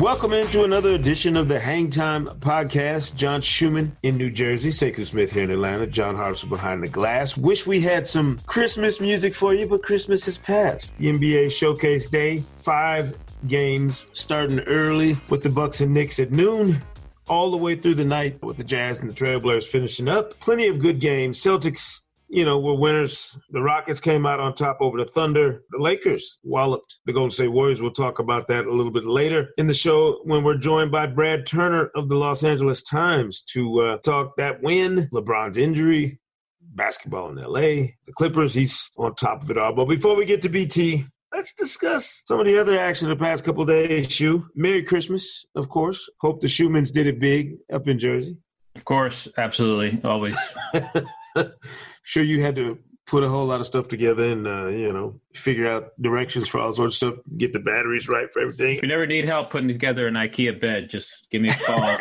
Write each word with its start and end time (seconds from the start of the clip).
Welcome 0.00 0.32
into 0.32 0.64
another 0.64 0.90
edition 0.90 1.36
of 1.36 1.46
the 1.46 1.60
Hang 1.60 1.88
Time 1.88 2.26
Podcast. 2.26 3.14
John 3.14 3.40
Schuhmann 3.40 3.96
in 4.02 4.16
New 4.16 4.28
Jersey, 4.28 4.70
Sekou 4.70 5.06
Smith 5.06 5.30
here 5.30 5.44
in 5.44 5.52
Atlanta, 5.52 5.86
John 5.86 6.16
Hartson 6.16 6.48
behind 6.48 6.82
the 6.82 6.88
glass. 6.88 7.36
Wish 7.36 7.64
we 7.64 7.80
had 7.80 8.08
some 8.08 8.40
Christmas 8.46 9.00
music 9.00 9.36
for 9.36 9.54
you, 9.54 9.66
but 9.66 9.84
Christmas 9.84 10.24
has 10.24 10.36
passed. 10.36 10.92
The 10.98 11.12
NBA 11.12 11.52
Showcase 11.52 12.08
Day, 12.08 12.42
five 12.58 13.16
games 13.46 14.04
starting 14.14 14.58
early 14.60 15.16
with 15.28 15.44
the 15.44 15.48
Bucks 15.48 15.80
and 15.80 15.94
Knicks 15.94 16.18
at 16.18 16.32
noon 16.32 16.82
all 17.28 17.52
the 17.52 17.56
way 17.56 17.76
through 17.76 17.94
the 17.94 18.04
night 18.04 18.42
with 18.42 18.56
the 18.56 18.64
Jazz 18.64 18.98
and 18.98 19.08
the 19.08 19.14
Trailblazers 19.14 19.68
finishing 19.68 20.08
up. 20.08 20.38
Plenty 20.40 20.66
of 20.66 20.80
good 20.80 20.98
games. 20.98 21.40
Celtics 21.40 22.00
you 22.34 22.44
know, 22.44 22.58
were 22.58 22.74
winners. 22.74 23.38
The 23.50 23.62
Rockets 23.62 24.00
came 24.00 24.26
out 24.26 24.40
on 24.40 24.56
top 24.56 24.78
over 24.80 24.98
the 24.98 25.04
Thunder. 25.04 25.62
The 25.70 25.78
Lakers 25.78 26.38
walloped 26.42 26.98
the 27.06 27.12
Golden 27.12 27.30
State 27.30 27.48
Warriors. 27.48 27.80
We'll 27.80 27.92
talk 27.92 28.18
about 28.18 28.48
that 28.48 28.66
a 28.66 28.72
little 28.72 28.90
bit 28.90 29.04
later 29.04 29.50
in 29.56 29.68
the 29.68 29.74
show 29.74 30.20
when 30.24 30.42
we're 30.42 30.56
joined 30.56 30.90
by 30.90 31.06
Brad 31.06 31.46
Turner 31.46 31.92
of 31.94 32.08
the 32.08 32.16
Los 32.16 32.42
Angeles 32.42 32.82
Times 32.82 33.44
to 33.52 33.80
uh, 33.80 33.98
talk 33.98 34.36
that 34.36 34.60
win, 34.64 35.08
LeBron's 35.12 35.56
injury, 35.56 36.18
basketball 36.60 37.30
in 37.30 37.36
LA, 37.36 37.92
the 38.04 38.12
Clippers. 38.16 38.52
He's 38.52 38.90
on 38.98 39.14
top 39.14 39.44
of 39.44 39.50
it 39.50 39.56
all. 39.56 39.72
But 39.72 39.84
before 39.84 40.16
we 40.16 40.24
get 40.24 40.42
to 40.42 40.48
BT, 40.48 41.06
let's 41.32 41.54
discuss 41.54 42.24
some 42.26 42.40
of 42.40 42.46
the 42.46 42.58
other 42.58 42.76
action 42.76 43.08
the 43.08 43.14
past 43.14 43.44
couple 43.44 43.64
days. 43.64 44.10
Shu, 44.10 44.44
Merry 44.56 44.82
Christmas, 44.82 45.46
of 45.54 45.68
course. 45.68 46.10
Hope 46.20 46.40
the 46.40 46.48
Schuhmanns 46.48 46.92
did 46.92 47.06
it 47.06 47.20
big 47.20 47.58
up 47.72 47.86
in 47.86 47.96
Jersey. 47.96 48.36
Of 48.74 48.84
course, 48.84 49.28
absolutely, 49.38 50.00
always. 50.02 50.36
sure 52.02 52.22
you 52.22 52.42
had 52.42 52.56
to 52.56 52.78
put 53.06 53.22
a 53.22 53.28
whole 53.28 53.46
lot 53.46 53.60
of 53.60 53.66
stuff 53.66 53.88
together 53.88 54.30
and 54.30 54.46
uh, 54.46 54.66
you 54.68 54.92
know 54.92 55.20
figure 55.34 55.68
out 55.68 55.90
directions 56.00 56.48
for 56.48 56.58
all 56.60 56.72
sorts 56.72 57.00
of 57.02 57.14
stuff 57.14 57.24
get 57.36 57.52
the 57.52 57.58
batteries 57.58 58.08
right 58.08 58.32
for 58.32 58.40
everything. 58.40 58.76
If 58.76 58.82
you 58.82 58.88
never 58.88 59.06
need 59.06 59.24
help 59.24 59.50
putting 59.50 59.68
together 59.68 60.06
an 60.06 60.14
ikea 60.14 60.60
bed 60.60 60.90
just 60.90 61.30
give 61.30 61.42
me 61.42 61.50
a 61.50 61.54
call 61.54 61.98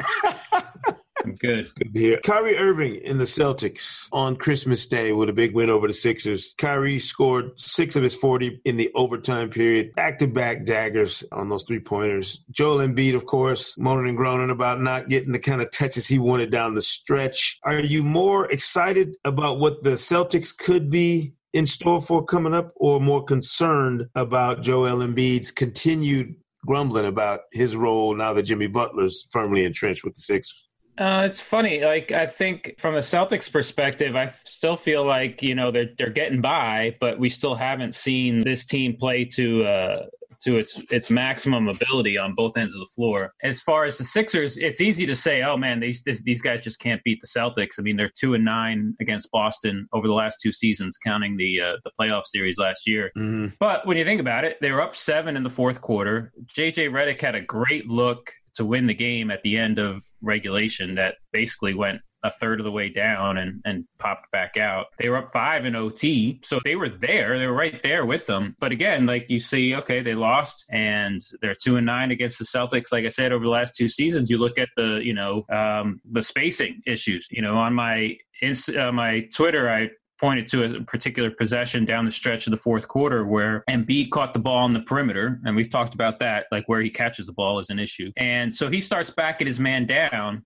good. 1.39 1.65
Good 1.75 1.93
to 1.93 1.99
hear. 1.99 2.19
Kyrie 2.23 2.57
Irving 2.57 2.95
in 2.95 3.17
the 3.17 3.23
Celtics 3.23 4.07
on 4.11 4.35
Christmas 4.35 4.85
Day 4.87 5.11
with 5.11 5.29
a 5.29 5.33
big 5.33 5.53
win 5.53 5.69
over 5.69 5.87
the 5.87 5.93
Sixers. 5.93 6.53
Kyrie 6.57 6.99
scored 6.99 7.57
six 7.59 7.95
of 7.95 8.03
his 8.03 8.15
40 8.15 8.61
in 8.65 8.77
the 8.77 8.91
overtime 8.95 9.49
period. 9.49 9.93
Back 9.95 10.17
to 10.19 10.27
back 10.27 10.65
daggers 10.65 11.23
on 11.31 11.49
those 11.49 11.63
three 11.63 11.79
pointers. 11.79 12.41
Joel 12.51 12.79
Embiid, 12.79 13.15
of 13.15 13.25
course, 13.25 13.77
moaning 13.77 14.09
and 14.09 14.17
groaning 14.17 14.49
about 14.49 14.81
not 14.81 15.09
getting 15.09 15.31
the 15.31 15.39
kind 15.39 15.61
of 15.61 15.71
touches 15.71 16.07
he 16.07 16.19
wanted 16.19 16.51
down 16.51 16.75
the 16.75 16.81
stretch. 16.81 17.59
Are 17.63 17.79
you 17.79 18.03
more 18.03 18.51
excited 18.51 19.17
about 19.25 19.59
what 19.59 19.83
the 19.83 19.91
Celtics 19.91 20.55
could 20.55 20.89
be 20.89 21.33
in 21.53 21.65
store 21.65 22.01
for 22.01 22.25
coming 22.25 22.53
up, 22.53 22.73
or 22.75 22.99
more 22.99 23.23
concerned 23.23 24.07
about 24.15 24.63
Joel 24.63 24.97
Embiid's 24.97 25.51
continued 25.51 26.35
grumbling 26.65 27.05
about 27.05 27.41
his 27.51 27.75
role 27.75 28.15
now 28.15 28.33
that 28.33 28.43
Jimmy 28.43 28.67
Butler's 28.67 29.25
firmly 29.31 29.63
entrenched 29.65 30.03
with 30.03 30.15
the 30.15 30.21
Sixers? 30.21 30.62
Uh, 30.97 31.23
it's 31.25 31.41
funny. 31.41 31.81
Like 31.81 32.11
I 32.11 32.25
think 32.25 32.75
from 32.77 32.95
a 32.95 32.99
Celtics 32.99 33.51
perspective, 33.51 34.15
I 34.15 34.33
still 34.45 34.77
feel 34.77 35.05
like 35.05 35.41
you 35.41 35.55
know 35.55 35.71
they're 35.71 35.89
they're 35.97 36.11
getting 36.11 36.41
by, 36.41 36.95
but 36.99 37.19
we 37.19 37.29
still 37.29 37.55
haven't 37.55 37.95
seen 37.95 38.43
this 38.43 38.65
team 38.65 38.95
play 38.97 39.23
to 39.35 39.65
uh, 39.65 40.05
to 40.43 40.57
its 40.57 40.79
its 40.91 41.09
maximum 41.09 41.67
ability 41.67 42.17
on 42.17 42.35
both 42.35 42.57
ends 42.57 42.75
of 42.75 42.79
the 42.79 42.89
floor. 42.93 43.33
As 43.43 43.61
far 43.61 43.85
as 43.85 43.97
the 43.97 44.03
Sixers, 44.03 44.57
it's 44.57 44.81
easy 44.81 45.05
to 45.05 45.15
say, 45.15 45.41
oh 45.41 45.57
man, 45.57 45.79
these 45.79 46.03
this, 46.03 46.21
these 46.21 46.41
guys 46.41 46.61
just 46.61 46.79
can't 46.79 47.01
beat 47.03 47.19
the 47.21 47.27
Celtics. 47.27 47.79
I 47.79 47.81
mean, 47.81 47.95
they're 47.95 48.09
two 48.09 48.33
and 48.33 48.45
nine 48.45 48.95
against 49.01 49.31
Boston 49.31 49.87
over 49.93 50.07
the 50.07 50.13
last 50.13 50.37
two 50.41 50.51
seasons, 50.51 50.97
counting 50.97 51.37
the 51.37 51.61
uh, 51.61 51.73
the 51.83 51.91
playoff 51.99 52.25
series 52.25 52.59
last 52.59 52.87
year. 52.87 53.11
Mm-hmm. 53.17 53.55
But 53.59 53.87
when 53.87 53.97
you 53.97 54.03
think 54.03 54.21
about 54.21 54.43
it, 54.43 54.57
they 54.61 54.71
were 54.71 54.81
up 54.81 54.95
seven 54.95 55.35
in 55.37 55.43
the 55.43 55.49
fourth 55.49 55.81
quarter. 55.81 56.31
JJ 56.55 56.91
Redick 56.91 57.21
had 57.21 57.35
a 57.35 57.41
great 57.41 57.87
look 57.87 58.31
to 58.55 58.65
win 58.65 58.87
the 58.87 58.93
game 58.93 59.31
at 59.31 59.41
the 59.43 59.57
end 59.57 59.79
of 59.79 60.03
regulation 60.21 60.95
that 60.95 61.15
basically 61.31 61.73
went 61.73 62.01
a 62.23 62.31
third 62.31 62.59
of 62.59 62.63
the 62.63 62.71
way 62.71 62.89
down 62.89 63.37
and, 63.37 63.61
and 63.65 63.85
popped 63.99 64.31
back 64.31 64.55
out. 64.55 64.87
They 64.97 65.09
were 65.09 65.17
up 65.17 65.33
five 65.33 65.65
in 65.65 65.75
OT. 65.75 66.39
So 66.43 66.59
they 66.63 66.75
were 66.75 66.89
there. 66.89 67.37
They 67.37 67.45
were 67.45 67.53
right 67.53 67.81
there 67.83 68.05
with 68.05 68.25
them. 68.25 68.55
But 68.59 68.71
again, 68.71 69.05
like 69.05 69.29
you 69.29 69.39
see, 69.39 69.75
okay, 69.75 70.01
they 70.01 70.15
lost 70.15 70.65
and 70.69 71.19
they're 71.41 71.55
two 71.55 71.75
and 71.75 71.85
nine 71.85 72.11
against 72.11 72.39
the 72.39 72.45
Celtics. 72.45 72.91
Like 72.91 73.05
I 73.05 73.09
said, 73.09 73.33
over 73.33 73.43
the 73.43 73.49
last 73.49 73.75
two 73.75 73.89
seasons, 73.89 74.29
you 74.29 74.37
look 74.37 74.57
at 74.57 74.69
the, 74.77 75.01
you 75.03 75.13
know, 75.13 75.45
um, 75.49 75.99
the 76.09 76.23
spacing 76.23 76.81
issues, 76.85 77.27
you 77.29 77.41
know, 77.41 77.57
on 77.57 77.73
my, 77.73 78.17
uh, 78.41 78.91
my 78.91 79.19
Twitter, 79.33 79.69
I 79.69 79.89
pointed 80.19 80.47
to 80.47 80.63
a 80.63 80.81
particular 80.83 81.31
possession 81.31 81.85
down 81.85 82.05
the 82.05 82.11
stretch 82.11 82.47
of 82.47 82.51
the 82.51 82.57
fourth 82.57 82.87
quarter 82.87 83.25
where 83.25 83.63
Embiid 83.69 84.09
caught 84.11 84.33
the 84.33 84.39
ball 84.39 84.57
on 84.57 84.73
the 84.73 84.81
perimeter, 84.81 85.39
and 85.45 85.55
we've 85.55 85.69
talked 85.69 85.93
about 85.93 86.19
that, 86.19 86.45
like 86.51 86.67
where 86.67 86.81
he 86.81 86.89
catches 86.89 87.25
the 87.25 87.33
ball 87.33 87.59
is 87.59 87.69
an 87.69 87.79
issue. 87.79 88.11
And 88.17 88.53
so 88.53 88.69
he 88.69 88.81
starts 88.81 89.09
backing 89.09 89.47
his 89.47 89.59
man 89.59 89.85
down. 89.85 90.45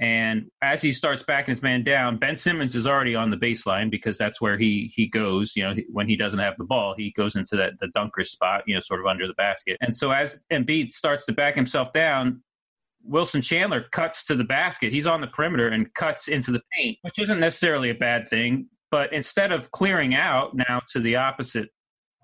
And 0.00 0.48
as 0.62 0.80
he 0.80 0.92
starts 0.92 1.24
backing 1.24 1.50
his 1.50 1.62
man 1.62 1.82
down, 1.82 2.18
Ben 2.18 2.36
Simmons 2.36 2.76
is 2.76 2.86
already 2.86 3.16
on 3.16 3.30
the 3.30 3.36
baseline 3.36 3.90
because 3.90 4.16
that's 4.16 4.40
where 4.40 4.56
he 4.56 4.92
he 4.94 5.08
goes. 5.08 5.56
You 5.56 5.64
know, 5.64 5.74
when 5.90 6.06
he 6.06 6.14
doesn't 6.14 6.38
have 6.38 6.56
the 6.56 6.64
ball, 6.64 6.94
he 6.96 7.10
goes 7.10 7.34
into 7.34 7.56
that 7.56 7.72
the 7.80 7.88
dunker 7.88 8.22
spot. 8.22 8.62
You 8.66 8.74
know, 8.74 8.80
sort 8.80 9.00
of 9.00 9.06
under 9.06 9.26
the 9.26 9.34
basket. 9.34 9.76
And 9.80 9.96
so 9.96 10.12
as 10.12 10.40
Embiid 10.52 10.92
starts 10.92 11.26
to 11.26 11.32
back 11.32 11.56
himself 11.56 11.92
down, 11.92 12.44
Wilson 13.02 13.42
Chandler 13.42 13.86
cuts 13.90 14.22
to 14.24 14.36
the 14.36 14.44
basket. 14.44 14.92
He's 14.92 15.06
on 15.08 15.20
the 15.20 15.26
perimeter 15.26 15.68
and 15.68 15.92
cuts 15.94 16.28
into 16.28 16.52
the 16.52 16.60
paint, 16.76 16.98
which 17.02 17.18
isn't 17.18 17.40
necessarily 17.40 17.90
a 17.90 17.94
bad 17.94 18.28
thing. 18.28 18.68
But 18.90 19.12
instead 19.12 19.52
of 19.52 19.70
clearing 19.70 20.14
out 20.14 20.54
now 20.54 20.82
to 20.92 21.00
the 21.00 21.16
opposite 21.16 21.68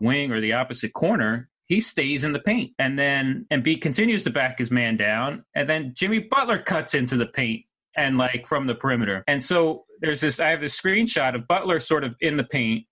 wing 0.01 0.33
or 0.33 0.41
the 0.41 0.55
opposite 0.55 0.93
corner, 0.93 1.49
he 1.67 1.81
stays 1.81 2.25
in 2.25 2.33
the 2.33 2.41
paint. 2.41 2.73
And 2.79 2.99
then 2.99 3.47
Embiid 3.51 3.81
continues 3.83 4.25
to 4.25 4.31
back 4.31 4.59
his 4.59 4.71
man 4.71 4.97
down. 4.97 5.45
And 5.55 5.69
then 5.69 5.93
Jimmy 5.95 6.21
Butler 6.21 6.59
cuts 6.59 6.95
into 6.95 7.17
the 7.17 7.27
paint 7.27 7.65
and 7.97 8.19
like 8.19 8.47
from 8.47 8.67
the 8.67 8.75
perimeter. 8.75 9.25
And 9.27 9.43
so 9.43 9.85
there's 10.01 10.21
this 10.21 10.41
I 10.41 10.51
have 10.51 10.61
this 10.61 10.79
screenshot 10.79 11.35
of 11.35 11.49
Butler 11.49 11.79
sort 11.81 12.05
of 12.05 12.15
in 12.21 12.37
the 12.37 12.45
paint. 12.45 12.87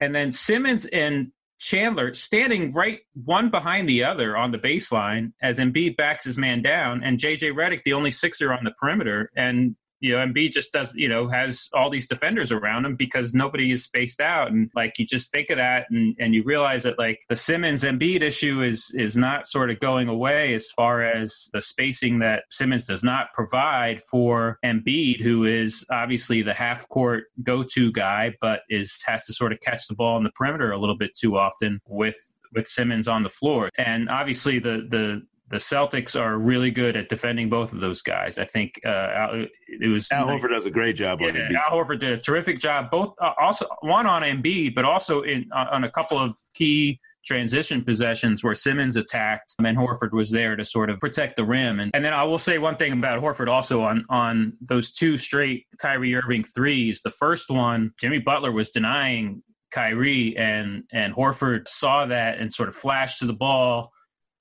And 0.00 0.14
then 0.14 0.30
Simmons 0.30 0.86
and 0.86 1.32
Chandler 1.58 2.12
standing 2.14 2.72
right 2.72 3.00
one 3.24 3.50
behind 3.50 3.88
the 3.88 4.04
other 4.04 4.36
on 4.36 4.50
the 4.50 4.58
baseline 4.58 5.32
as 5.40 5.58
Embiid 5.58 5.96
backs 5.96 6.24
his 6.24 6.36
man 6.36 6.60
down, 6.60 7.02
and 7.02 7.18
JJ 7.18 7.52
Redick, 7.52 7.82
the 7.84 7.94
only 7.94 8.10
sixer 8.10 8.52
on 8.52 8.64
the 8.64 8.72
perimeter. 8.72 9.30
And 9.34 9.74
you 10.06 10.12
know, 10.12 10.24
Embiid 10.24 10.52
just 10.52 10.70
does, 10.70 10.94
you 10.94 11.08
know, 11.08 11.26
has 11.26 11.68
all 11.74 11.90
these 11.90 12.06
defenders 12.06 12.52
around 12.52 12.84
him 12.84 12.94
because 12.94 13.34
nobody 13.34 13.72
is 13.72 13.82
spaced 13.82 14.20
out. 14.20 14.52
And 14.52 14.70
like 14.76 15.00
you 15.00 15.04
just 15.04 15.32
think 15.32 15.50
of 15.50 15.56
that 15.56 15.86
and, 15.90 16.14
and 16.20 16.32
you 16.32 16.44
realize 16.44 16.84
that 16.84 16.96
like 16.96 17.18
the 17.28 17.34
Simmons 17.34 17.82
Embiid 17.82 18.22
issue 18.22 18.62
is 18.62 18.92
is 18.94 19.16
not 19.16 19.48
sort 19.48 19.68
of 19.68 19.80
going 19.80 20.06
away 20.06 20.54
as 20.54 20.70
far 20.70 21.02
as 21.02 21.50
the 21.52 21.60
spacing 21.60 22.20
that 22.20 22.44
Simmons 22.50 22.84
does 22.84 23.02
not 23.02 23.32
provide 23.34 24.00
for 24.00 24.60
Embiid, 24.64 25.20
who 25.20 25.44
is 25.44 25.84
obviously 25.90 26.40
the 26.40 26.54
half 26.54 26.88
court 26.88 27.24
go 27.42 27.64
to 27.64 27.90
guy, 27.90 28.32
but 28.40 28.60
is 28.68 29.02
has 29.06 29.26
to 29.26 29.32
sort 29.32 29.52
of 29.52 29.58
catch 29.58 29.88
the 29.88 29.94
ball 29.96 30.16
in 30.18 30.22
the 30.22 30.30
perimeter 30.30 30.70
a 30.70 30.78
little 30.78 30.96
bit 30.96 31.14
too 31.14 31.36
often 31.36 31.80
with 31.88 32.16
with 32.54 32.68
Simmons 32.68 33.08
on 33.08 33.24
the 33.24 33.28
floor. 33.28 33.70
And 33.76 34.08
obviously 34.08 34.60
the 34.60 34.86
the 34.88 35.22
the 35.48 35.58
Celtics 35.58 36.20
are 36.20 36.38
really 36.38 36.70
good 36.70 36.96
at 36.96 37.08
defending 37.08 37.48
both 37.48 37.72
of 37.72 37.80
those 37.80 38.02
guys. 38.02 38.36
I 38.38 38.46
think 38.46 38.80
uh, 38.84 39.44
it 39.68 39.88
was 39.88 40.10
Al 40.10 40.26
Horford 40.26 40.50
does 40.50 40.66
a 40.66 40.70
great 40.70 40.96
job. 40.96 41.20
Yeah, 41.20 41.48
Al 41.68 41.78
Horford 41.78 42.00
did 42.00 42.12
a 42.12 42.18
terrific 42.18 42.58
job. 42.58 42.90
Both 42.90 43.14
uh, 43.20 43.32
also 43.40 43.66
one 43.80 44.06
on 44.06 44.22
Embiid, 44.22 44.74
but 44.74 44.84
also 44.84 45.22
in 45.22 45.48
on 45.52 45.84
a 45.84 45.90
couple 45.90 46.18
of 46.18 46.36
key 46.54 47.00
transition 47.24 47.84
possessions 47.84 48.42
where 48.42 48.54
Simmons 48.54 48.96
attacked 48.96 49.54
and 49.58 49.76
Horford 49.76 50.12
was 50.12 50.30
there 50.30 50.54
to 50.56 50.64
sort 50.64 50.90
of 50.90 51.00
protect 51.00 51.36
the 51.36 51.44
rim. 51.44 51.80
And, 51.80 51.90
and 51.92 52.04
then 52.04 52.14
I 52.14 52.22
will 52.22 52.38
say 52.38 52.58
one 52.58 52.76
thing 52.76 52.92
about 52.92 53.20
Horford 53.20 53.48
also 53.48 53.82
on 53.82 54.04
on 54.08 54.54
those 54.60 54.90
two 54.90 55.16
straight 55.16 55.66
Kyrie 55.78 56.14
Irving 56.14 56.44
threes. 56.44 57.02
The 57.02 57.10
first 57.10 57.50
one, 57.50 57.92
Jimmy 58.00 58.18
Butler 58.18 58.50
was 58.50 58.70
denying 58.70 59.42
Kyrie 59.70 60.36
and 60.36 60.84
and 60.92 61.14
Horford 61.14 61.68
saw 61.68 62.06
that 62.06 62.38
and 62.38 62.52
sort 62.52 62.68
of 62.68 62.74
flashed 62.74 63.20
to 63.20 63.26
the 63.26 63.32
ball 63.32 63.92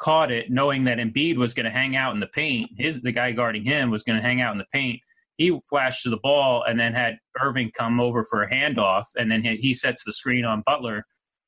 caught 0.05 0.31
it 0.31 0.51
knowing 0.51 0.83
that 0.83 0.99
Embiid 0.99 1.35
was 1.35 1.55
going 1.55 1.65
to 1.65 1.71
hang 1.81 1.95
out 1.95 2.13
in 2.13 2.19
the 2.19 2.27
paint. 2.27 2.69
His 2.77 3.01
the 3.01 3.11
guy 3.11 3.31
guarding 3.31 3.63
him 3.63 3.89
was 3.89 4.03
going 4.03 4.17
to 4.21 4.27
hang 4.29 4.39
out 4.39 4.51
in 4.51 4.59
the 4.59 4.71
paint. 4.71 5.01
He 5.37 5.59
flashed 5.67 6.03
to 6.03 6.11
the 6.11 6.23
ball 6.29 6.63
and 6.67 6.79
then 6.79 6.93
had 6.93 7.17
Irving 7.41 7.71
come 7.71 7.99
over 7.99 8.23
for 8.23 8.43
a 8.43 8.49
handoff, 8.49 9.05
and 9.15 9.31
then 9.31 9.41
he, 9.43 9.55
he 9.55 9.73
sets 9.73 10.03
the 10.03 10.13
screen 10.13 10.45
on 10.45 10.63
Butler. 10.65 11.05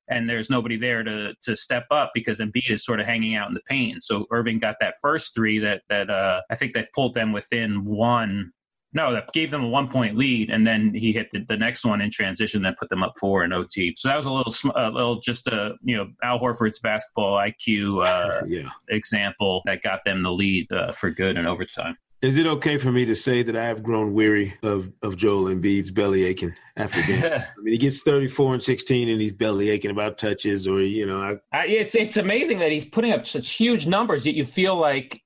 and 0.09 0.29
there's 0.29 0.49
nobody 0.49 0.77
there 0.77 1.03
to 1.03 1.33
to 1.41 1.55
step 1.55 1.85
up 1.91 2.11
because 2.13 2.39
Embiid 2.39 2.69
is 2.69 2.85
sort 2.85 2.99
of 2.99 3.05
hanging 3.05 3.35
out 3.35 3.47
in 3.47 3.53
the 3.53 3.61
paint. 3.67 4.03
So 4.03 4.25
Irving 4.31 4.59
got 4.59 4.77
that 4.79 4.95
first 5.01 5.35
three 5.35 5.59
that 5.59 5.81
that 5.89 6.09
uh, 6.09 6.41
I 6.49 6.55
think 6.55 6.73
that 6.73 6.93
pulled 6.93 7.13
them 7.13 7.31
within 7.33 7.85
one. 7.85 8.51
No, 8.93 9.11
that 9.11 9.31
gave 9.33 9.51
them 9.51 9.63
a 9.63 9.67
one 9.67 9.89
point 9.89 10.15
lead, 10.15 10.49
and 10.49 10.65
then 10.65 10.93
he 10.93 11.11
hit 11.11 11.29
the, 11.31 11.43
the 11.47 11.57
next 11.57 11.85
one 11.85 12.01
in 12.01 12.09
transition 12.09 12.61
that 12.63 12.77
put 12.77 12.89
them 12.89 13.03
up 13.03 13.13
four 13.19 13.43
in 13.43 13.51
OT. 13.51 13.93
So 13.97 14.07
that 14.07 14.15
was 14.15 14.25
a 14.25 14.31
little, 14.31 14.53
a 14.75 14.89
little 14.89 15.19
just 15.19 15.47
a 15.47 15.75
you 15.81 15.97
know 15.97 16.07
Al 16.23 16.39
Horford's 16.39 16.79
basketball 16.79 17.35
IQ 17.35 18.05
uh, 18.05 18.45
yeah. 18.47 18.69
example 18.89 19.61
that 19.65 19.81
got 19.81 20.03
them 20.05 20.23
the 20.23 20.31
lead 20.31 20.71
uh, 20.71 20.93
for 20.93 21.11
good 21.11 21.37
in 21.37 21.45
overtime. 21.45 21.97
Is 22.19 22.35
it 22.35 22.47
okay 22.47 22.79
for 22.79 22.91
me 22.91 23.05
to 23.05 23.15
say 23.15 23.43
that 23.43 23.55
I 23.55 23.65
have 23.65 23.83
grown 23.83 24.11
weary 24.11 24.55
of, 24.63 24.91
of 25.03 25.17
Joel 25.17 25.53
Embiid's 25.53 25.91
belly 25.91 26.25
aching 26.25 26.55
after 26.75 26.99
games? 27.03 27.23
I 27.57 27.61
mean, 27.61 27.73
he 27.73 27.77
gets 27.77 28.01
34 28.01 28.55
and 28.55 28.63
16 28.63 29.07
and 29.07 29.21
he's 29.21 29.31
belly 29.31 29.69
aching 29.69 29.91
about 29.91 30.17
touches 30.17 30.67
or, 30.67 30.81
you 30.81 31.05
know. 31.05 31.37
I... 31.53 31.67
it's, 31.67 31.93
it's 31.93 32.17
amazing 32.17 32.57
that 32.57 32.71
he's 32.71 32.85
putting 32.85 33.11
up 33.11 33.27
such 33.27 33.53
huge 33.53 33.85
numbers, 33.85 34.25
yet 34.25 34.33
you 34.33 34.45
feel 34.45 34.75
like 34.75 35.21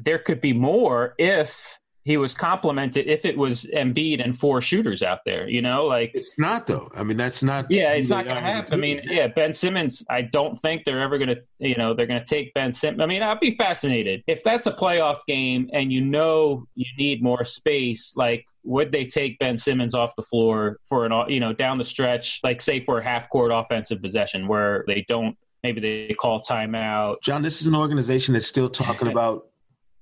there 0.00 0.18
could 0.18 0.40
be 0.40 0.52
more 0.52 1.14
if 1.16 1.78
he 2.04 2.16
was 2.16 2.34
complimented 2.34 3.06
if 3.06 3.24
it 3.24 3.38
was 3.38 3.64
Embiid 3.76 4.22
and 4.22 4.36
four 4.36 4.60
shooters 4.60 5.02
out 5.02 5.20
there, 5.24 5.48
you 5.48 5.62
know, 5.62 5.86
like 5.86 6.10
it's 6.14 6.32
not 6.36 6.66
though. 6.66 6.90
I 6.94 7.04
mean, 7.04 7.16
that's 7.16 7.42
not. 7.42 7.70
Yeah, 7.70 7.92
it's 7.92 8.08
not 8.08 8.24
going 8.24 8.36
to 8.36 8.42
happen. 8.42 8.74
I 8.74 8.76
mean, 8.76 9.02
yeah, 9.04 9.28
Ben 9.28 9.52
Simmons. 9.52 10.04
I 10.10 10.22
don't 10.22 10.56
think 10.56 10.84
they're 10.84 11.00
ever 11.00 11.18
going 11.18 11.34
to, 11.34 11.40
you 11.58 11.76
know, 11.76 11.94
they're 11.94 12.06
going 12.06 12.20
to 12.20 12.26
take 12.26 12.52
Ben 12.54 12.72
Simmons. 12.72 13.02
I 13.02 13.06
mean, 13.06 13.22
I'd 13.22 13.38
be 13.38 13.56
fascinated 13.56 14.24
if 14.26 14.42
that's 14.42 14.66
a 14.66 14.72
playoff 14.72 15.18
game 15.26 15.70
and 15.72 15.92
you 15.92 16.00
know 16.00 16.66
you 16.74 16.86
need 16.98 17.22
more 17.22 17.44
space. 17.44 18.16
Like, 18.16 18.46
would 18.64 18.90
they 18.90 19.04
take 19.04 19.38
Ben 19.38 19.56
Simmons 19.56 19.94
off 19.94 20.16
the 20.16 20.22
floor 20.22 20.78
for 20.88 21.06
an, 21.06 21.30
you 21.30 21.38
know, 21.38 21.52
down 21.52 21.78
the 21.78 21.84
stretch, 21.84 22.40
like 22.42 22.60
say 22.60 22.84
for 22.84 22.98
a 22.98 23.04
half 23.04 23.30
court 23.30 23.52
offensive 23.52 24.02
possession 24.02 24.48
where 24.48 24.84
they 24.88 25.04
don't 25.08 25.36
maybe 25.62 25.80
they 25.80 26.14
call 26.14 26.40
timeout. 26.40 27.22
John, 27.22 27.42
this 27.42 27.60
is 27.60 27.66
an 27.66 27.76
organization 27.76 28.34
that's 28.34 28.46
still 28.46 28.68
talking 28.68 29.08
about 29.12 29.46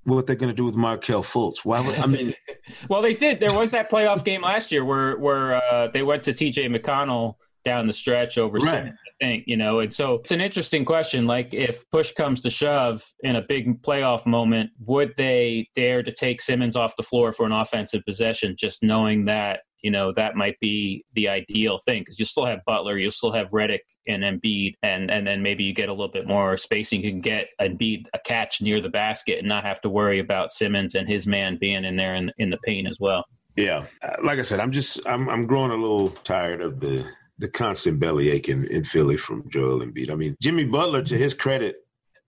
what 0.04 0.26
they're 0.26 0.36
going 0.36 0.50
to 0.50 0.56
do 0.56 0.64
with 0.64 0.76
Markelle 0.76 1.22
Fultz. 1.22 1.58
Why 1.64 1.80
would 1.80 1.98
I 1.98 2.06
mean? 2.06 2.34
well, 2.88 3.02
they 3.02 3.14
did. 3.14 3.40
There 3.40 3.52
was 3.52 3.70
that 3.72 3.90
playoff 3.90 4.24
game 4.24 4.42
last 4.42 4.72
year 4.72 4.84
where 4.84 5.18
where 5.18 5.54
uh, 5.54 5.88
they 5.88 6.02
went 6.02 6.22
to 6.24 6.32
T.J. 6.32 6.68
McConnell 6.68 7.34
down 7.64 7.86
the 7.86 7.92
stretch 7.92 8.38
over 8.38 8.56
right. 8.58 8.70
Simmons, 8.70 8.98
I 9.06 9.24
think 9.24 9.44
you 9.46 9.56
know. 9.56 9.80
And 9.80 9.92
so 9.92 10.14
it's 10.14 10.30
an 10.30 10.40
interesting 10.40 10.84
question. 10.84 11.26
Like, 11.26 11.52
if 11.52 11.88
push 11.90 12.12
comes 12.12 12.40
to 12.42 12.50
shove 12.50 13.02
in 13.22 13.36
a 13.36 13.42
big 13.42 13.82
playoff 13.82 14.26
moment, 14.26 14.70
would 14.86 15.12
they 15.16 15.68
dare 15.74 16.02
to 16.02 16.12
take 16.12 16.40
Simmons 16.40 16.76
off 16.76 16.96
the 16.96 17.02
floor 17.02 17.32
for 17.32 17.44
an 17.46 17.52
offensive 17.52 18.02
possession, 18.06 18.56
just 18.58 18.82
knowing 18.82 19.26
that 19.26 19.60
you 19.82 19.90
know 19.90 20.12
that 20.12 20.36
might 20.36 20.58
be 20.60 21.04
the 21.14 21.28
ideal 21.28 21.78
thing 21.78 22.02
because 22.02 22.18
you 22.18 22.24
still 22.24 22.46
have 22.46 22.60
Butler, 22.66 22.98
you 22.98 23.10
still 23.10 23.32
have 23.32 23.48
Redick 23.48 23.80
and 24.06 24.22
Embiid, 24.22 24.74
and 24.82 25.10
and 25.10 25.26
then 25.26 25.42
maybe 25.42 25.64
you 25.64 25.72
get 25.72 25.88
a 25.88 25.92
little 25.92 26.12
bit 26.12 26.26
more 26.26 26.56
spacing. 26.56 27.02
You 27.02 27.10
can 27.10 27.20
get 27.20 27.48
Embiid 27.60 28.06
a 28.14 28.18
catch 28.18 28.60
near 28.60 28.80
the 28.80 28.88
basket 28.88 29.38
and 29.38 29.48
not 29.48 29.64
have 29.64 29.80
to 29.82 29.90
worry 29.90 30.18
about 30.18 30.52
Simmons 30.52 30.94
and 30.94 31.08
his 31.08 31.26
man 31.26 31.58
being 31.60 31.84
in 31.84 31.96
there 31.96 32.14
in 32.14 32.32
in 32.38 32.50
the 32.50 32.58
paint 32.58 32.88
as 32.88 32.98
well. 33.00 33.24
Yeah, 33.56 33.84
uh, 34.02 34.16
like 34.24 34.38
I 34.38 34.42
said, 34.42 34.60
I'm 34.60 34.72
just 34.72 35.00
I'm 35.06 35.28
I'm 35.28 35.46
growing 35.46 35.70
a 35.70 35.76
little 35.76 36.10
tired 36.10 36.60
of 36.60 36.80
the 36.80 37.10
the 37.38 37.48
constant 37.48 37.98
belly 37.98 38.30
ache 38.30 38.48
in, 38.48 38.66
in 38.66 38.84
Philly 38.84 39.16
from 39.16 39.48
Joel 39.48 39.80
Embiid. 39.80 40.10
I 40.10 40.14
mean, 40.14 40.36
Jimmy 40.42 40.64
Butler, 40.64 41.02
to 41.02 41.16
his 41.16 41.32
credit, 41.32 41.76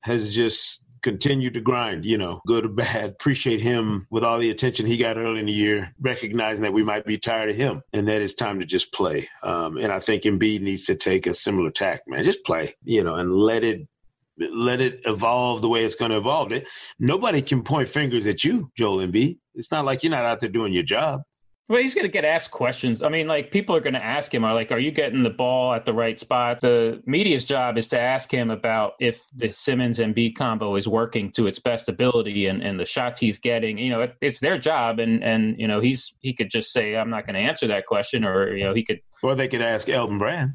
has 0.05 0.35
just 0.35 0.82
continue 1.03 1.51
to 1.51 1.61
grind, 1.61 2.05
you 2.05 2.17
know, 2.17 2.41
good 2.47 2.65
or 2.65 2.69
bad. 2.69 3.11
Appreciate 3.11 3.61
him 3.61 4.07
with 4.11 4.25
all 4.25 4.39
the 4.39 4.51
attention 4.51 4.87
he 4.87 4.97
got 4.97 5.17
early 5.17 5.41
in 5.41 5.47
the 5.47 5.53
year, 5.53 5.95
recognizing 6.01 6.63
that 6.63 6.73
we 6.73 6.83
might 6.83 7.05
be 7.05 7.19
tired 7.19 7.51
of 7.51 7.57
him 7.57 7.83
and 7.93 8.09
that 8.09 8.23
it's 8.23 8.35
time 8.35 8.61
to 8.61 8.67
just 8.67 8.93
play. 8.93 9.29
Um, 9.43 9.77
and 9.77 9.93
I 9.93 10.01
think 10.01 10.23
Embiid 10.23 10.63
needs 10.63 10.87
to 10.87 10.95
take 10.95 11.27
a 11.27 11.35
similar 11.35 11.71
tack, 11.71 12.03
man. 12.07 12.23
Just 12.23 12.45
play, 12.45 12.77
you 12.85 13.03
know, 13.03 13.17
and 13.17 13.33
let 13.35 13.65
it 13.65 13.87
let 14.39 14.81
it 14.81 15.01
evolve 15.05 15.61
the 15.61 15.69
way 15.69 15.85
it's 15.85 15.95
going 15.95 16.11
to 16.11 16.17
evolve. 16.17 16.53
It, 16.53 16.67
nobody 16.99 17.43
can 17.43 17.63
point 17.63 17.89
fingers 17.89 18.27
at 18.27 18.43
you, 18.43 18.71
Joel 18.77 19.07
Embiid. 19.07 19.39
It's 19.55 19.71
not 19.71 19.85
like 19.85 20.03
you're 20.03 20.11
not 20.11 20.25
out 20.25 20.41
there 20.41 20.49
doing 20.49 20.73
your 20.73 20.83
job. 20.83 21.23
Well, 21.69 21.81
he's 21.81 21.95
going 21.95 22.05
to 22.05 22.13
get 22.13 22.25
asked 22.25 22.51
questions. 22.51 23.03
I 23.03 23.09
mean, 23.09 23.29
like 23.29 23.51
people 23.51 23.75
are 23.75 23.81
going 23.81 23.95
to 23.95 24.05
ask 24.05 24.35
him, 24.35 24.45
"Are 24.45 24.53
like, 24.53 24.73
are 24.73 24.79
you 24.79 24.91
getting 24.91 25.23
the 25.23 25.31
ball 25.31 25.73
at 25.73 25.87
the 25.87 25.93
right 25.93 26.19
spot?" 26.19 26.61
The 26.61 27.01
media's 27.07 27.45
job 27.45 27.79
is 27.79 27.89
to 27.89 27.99
ask 27.99 28.31
him 28.33 28.51
about 28.51 28.95
if 29.01 29.23
the 29.35 29.53
Simmons 29.53 29.99
Embiid 29.99 30.35
combo 30.35 30.77
is 30.77 30.89
working 30.89 31.31
to 31.33 31.47
its 31.47 31.59
best 31.59 31.89
ability 31.89 32.47
and, 32.47 32.63
and 32.63 32.79
the 32.79 32.85
shots 32.85 33.21
he's 33.21 33.39
getting. 33.39 33.79
You 33.79 33.91
know, 33.91 34.03
it, 34.03 34.17
it's 34.21 34.41
their 34.41 34.59
job, 34.59 34.99
and 34.99 35.23
and 35.23 35.59
you 35.59 35.69
know 35.69 35.81
he's 35.81 36.13
he 36.21 36.35
could 36.35 36.51
just 36.51 36.73
say, 36.73 36.97
"I'm 36.97 37.11
not 37.11 37.27
going 37.27 37.35
to 37.35 37.41
answer 37.41 37.69
that 37.69 37.87
question," 37.87 38.25
or 38.25 38.55
you 38.55 38.65
know 38.65 38.75
he 38.75 38.85
could. 38.85 39.01
Or 39.23 39.35
they 39.35 39.49
could 39.49 39.63
ask 39.63 39.89
Elton 39.89 40.19
Brand 40.19 40.55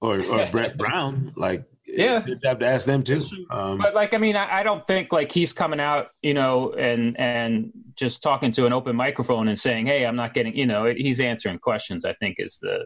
or 0.00 0.20
or 0.24 0.46
Brett 0.50 0.76
Brown, 0.76 1.32
like 1.36 1.64
yeah, 1.86 2.22
it's 2.26 2.42
job 2.42 2.60
to 2.60 2.66
ask 2.66 2.86
them 2.86 3.02
too. 3.02 3.20
Um, 3.50 3.78
but 3.78 3.94
like, 3.94 4.12
I 4.12 4.18
mean, 4.18 4.36
I, 4.36 4.60
I, 4.60 4.62
don't 4.62 4.86
think 4.86 5.12
like 5.12 5.30
he's 5.30 5.52
coming 5.52 5.78
out, 5.78 6.08
you 6.22 6.34
know, 6.34 6.72
and 6.72 7.18
and 7.18 7.70
just 7.94 8.22
talking 8.22 8.52
to 8.52 8.66
an 8.66 8.72
open 8.72 8.96
microphone 8.96 9.48
and 9.48 9.58
saying, 9.58 9.86
"Hey, 9.86 10.04
I'm 10.04 10.16
not 10.16 10.34
getting," 10.34 10.56
you 10.56 10.66
know, 10.66 10.86
he's 10.86 11.20
answering 11.20 11.58
questions. 11.58 12.04
I 12.04 12.14
think 12.14 12.36
is 12.38 12.58
the 12.60 12.84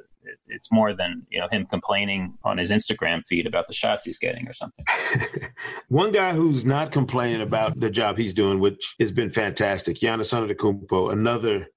it's 0.49 0.71
more 0.71 0.95
than 0.95 1.27
you 1.31 1.41
know 1.41 1.49
him 1.51 1.67
complaining 1.67 2.35
on 2.45 2.59
his 2.59 2.71
Instagram 2.71 3.23
feed 3.27 3.47
about 3.47 3.69
the 3.69 3.75
shots 3.75 4.05
he's 4.05 4.19
getting 4.19 4.47
or 4.47 4.53
something. 4.53 4.85
One 5.89 6.13
guy 6.13 6.33
who's 6.33 6.65
not 6.65 6.93
complaining 6.93 7.41
about 7.41 7.81
the 7.81 7.91
job 7.91 8.19
he's 8.19 8.35
doing, 8.35 8.61
which 8.61 8.95
has 9.01 9.13
been 9.13 9.31
fantastic, 9.31 9.97
Giannis 9.97 10.35
Antetokounmpo, 10.35 11.13
another 11.13 11.69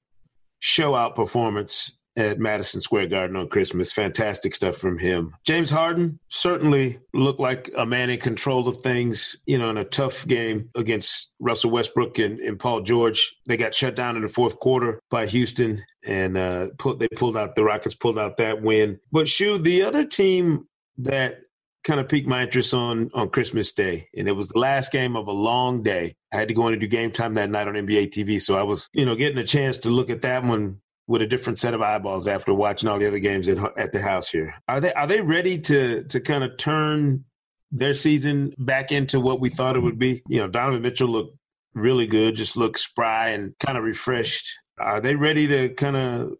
show 0.60 0.96
out 0.96 1.16
performance 1.16 1.98
at 2.16 2.40
Madison 2.40 2.82
Square 2.82 3.08
Garden 3.08 3.36
on 3.36 3.48
Christmas. 3.48 3.92
Fantastic 3.92 4.54
stuff 4.56 4.78
from 4.78 4.98
him. 4.98 5.36
James 5.46 5.70
Harden 5.70 6.20
certainly 6.30 7.00
looked 7.14 7.40
like 7.40 7.72
a 7.76 7.86
man 7.86 8.10
in 8.10 8.20
control 8.20 8.68
of 8.68 8.78
things, 8.78 9.36
you 9.46 9.58
know, 9.58 9.70
in 9.70 9.78
a 9.78 9.86
tough 9.86 10.26
game 10.28 10.70
against 10.76 11.32
Russell 11.40 11.72
Westbrook 11.72 12.20
and, 12.20 12.40
and 12.40 12.60
Paul 12.60 12.82
George. 12.82 13.36
They 13.48 13.58
got 13.58 13.74
shut 13.74 13.96
down 13.96 14.16
in 14.16 14.22
the 14.22 14.28
fourth 14.28 14.60
quarter 14.60 15.00
by 15.10 15.26
Houston 15.26 15.84
and 16.06 16.38
uh, 16.38 16.68
put, 16.78 17.00
they 17.00 17.08
pulled 17.08 17.38
out, 17.38 17.56
the 17.56 17.64
Rockets 17.64 17.96
pulled 17.96 18.20
out 18.20 18.38
that 18.38 18.62
win. 18.62 19.00
But, 19.12 19.28
Shu, 19.28 19.58
the 19.58 19.84
other 19.84 20.04
team 20.04 20.68
that 20.98 21.40
kind 21.84 22.00
of 22.00 22.08
piqued 22.08 22.28
my 22.28 22.44
interest 22.44 22.74
on 22.74 23.10
on 23.14 23.30
Christmas 23.30 23.74
Day, 23.74 24.08
and 24.16 24.28
it 24.28 24.32
was 24.34 24.50
the 24.50 24.60
last 24.60 24.92
game 24.92 25.16
of 25.16 25.28
a 25.28 25.32
long 25.32 25.84
day. 25.84 26.16
I 26.32 26.38
had 26.38 26.48
to 26.48 26.54
go 26.54 26.68
in 26.68 26.74
and 26.74 26.82
do 26.82 26.88
game 26.88 27.12
time 27.12 27.34
that 27.36 27.50
night 27.50 27.68
on 27.68 27.74
NBA 27.74 28.12
TV, 28.12 28.42
so 28.42 28.56
I 28.56 28.64
was, 28.64 28.90
you 28.94 29.06
know, 29.06 29.16
getting 29.16 29.38
a 29.38 29.44
chance 29.44 29.78
to 29.80 29.90
look 29.90 30.10
at 30.10 30.22
that 30.22 30.44
one 30.44 30.82
with 31.08 31.22
a 31.22 31.28
different 31.28 31.60
set 31.60 31.74
of 31.74 31.82
eyeballs 31.82 32.28
after 32.28 32.54
watching 32.54 32.88
all 32.90 32.98
the 32.98 33.08
other 33.08 33.20
games 33.20 33.50
at, 33.50 33.58
at 33.78 33.92
the 33.92 34.02
house 34.02 34.30
here. 34.30 34.54
Are 34.68 34.80
they 34.80 34.94
are 34.94 35.08
they 35.08 35.22
ready 35.22 35.60
to 35.60 36.04
to 36.04 36.20
kind 36.20 36.44
of 36.44 36.58
turn 36.58 37.26
their 37.72 37.94
season 37.94 38.54
back 38.58 38.92
into 38.92 39.20
what 39.20 39.40
we 39.40 39.50
thought 39.50 39.76
it 39.76 39.82
would 39.82 40.00
be? 40.00 40.22
You 40.28 40.40
know, 40.40 40.48
Donovan 40.48 40.82
Mitchell 40.82 41.10
looked 41.10 41.38
really 41.74 42.08
good, 42.08 42.36
just 42.36 42.56
looked 42.56 42.80
spry 42.80 43.30
and 43.30 43.54
kind 43.60 43.78
of 43.78 43.84
refreshed. 43.84 44.52
Are 44.80 45.02
they 45.02 45.16
ready 45.16 45.48
to 45.48 45.70
kind 45.70 45.96
of 45.96 46.34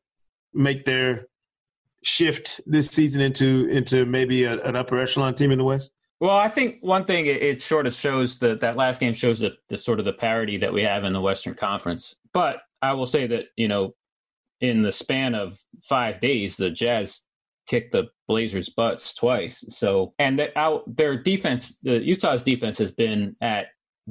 make 0.54 0.86
their 0.86 1.28
shift 2.04 2.62
this 2.66 2.88
season 2.88 3.22
into 3.22 3.68
into 3.70 4.06
maybe 4.06 4.44
a, 4.44 4.62
an 4.64 4.76
upper 4.76 5.00
echelon 5.00 5.36
team 5.36 5.52
in 5.52 5.58
the 5.58 5.64
West? 5.64 5.92
Well, 6.20 6.38
I 6.38 6.48
think 6.48 6.78
one 6.80 7.04
thing 7.04 7.26
it, 7.26 7.42
it 7.42 7.62
sort 7.62 7.86
of 7.86 7.94
shows 7.94 8.40
that 8.40 8.62
that 8.62 8.78
last 8.78 9.02
game 9.02 9.14
shows 9.14 9.40
the, 9.40 9.52
the 9.68 9.78
sort 9.78 10.00
of 10.00 10.06
the 10.06 10.14
parity 10.14 10.58
that 10.58 10.72
we 10.72 10.84
have 10.84 11.04
in 11.04 11.12
the 11.12 11.20
Western 11.20 11.54
Conference. 11.54 12.16
But 12.34 12.58
I 12.82 12.94
will 12.94 13.06
say 13.06 13.28
that 13.28 13.46
you 13.58 13.68
know 13.68 13.94
in 14.64 14.82
the 14.82 14.94
span 14.94 15.36
of 15.36 15.60
five 15.84 16.22
days, 16.22 16.56
the 16.56 16.70
Jazz 16.70 17.20
kicked 17.68 17.92
the 17.92 18.06
Blazers' 18.30 18.70
butts 18.70 19.14
twice. 19.14 19.64
So, 19.68 20.14
and 20.18 20.40
their 20.88 21.22
defense, 21.22 21.78
the 21.84 22.00
Utah's 22.00 22.44
defense 22.44 22.78
has 22.78 22.92
been 22.92 23.36
at 23.42 23.66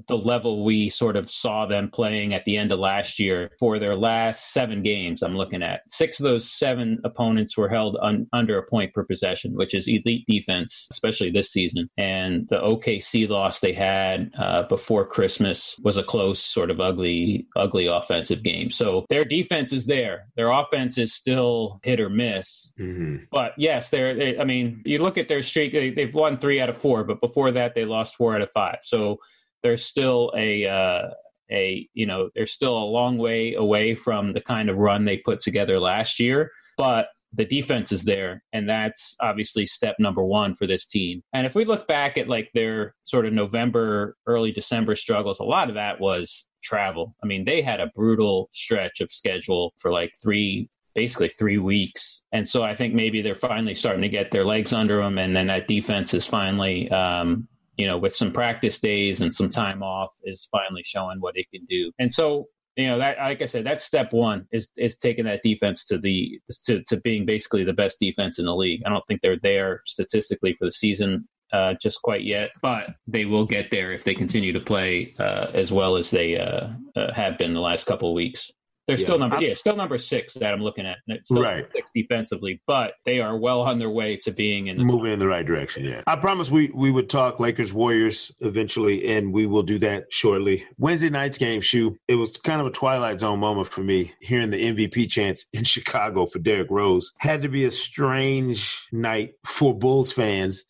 the 0.09 0.17
level 0.17 0.65
we 0.65 0.89
sort 0.89 1.17
of 1.17 1.31
saw 1.31 1.67
them 1.67 1.91
playing 1.91 2.35
at 2.35 2.45
the 2.45 2.57
end 2.57 2.73
of 2.73 2.79
last 2.79 3.19
year 3.19 3.51
for 3.59 3.79
their 3.79 3.97
last 3.97 4.53
seven 4.53 4.83
games. 4.83 5.23
I'm 5.23 5.37
looking 5.37 5.63
at 5.63 5.83
six 5.89 6.19
of 6.19 6.25
those 6.25 6.51
seven 6.51 6.99
opponents 7.05 7.57
were 7.57 7.69
held 7.69 7.99
un, 8.01 8.27
under 8.33 8.59
a 8.59 8.67
point 8.67 8.95
per 8.95 9.05
possession, 9.05 9.55
which 9.55 9.75
is 9.75 9.89
elite 9.89 10.25
defense, 10.27 10.87
especially 10.91 11.31
this 11.31 11.51
season. 11.51 11.89
And 11.99 12.49
the 12.49 12.59
OKC 12.59 13.29
loss 13.29 13.61
they 13.61 13.73
had 13.73 14.31
uh, 14.39 14.63
before 14.65 15.07
Christmas 15.07 15.79
was 15.83 15.97
a 15.97 16.03
close, 16.03 16.43
sort 16.43 16.71
of 16.71 16.81
ugly, 16.81 17.47
ugly 17.57 17.87
offensive 17.87 18.43
game. 18.43 18.71
So 18.71 19.05
their 19.09 19.25
defense 19.25 19.73
is 19.73 19.87
there. 19.87 20.29
Their 20.37 20.51
offense 20.51 20.99
is 20.99 21.13
still 21.13 21.81
hit 21.83 22.01
or 22.01 22.09
miss. 22.09 22.73
Mm-hmm. 22.79 23.25
But 23.31 23.53
yes, 23.59 23.91
they're. 23.91 24.15
They, 24.15 24.39
I 24.39 24.45
mean, 24.45 24.83
you 24.85 24.99
look 24.99 25.19
at 25.19 25.29
their 25.29 25.43
streak; 25.43 25.73
they've 25.73 26.15
won 26.15 26.39
three 26.39 26.61
out 26.61 26.69
of 26.69 26.79
four, 26.79 27.05
but 27.05 27.21
before 27.21 27.51
that, 27.53 27.75
they 27.75 27.85
lost 27.85 28.17
four 28.17 28.35
out 28.35 28.43
of 28.43 28.51
five. 28.51 28.79
So 28.83 29.19
there's 29.63 29.85
still 29.85 30.33
a 30.37 30.67
uh, 30.67 31.09
a 31.51 31.89
you 31.95 32.07
know 32.07 32.31
there's 32.35 32.53
still 32.53 32.77
a 32.77 32.85
long 32.85 33.19
way 33.19 33.55
away 33.55 33.95
from 33.95 34.33
the 34.33 34.41
kind 34.41 34.71
of 34.71 34.79
run 34.79 35.05
they 35.05 35.19
put 35.19 35.41
together 35.41 35.79
last 35.79 36.19
year, 36.21 36.51
but 36.77 37.09
the 37.35 37.45
defense 37.47 37.93
is 37.93 38.05
there 38.05 38.43
and 38.53 38.69
that's 38.69 39.17
obviously 39.21 39.65
step 39.65 39.97
number 39.99 40.23
one 40.23 40.55
for 40.55 40.67
this 40.67 40.87
team 40.87 41.23
and 41.33 41.47
if 41.47 41.55
we 41.55 41.65
look 41.65 41.89
back 41.89 42.19
at 42.19 42.29
like 42.29 42.51
their 42.53 42.95
sort 43.05 43.25
of 43.25 43.33
november 43.33 44.15
early 44.27 44.53
december 44.53 44.95
struggles 44.95 45.41
a 45.41 45.43
lot 45.43 45.71
of 45.71 45.75
that 45.75 45.99
was 45.99 46.47
travel 46.63 47.17
i 47.25 47.27
mean 47.27 47.43
they 47.47 47.63
had 47.63 47.81
a 47.81 47.91
brutal 47.97 48.51
stretch 48.53 49.01
of 49.01 49.11
schedule 49.11 49.73
for 49.79 49.91
like 49.91 50.13
three 50.23 50.69
basically 50.95 51.29
three 51.29 51.59
weeks. 51.59 52.23
And 52.33 52.47
so 52.47 52.63
I 52.63 52.75
think 52.75 52.95
maybe 52.95 53.23
they're 53.23 53.35
finally 53.35 53.75
starting 53.75 54.03
to 54.03 54.09
get 54.09 54.31
their 54.31 54.45
legs 54.45 54.73
under 54.73 54.99
them. 54.99 55.19
And 55.19 55.35
then 55.35 55.47
that 55.47 55.69
defense 55.69 56.15
is 56.15 56.27
finally, 56.27 56.91
um, 56.91 57.49
you 57.77 57.87
know, 57.87 57.99
with 57.99 58.15
some 58.15 58.33
practice 58.33 58.79
days 58.79 59.21
and 59.21 59.33
some 59.33 59.49
time 59.49 59.83
off, 59.83 60.13
is 60.25 60.49
finally 60.51 60.83
showing 60.83 61.21
what 61.21 61.37
it 61.37 61.47
can 61.53 61.65
do. 61.69 61.93
And 61.99 62.13
so, 62.13 62.47
you 62.77 62.87
know, 62.87 62.99
that 62.99 63.19
like 63.19 63.43
I 63.43 63.47
said, 63.47 63.65
that's 63.65 63.85
step 63.85 64.13
one 64.13 64.47
is 64.53 64.69
is 64.77 64.97
taking 64.97 65.25
that 65.27 65.43
defense 65.43 65.85
to 65.87 65.99
the 65.99 66.41
to 66.65 66.83
to 66.89 66.97
being 66.99 67.27
basically 67.27 67.65
the 67.65 67.73
best 67.73 67.99
defense 67.99 68.39
in 68.39 68.47
the 68.47 68.55
league. 68.55 68.83
I 68.87 68.91
don't 68.91 69.07
think 69.07 69.21
they're 69.21 69.39
there 69.41 69.83
statistically 69.87 70.55
for 70.55 70.65
the 70.65 70.73
season 70.73 71.29
uh, 71.53 71.75
just 71.81 72.01
quite 72.03 72.25
yet, 72.25 72.51
but 72.63 72.95
they 73.07 73.25
will 73.27 73.45
get 73.45 73.71
there 73.71 73.93
if 73.93 74.05
they 74.05 74.15
continue 74.15 74.53
to 74.53 74.61
play 74.61 75.15
uh, 75.19 75.49
as 75.55 75.71
well 75.71 75.97
as 75.97 76.11
they 76.11 76.39
uh, 76.39 76.69
uh 76.97 77.13
have 77.13 77.37
been 77.39 77.53
the 77.53 77.61
last 77.61 77.85
couple 77.87 78.09
of 78.09 78.15
weeks. 78.15 78.51
They're 78.87 78.99
yeah. 78.99 79.05
still 79.05 79.19
number 79.19 79.41
yeah, 79.41 79.55
still 79.55 79.77
number 79.77 79.97
six 79.97 80.35
that 80.35 80.53
I'm 80.53 80.61
looking 80.61 80.87
at. 80.87 80.99
right, 81.31 81.67
six 81.73 81.91
defensively, 81.95 82.61
but 82.67 82.95
they 83.05 83.21
are 83.21 83.37
well 83.37 83.61
on 83.61 83.79
their 83.79 83.91
way 83.91 84.17
to 84.17 84.33
being 84.33 84.67
in 84.67 84.77
the 84.77 84.85
moving 84.85 84.99
top. 84.99 85.13
in 85.13 85.19
the 85.21 85.29
right 85.29 85.47
direction. 85.47 85.85
Yeah, 85.85 86.03
I 86.07 86.17
promise 86.17 86.51
we 86.51 86.71
we 86.75 86.91
would 86.91 87.09
talk 87.09 87.39
Lakers 87.39 87.73
Warriors 87.73 88.33
eventually, 88.41 89.07
and 89.17 89.33
we 89.33 89.47
will 89.47 89.63
do 89.63 89.79
that 89.81 90.13
shortly. 90.13 90.67
Wednesday 90.79 91.11
night's 91.11 91.39
game, 91.39 91.61
Shu. 91.61 91.97
It 92.09 92.17
was 92.17 92.37
kind 92.39 92.61
of 92.61 92.67
a 92.67 92.71
twilight 92.71 93.21
zone 93.21 93.39
moment 93.39 93.69
for 93.69 93.83
me 93.83 94.13
hearing 94.21 94.51
the 94.51 94.63
MVP 94.63 95.09
chance 95.09 95.47
in 95.53 95.63
Chicago 95.73 96.27
for 96.27 96.41
Derrick 96.41 96.71
Rose. 96.71 97.13
Had 97.19 97.43
to 97.43 97.49
be 97.49 97.65
a 97.65 97.71
strange 97.71 98.89
night 98.91 99.35
for 99.47 99.79
Bulls 99.79 100.13
fans 100.13 100.65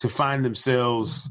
to 0.00 0.08
find 0.08 0.44
themselves 0.44 1.30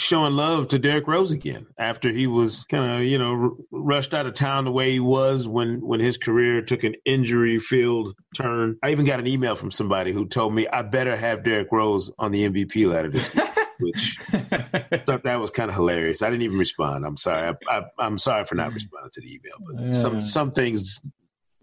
showing 0.00 0.34
love 0.34 0.68
to 0.68 0.78
Derrick 0.78 1.06
Rose 1.06 1.30
again 1.30 1.66
after 1.78 2.10
he 2.10 2.26
was 2.26 2.64
kind 2.64 2.92
of 2.92 3.02
you 3.06 3.18
know 3.18 3.32
r- 3.32 3.50
rushed 3.70 4.14
out 4.14 4.26
of 4.26 4.34
town 4.34 4.64
the 4.64 4.72
way 4.72 4.92
he 4.92 5.00
was 5.00 5.46
when 5.46 5.80
when 5.86 6.00
his 6.00 6.16
career 6.16 6.62
took 6.62 6.84
an 6.84 6.96
injury 7.04 7.58
filled 7.58 8.14
turn. 8.34 8.78
I 8.82 8.90
even 8.90 9.04
got 9.04 9.20
an 9.20 9.26
email 9.26 9.56
from 9.56 9.70
somebody 9.70 10.12
who 10.12 10.26
told 10.26 10.54
me 10.54 10.66
I 10.68 10.82
better 10.82 11.16
have 11.16 11.44
Derrick 11.44 11.68
Rose 11.70 12.10
on 12.18 12.32
the 12.32 12.48
MVP 12.48 12.90
ladder 12.90 13.10
this 13.10 13.34
week. 13.34 13.44
which 13.80 14.18
I 14.32 15.02
thought 15.06 15.22
that 15.24 15.40
was 15.40 15.50
kind 15.50 15.70
of 15.70 15.74
hilarious. 15.74 16.20
I 16.20 16.28
didn't 16.28 16.42
even 16.42 16.58
respond. 16.58 17.06
I'm 17.06 17.16
sorry. 17.16 17.56
I, 17.68 17.82
am 17.98 18.18
sorry 18.18 18.44
for 18.44 18.54
not 18.54 18.72
mm. 18.72 18.74
responding 18.74 19.10
to 19.12 19.20
the 19.22 19.28
email, 19.28 19.54
but 19.66 19.96
some 19.96 20.22
some 20.22 20.52
things 20.52 21.00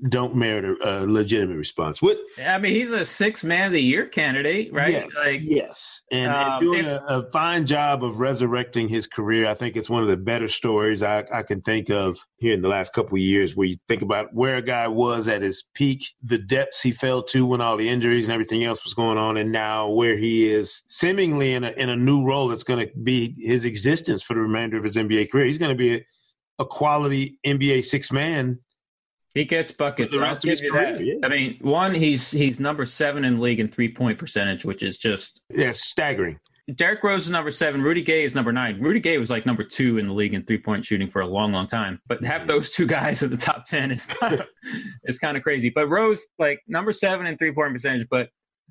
don't 0.09 0.35
merit 0.35 0.79
a, 0.81 1.03
a, 1.03 1.05
legitimate 1.05 1.57
response. 1.57 2.01
What 2.01 2.17
I 2.45 2.59
mean, 2.59 2.73
he's 2.73 2.91
a 2.91 3.03
six 3.03 3.43
man 3.43 3.67
of 3.67 3.73
the 3.73 3.81
year 3.81 4.05
candidate, 4.05 4.71
right? 4.71 4.93
Yes, 4.93 5.15
like, 5.15 5.41
yes, 5.41 6.03
and, 6.11 6.31
um, 6.31 6.51
and 6.51 6.61
doing 6.61 6.85
a, 6.85 7.03
a, 7.07 7.29
fine 7.31 7.65
job 7.65 8.03
of 8.03 8.19
resurrecting 8.19 8.87
his 8.87 9.07
career. 9.07 9.47
I 9.47 9.55
think 9.55 9.75
it's 9.75 9.89
one 9.89 10.03
of 10.03 10.09
the 10.09 10.17
better 10.17 10.47
stories 10.47 11.01
I, 11.01 11.25
I 11.33 11.41
can 11.41 11.61
think 11.61 11.89
of 11.89 12.19
here 12.37 12.53
in 12.53 12.61
the 12.61 12.69
last 12.69 12.93
couple 12.93 13.15
of 13.15 13.21
years, 13.21 13.55
where 13.55 13.67
you 13.67 13.77
think 13.87 14.03
about 14.03 14.33
where 14.33 14.57
a 14.57 14.61
guy 14.61 14.87
was 14.87 15.27
at 15.27 15.41
his 15.41 15.63
peak, 15.73 16.13
the 16.21 16.37
depths 16.37 16.81
he 16.83 16.91
fell 16.91 17.23
to 17.23 17.47
when 17.47 17.61
all 17.61 17.75
the 17.75 17.89
injuries 17.89 18.25
and 18.25 18.33
everything 18.33 18.63
else 18.63 18.83
was 18.83 18.93
going 18.93 19.17
on, 19.17 19.35
and 19.35 19.51
now 19.51 19.89
where 19.89 20.15
he 20.15 20.47
is, 20.47 20.83
seemingly 20.87 21.55
in 21.55 21.63
a 21.63 21.71
in 21.71 21.89
a 21.89 21.95
new 21.95 22.23
role 22.23 22.47
that's 22.47 22.63
going 22.63 22.87
to 22.87 22.93
be 22.99 23.33
his 23.39 23.65
existence 23.65 24.21
for 24.21 24.35
the 24.35 24.41
remainder 24.41 24.77
of 24.77 24.83
his 24.83 24.95
NBA 24.95 25.31
career. 25.31 25.45
He's 25.45 25.57
going 25.57 25.75
to 25.75 25.75
be 25.75 25.95
a, 25.95 26.05
a 26.59 26.65
quality 26.65 27.39
NBA 27.43 27.83
six 27.83 28.11
man 28.11 28.59
he 29.37 29.45
gets 29.45 29.71
buckets. 29.71 30.13
The 30.13 30.21
rest 30.21 30.43
of 30.43 30.49
his 30.49 30.61
career, 30.61 31.01
yeah. 31.01 31.15
I 31.23 31.29
mean, 31.29 31.57
one, 31.61 31.93
he's 31.93 32.31
he's 32.31 32.59
number 32.59 32.85
seven 32.85 33.25
in 33.25 33.35
the 33.35 33.41
league 33.41 33.59
in 33.59 33.67
three 33.67 33.89
point 33.91 34.17
percentage, 34.19 34.65
which 34.65 34.83
is 34.83 34.97
just 34.97 35.41
yeah, 35.53 35.71
staggering. 35.73 36.39
Derrick 36.75 37.01
Rose 37.01 37.25
is 37.25 37.31
number 37.31 37.49
seven. 37.49 37.81
Rudy 37.81 38.01
Gay 38.01 38.25
is 38.25 38.35
number 38.35 38.51
nine. 38.51 38.81
Rudy 38.81 38.99
Gay 38.99 39.17
was 39.17 39.29
like 39.29 39.45
number 39.45 39.63
two 39.63 39.97
in 39.97 40.05
the 40.05 40.13
league 40.13 40.33
in 40.33 40.43
three 40.43 40.57
point 40.57 40.83
shooting 40.83 41.09
for 41.09 41.21
a 41.21 41.25
long, 41.25 41.53
long 41.53 41.65
time. 41.65 42.01
But 42.07 42.21
have 42.23 42.41
mm-hmm. 42.41 42.49
those 42.49 42.69
two 42.69 42.85
guys 42.85 43.23
at 43.23 43.29
the 43.29 43.37
top 43.37 43.65
ten 43.65 43.89
is 43.89 44.05
kind 44.05 44.33
of 44.41 44.47
is 45.05 45.17
kind 45.17 45.37
of 45.37 45.43
crazy. 45.43 45.69
But 45.69 45.87
Rose, 45.87 46.27
like 46.37 46.61
number 46.67 46.91
seven 46.91 47.25
in 47.25 47.37
three 47.37 47.53
point 47.53 47.71
percentage, 47.71 48.07
but 48.09 48.29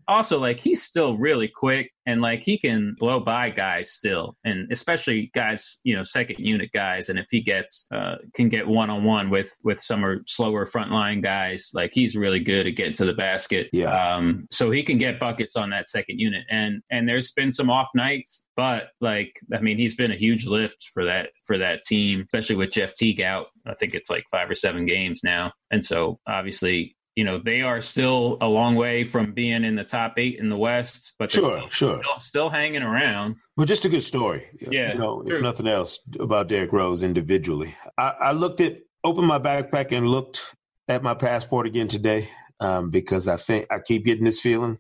also 0.09 0.39
like 0.39 0.61
he's 0.61 0.83
still 0.83 1.17
really 1.17 1.49
quick 1.49 1.91
and 2.07 2.21
like 2.21 2.43
he 2.43 2.59
can 2.59 2.95
blow 2.99 3.19
by 3.21 3.51
guys 3.51 3.91
still. 3.91 4.37
And 4.45 4.71
especially 4.71 5.31
guys 5.35 5.79
you 5.85 5.97
know 5.97 6.03
second 6.03 6.39
unit 6.39 6.71
guys. 6.73 7.09
And 7.09 7.19
if 7.19 7.27
he 7.31 7.41
gets 7.41 7.87
uh 7.93 8.17
can 8.35 8.49
get 8.49 8.67
one 8.67 8.91
on 8.91 9.05
one 9.05 9.31
with 9.31 9.53
with 9.65 9.81
some 9.81 10.05
or 10.05 10.23
slower 10.27 10.67
frontline 10.67 11.23
guys 11.23 11.71
like 11.75 11.91
he's 11.93 12.17
really 12.17 12.41
good 12.41 12.67
at 12.67 12.77
getting 12.77 12.95
to 12.95 13.05
the 13.05 13.15
basket. 13.15 13.69
Yeah. 13.73 14.17
Um 14.17 14.47
so 14.51 14.71
he 14.71 14.83
can 14.83 14.99
get 14.99 15.19
buckets 15.19 15.57
on 15.57 15.71
that 15.71 15.89
second 15.89 16.19
unit. 16.19 16.45
And 16.51 16.83
and 16.91 17.09
there's 17.09 17.33
been 17.33 17.51
some 17.51 17.71
off 17.71 17.91
nights 17.95 18.45
but 18.57 18.89
like 19.01 19.33
i 19.55 19.61
mean 19.61 19.77
he's 19.77 19.95
been 19.95 20.11
a 20.11 20.17
huge 20.17 20.47
lift 20.47 20.91
for 20.95 21.05
that 21.05 21.29
for 21.45 21.59
that 21.59 21.83
team 21.83 22.23
especially 22.23 22.57
with 22.57 22.71
jeff 22.71 22.95
teague 22.95 23.21
out 23.21 23.49
i 23.67 23.75
think 23.75 23.95
it's 23.95 24.09
like 24.09 24.25
five 24.31 24.49
or 24.49 24.55
seven 24.55 24.87
games 24.87 25.21
now. 25.23 25.53
And 25.71 25.85
so 25.85 26.19
obviously 26.27 26.96
you 27.17 27.25
know 27.25 27.39
they 27.39 27.63
are 27.63 27.81
still 27.81 28.39
a 28.41 28.47
long 28.47 28.77
way 28.77 29.03
from 29.03 29.33
being 29.33 29.65
in 29.65 29.75
the 29.75 29.85
top 29.85 30.15
eight 30.19 30.39
in 30.39 30.49
the 30.49 30.57
West, 30.57 31.15
but 31.19 31.31
sure, 31.31 31.57
still, 31.57 31.69
sure, 31.71 32.03
still, 32.03 32.21
still, 32.21 32.49
hanging 32.49 32.83
around. 32.83 33.37
Well, 33.57 33.67
just 33.67 33.85
a 33.85 33.89
good 33.89 34.03
story. 34.03 34.47
Yeah, 34.61 34.93
you 34.93 34.99
know, 34.99 35.25
if 35.27 35.41
nothing 35.41 35.67
else 35.67 35.99
about 36.21 36.49
Derrick 36.49 36.73
Rose 36.73 37.03
individually. 37.03 37.75
I, 37.99 38.15
I, 38.21 38.33
looked 38.33 38.61
at, 38.61 38.79
opened 39.03 39.27
my 39.27 39.39
backpack 39.39 39.91
and 39.91 40.07
looked 40.07 40.55
at 40.89 41.03
my 41.03 41.15
passport 41.15 41.67
again 41.67 41.89
today 41.89 42.29
um, 42.61 42.91
because 42.91 43.27
I 43.27 43.37
think 43.37 43.67
I 43.71 43.81
keep 43.81 44.05
getting 44.05 44.25
this 44.25 44.41
feeling 44.41 44.79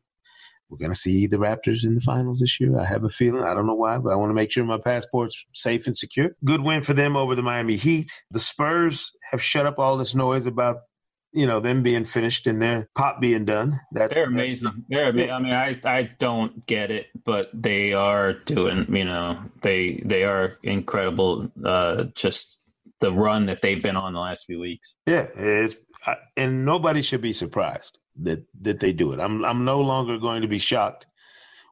we're 0.69 0.79
going 0.79 0.93
to 0.93 0.99
see 0.99 1.27
the 1.27 1.37
Raptors 1.37 1.85
in 1.85 1.95
the 1.95 2.01
finals 2.01 2.41
this 2.41 2.59
year. 2.59 2.79
I 2.79 2.85
have 2.85 3.05
a 3.05 3.09
feeling. 3.09 3.45
I 3.45 3.55
don't 3.55 3.67
know 3.67 3.75
why, 3.75 3.99
but 3.99 4.13
I 4.13 4.17
want 4.17 4.31
to 4.31 4.35
make 4.35 4.51
sure 4.51 4.65
my 4.65 4.79
passport's 4.79 5.47
safe 5.55 5.87
and 5.87 5.97
secure. 5.97 6.31
Good 6.45 6.61
win 6.61 6.83
for 6.83 6.93
them 6.93 7.17
over 7.17 7.35
the 7.35 7.43
Miami 7.43 7.77
Heat. 7.77 8.11
The 8.33 8.41
Spurs 8.41 9.13
have 9.31 9.43
shut 9.43 9.67
up 9.67 9.79
all 9.79 9.97
this 9.97 10.15
noise 10.15 10.47
about 10.47 10.79
you 11.37 11.47
know 11.47 11.61
them 11.61 11.83
being 11.83 12.05
finished 12.05 12.47
and 12.47 12.61
their 12.61 12.89
pop 12.95 13.21
being 13.21 13.45
done. 13.45 13.79
That's 13.93 14.15
they're 14.15 14.25
amazing. 14.25 14.65
That's, 14.65 14.77
they're 14.89 15.11
amazing. 15.11 15.31
I 15.31 15.39
mean, 15.39 15.53
I 15.53 15.79
I 15.85 16.11
don't 16.19 16.67
get 16.67 16.91
it, 16.91 17.07
but 17.25 17.51
they 17.53 17.93
are 17.93 18.33
doing. 18.33 18.87
You 18.89 19.05
know, 19.05 19.39
they 19.63 20.03
they 20.05 20.25
are 20.25 20.59
incredible. 20.63 21.49
Uh, 21.65 22.05
just 22.15 22.59
the 23.01 23.13
run 23.13 23.47
that 23.47 23.61
they've 23.61 23.83
been 23.83 23.97
on 23.97 24.15
the 24.15 24.21
last 24.21 24.47
few 24.47 24.59
weeks. 24.59 24.95
Yeah, 25.07 25.27
it's 25.37 25.77
and 26.37 26.65
nobody 26.65 27.03
should 27.03 27.21
be 27.21 27.35
surprised 27.35 27.99
that 28.23 28.47
that 28.63 28.81
they 28.81 28.93
do 28.93 29.13
it. 29.13 29.21
I'm 29.21 29.45
I'm 29.45 29.65
no 29.65 29.81
longer 29.81 30.19
going 30.19 30.43
to 30.43 30.49
be 30.49 30.59
shocked 30.59 31.07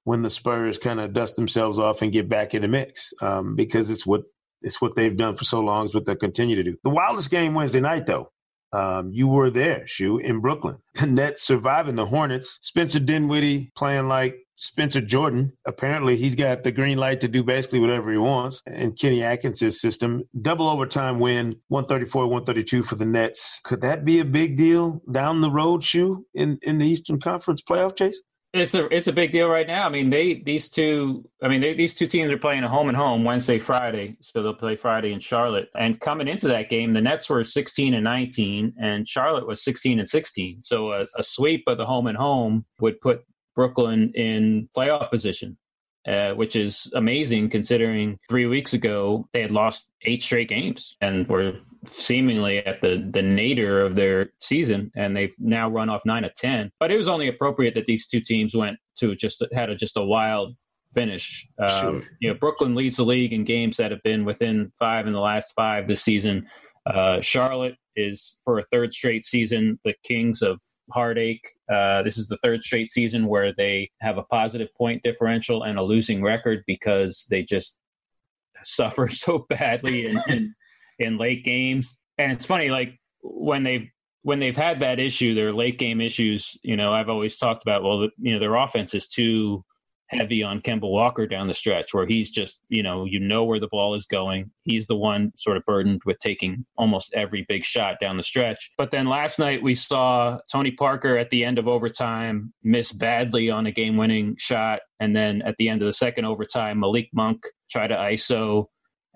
when 0.04 0.21
the 0.21 0.30
Spurs 0.30 0.76
kind 0.76 1.00
of 1.00 1.14
dust 1.14 1.37
themselves 1.37 1.78
off 1.78 2.02
and 2.02 2.12
get 2.12 2.28
back 2.28 2.54
in 2.54 2.61
the 2.62 2.68
mix 2.68 3.14
um, 3.23 3.56
because 3.56 3.88
it's 3.88 4.04
what 4.04 4.25
it's 4.61 4.80
what 4.80 4.94
they've 4.94 5.16
done 5.16 5.37
for 5.37 5.44
so 5.44 5.61
long. 5.61 5.85
It's 5.85 5.94
what 5.94 6.06
they 6.06 6.16
continue 6.16 6.56
to 6.56 6.62
do. 6.62 6.76
The 6.85 6.90
wildest 6.90 7.30
game 7.30 7.54
Wednesday 7.54 7.80
night, 7.80 8.06
though, 8.06 8.30
um, 8.75 9.11
you 9.12 9.28
were 9.28 9.50
there, 9.50 9.87
Shu, 9.87 10.19
in 10.19 10.40
Brooklyn. 10.40 10.78
The 11.00 11.07
Nets 11.07 11.43
surviving 11.43 11.97
the 11.97 12.07
Hornets. 12.07 12.59
Spencer 12.61 13.00
Dinwiddie 13.00 13.73
playing 13.76 14.09
like 14.09 14.37
Spencer 14.57 15.00
Jordan. 15.00 15.52
Apparently, 15.66 16.16
he's 16.16 16.37
got 16.37 16.62
the 16.62 16.71
green 16.71 16.99
light 16.99 17.21
to 17.21 17.28
do 17.28 17.43
basically 17.43 17.81
whatever 17.81 18.12
he 18.12 18.19
wants. 18.19 18.62
And 18.64 18.97
Kenny 18.99 19.23
Atkinson's 19.23 19.81
system. 19.81 20.23
Double 20.40 20.69
overtime 20.69 21.19
win, 21.19 21.57
134 21.69 22.23
132 22.26 22.83
for 22.85 22.95
the 22.95 23.04
Nets. 23.04 23.61
Could 23.64 23.81
that 23.81 24.04
be 24.04 24.21
a 24.21 24.25
big 24.25 24.57
deal 24.57 25.02
down 25.11 25.40
the 25.40 25.50
road, 25.50 25.83
Shu, 25.83 26.26
in, 26.33 26.59
in 26.62 26.78
the 26.78 26.87
Eastern 26.87 27.19
Conference 27.19 27.61
playoff 27.61 27.97
chase? 27.97 28.23
It's 28.54 28.73
a 28.75 28.87
it's 28.94 29.08
a 29.08 29.12
big 29.12 29.32
deal 29.32 29.49
right 29.49 29.66
now. 29.66 29.84
I 29.84 29.88
mean, 29.88 30.11
they 30.11 30.34
these 30.34 30.70
two. 30.70 31.28
I 31.42 31.49
mean, 31.49 31.61
they, 31.61 31.75
these 31.75 31.96
two 31.96 32.06
teams 32.06 32.30
are 32.30 32.38
playing 32.38 32.62
a 32.62 32.68
home 32.68 32.87
and 32.87 32.96
home 32.96 33.25
Wednesday, 33.25 33.58
Friday. 33.58 34.16
So 34.20 34.44
they'll 34.44 34.54
play 34.54 34.76
Friday 34.76 35.12
in 35.12 35.18
Charlotte. 35.18 35.68
And 35.76 36.00
coming 36.00 36.28
into 36.28 36.46
that 36.49 36.68
game, 36.68 36.92
the 36.92 37.00
Nets 37.00 37.28
were 37.28 37.42
16 37.42 37.94
and 37.94 38.04
19, 38.04 38.75
and 38.80 39.08
Charlotte 39.08 39.49
was 39.49 39.64
16 39.64 39.99
and 39.99 40.08
16. 40.08 40.62
So 40.62 40.92
a, 40.92 41.04
a 41.18 41.23
sweep 41.25 41.64
of 41.66 41.78
the 41.78 41.84
home 41.84 42.06
and 42.06 42.16
home 42.16 42.64
would 42.78 43.00
put 43.00 43.25
Brooklyn 43.56 44.12
in 44.14 44.68
playoff 44.76 45.11
position. 45.11 45.58
Uh, 46.06 46.34
which 46.34 46.54
is 46.54 46.92
amazing 46.96 47.49
considering 47.49 48.18
three 48.28 48.44
weeks 48.44 48.75
ago 48.75 49.26
they 49.32 49.40
had 49.40 49.50
lost 49.50 49.88
eight 50.02 50.23
straight 50.23 50.50
games 50.50 50.94
and 51.00 51.26
were 51.28 51.54
seemingly 51.90 52.58
at 52.58 52.80
the 52.80 53.06
the 53.10 53.22
nadir 53.22 53.80
of 53.80 53.94
their 53.94 54.30
season, 54.40 54.90
and 54.94 55.16
they've 55.16 55.34
now 55.38 55.68
run 55.68 55.88
off 55.88 56.02
nine 56.04 56.24
of 56.24 56.34
ten. 56.34 56.70
But 56.80 56.90
it 56.90 56.96
was 56.96 57.08
only 57.08 57.28
appropriate 57.28 57.74
that 57.74 57.86
these 57.86 58.06
two 58.06 58.20
teams 58.20 58.54
went 58.54 58.78
to 58.98 59.14
just 59.14 59.44
had 59.52 59.70
a, 59.70 59.76
just 59.76 59.96
a 59.96 60.02
wild 60.02 60.54
finish. 60.94 61.48
Um, 61.58 61.68
sure. 61.68 62.02
You 62.20 62.28
know, 62.30 62.38
Brooklyn 62.38 62.74
leads 62.74 62.96
the 62.96 63.04
league 63.04 63.32
in 63.32 63.44
games 63.44 63.76
that 63.76 63.90
have 63.90 64.02
been 64.02 64.24
within 64.24 64.72
five 64.78 65.06
in 65.06 65.12
the 65.12 65.20
last 65.20 65.52
five 65.54 65.88
this 65.88 66.02
season. 66.02 66.46
Uh, 66.86 67.20
Charlotte 67.20 67.76
is 67.96 68.38
for 68.44 68.58
a 68.58 68.62
third 68.64 68.92
straight 68.92 69.24
season 69.24 69.78
the 69.84 69.94
Kings 70.04 70.42
of 70.42 70.60
heartache. 70.92 71.48
Uh, 71.72 72.02
this 72.02 72.18
is 72.18 72.28
the 72.28 72.36
third 72.38 72.62
straight 72.62 72.90
season 72.90 73.26
where 73.26 73.52
they 73.54 73.90
have 74.00 74.18
a 74.18 74.22
positive 74.24 74.68
point 74.76 75.02
differential 75.02 75.62
and 75.62 75.78
a 75.78 75.82
losing 75.82 76.22
record 76.22 76.62
because 76.66 77.26
they 77.30 77.42
just 77.42 77.78
suffer 78.62 79.08
so 79.08 79.46
badly 79.48 80.06
in, 80.06 80.18
in 80.28 80.54
in 80.98 81.18
late 81.18 81.44
games. 81.44 81.98
And 82.18 82.32
it's 82.32 82.46
funny, 82.46 82.68
like 82.70 82.98
when 83.22 83.62
they've 83.62 83.88
when 84.22 84.40
they've 84.40 84.56
had 84.56 84.80
that 84.80 84.98
issue, 84.98 85.34
their 85.34 85.52
late 85.52 85.78
game 85.78 86.00
issues. 86.00 86.58
You 86.62 86.76
know, 86.76 86.92
I've 86.92 87.10
always 87.10 87.36
talked 87.36 87.62
about 87.62 87.82
well, 87.82 88.00
the, 88.00 88.10
you 88.18 88.32
know, 88.32 88.40
their 88.40 88.54
offense 88.54 88.94
is 88.94 89.06
too 89.06 89.64
heavy 90.08 90.42
on 90.42 90.60
Kemba 90.60 90.82
Walker 90.82 91.26
down 91.26 91.48
the 91.48 91.54
stretch, 91.54 91.92
where 91.92 92.06
he's 92.06 92.30
just, 92.30 92.60
you 92.68 92.82
know, 92.82 93.04
you 93.04 93.18
know 93.20 93.44
where 93.44 93.60
the 93.60 93.68
ball 93.68 93.94
is 93.94 94.06
going. 94.06 94.50
He's 94.62 94.86
the 94.86 94.96
one 94.96 95.32
sort 95.36 95.56
of 95.56 95.64
burdened 95.64 96.02
with 96.04 96.18
taking 96.20 96.64
almost 96.76 97.12
every 97.14 97.44
big 97.48 97.64
shot 97.64 97.96
down 98.00 98.16
the 98.16 98.22
stretch. 98.22 98.70
But 98.76 98.90
then 98.90 99.06
last 99.06 99.38
night 99.38 99.62
we 99.62 99.74
saw 99.74 100.38
Tony 100.50 100.70
Parker 100.70 101.16
at 101.16 101.30
the 101.30 101.44
end 101.44 101.58
of 101.58 101.68
overtime 101.68 102.52
miss 102.62 102.92
badly 102.92 103.50
on 103.50 103.66
a 103.66 103.72
game 103.72 103.96
winning 103.96 104.36
shot. 104.38 104.80
And 105.00 105.14
then 105.14 105.42
at 105.42 105.56
the 105.58 105.68
end 105.68 105.82
of 105.82 105.86
the 105.86 105.92
second 105.92 106.24
overtime, 106.24 106.80
Malik 106.80 107.08
Monk 107.12 107.44
tried 107.70 107.88
to 107.88 107.96
ISO 107.96 108.66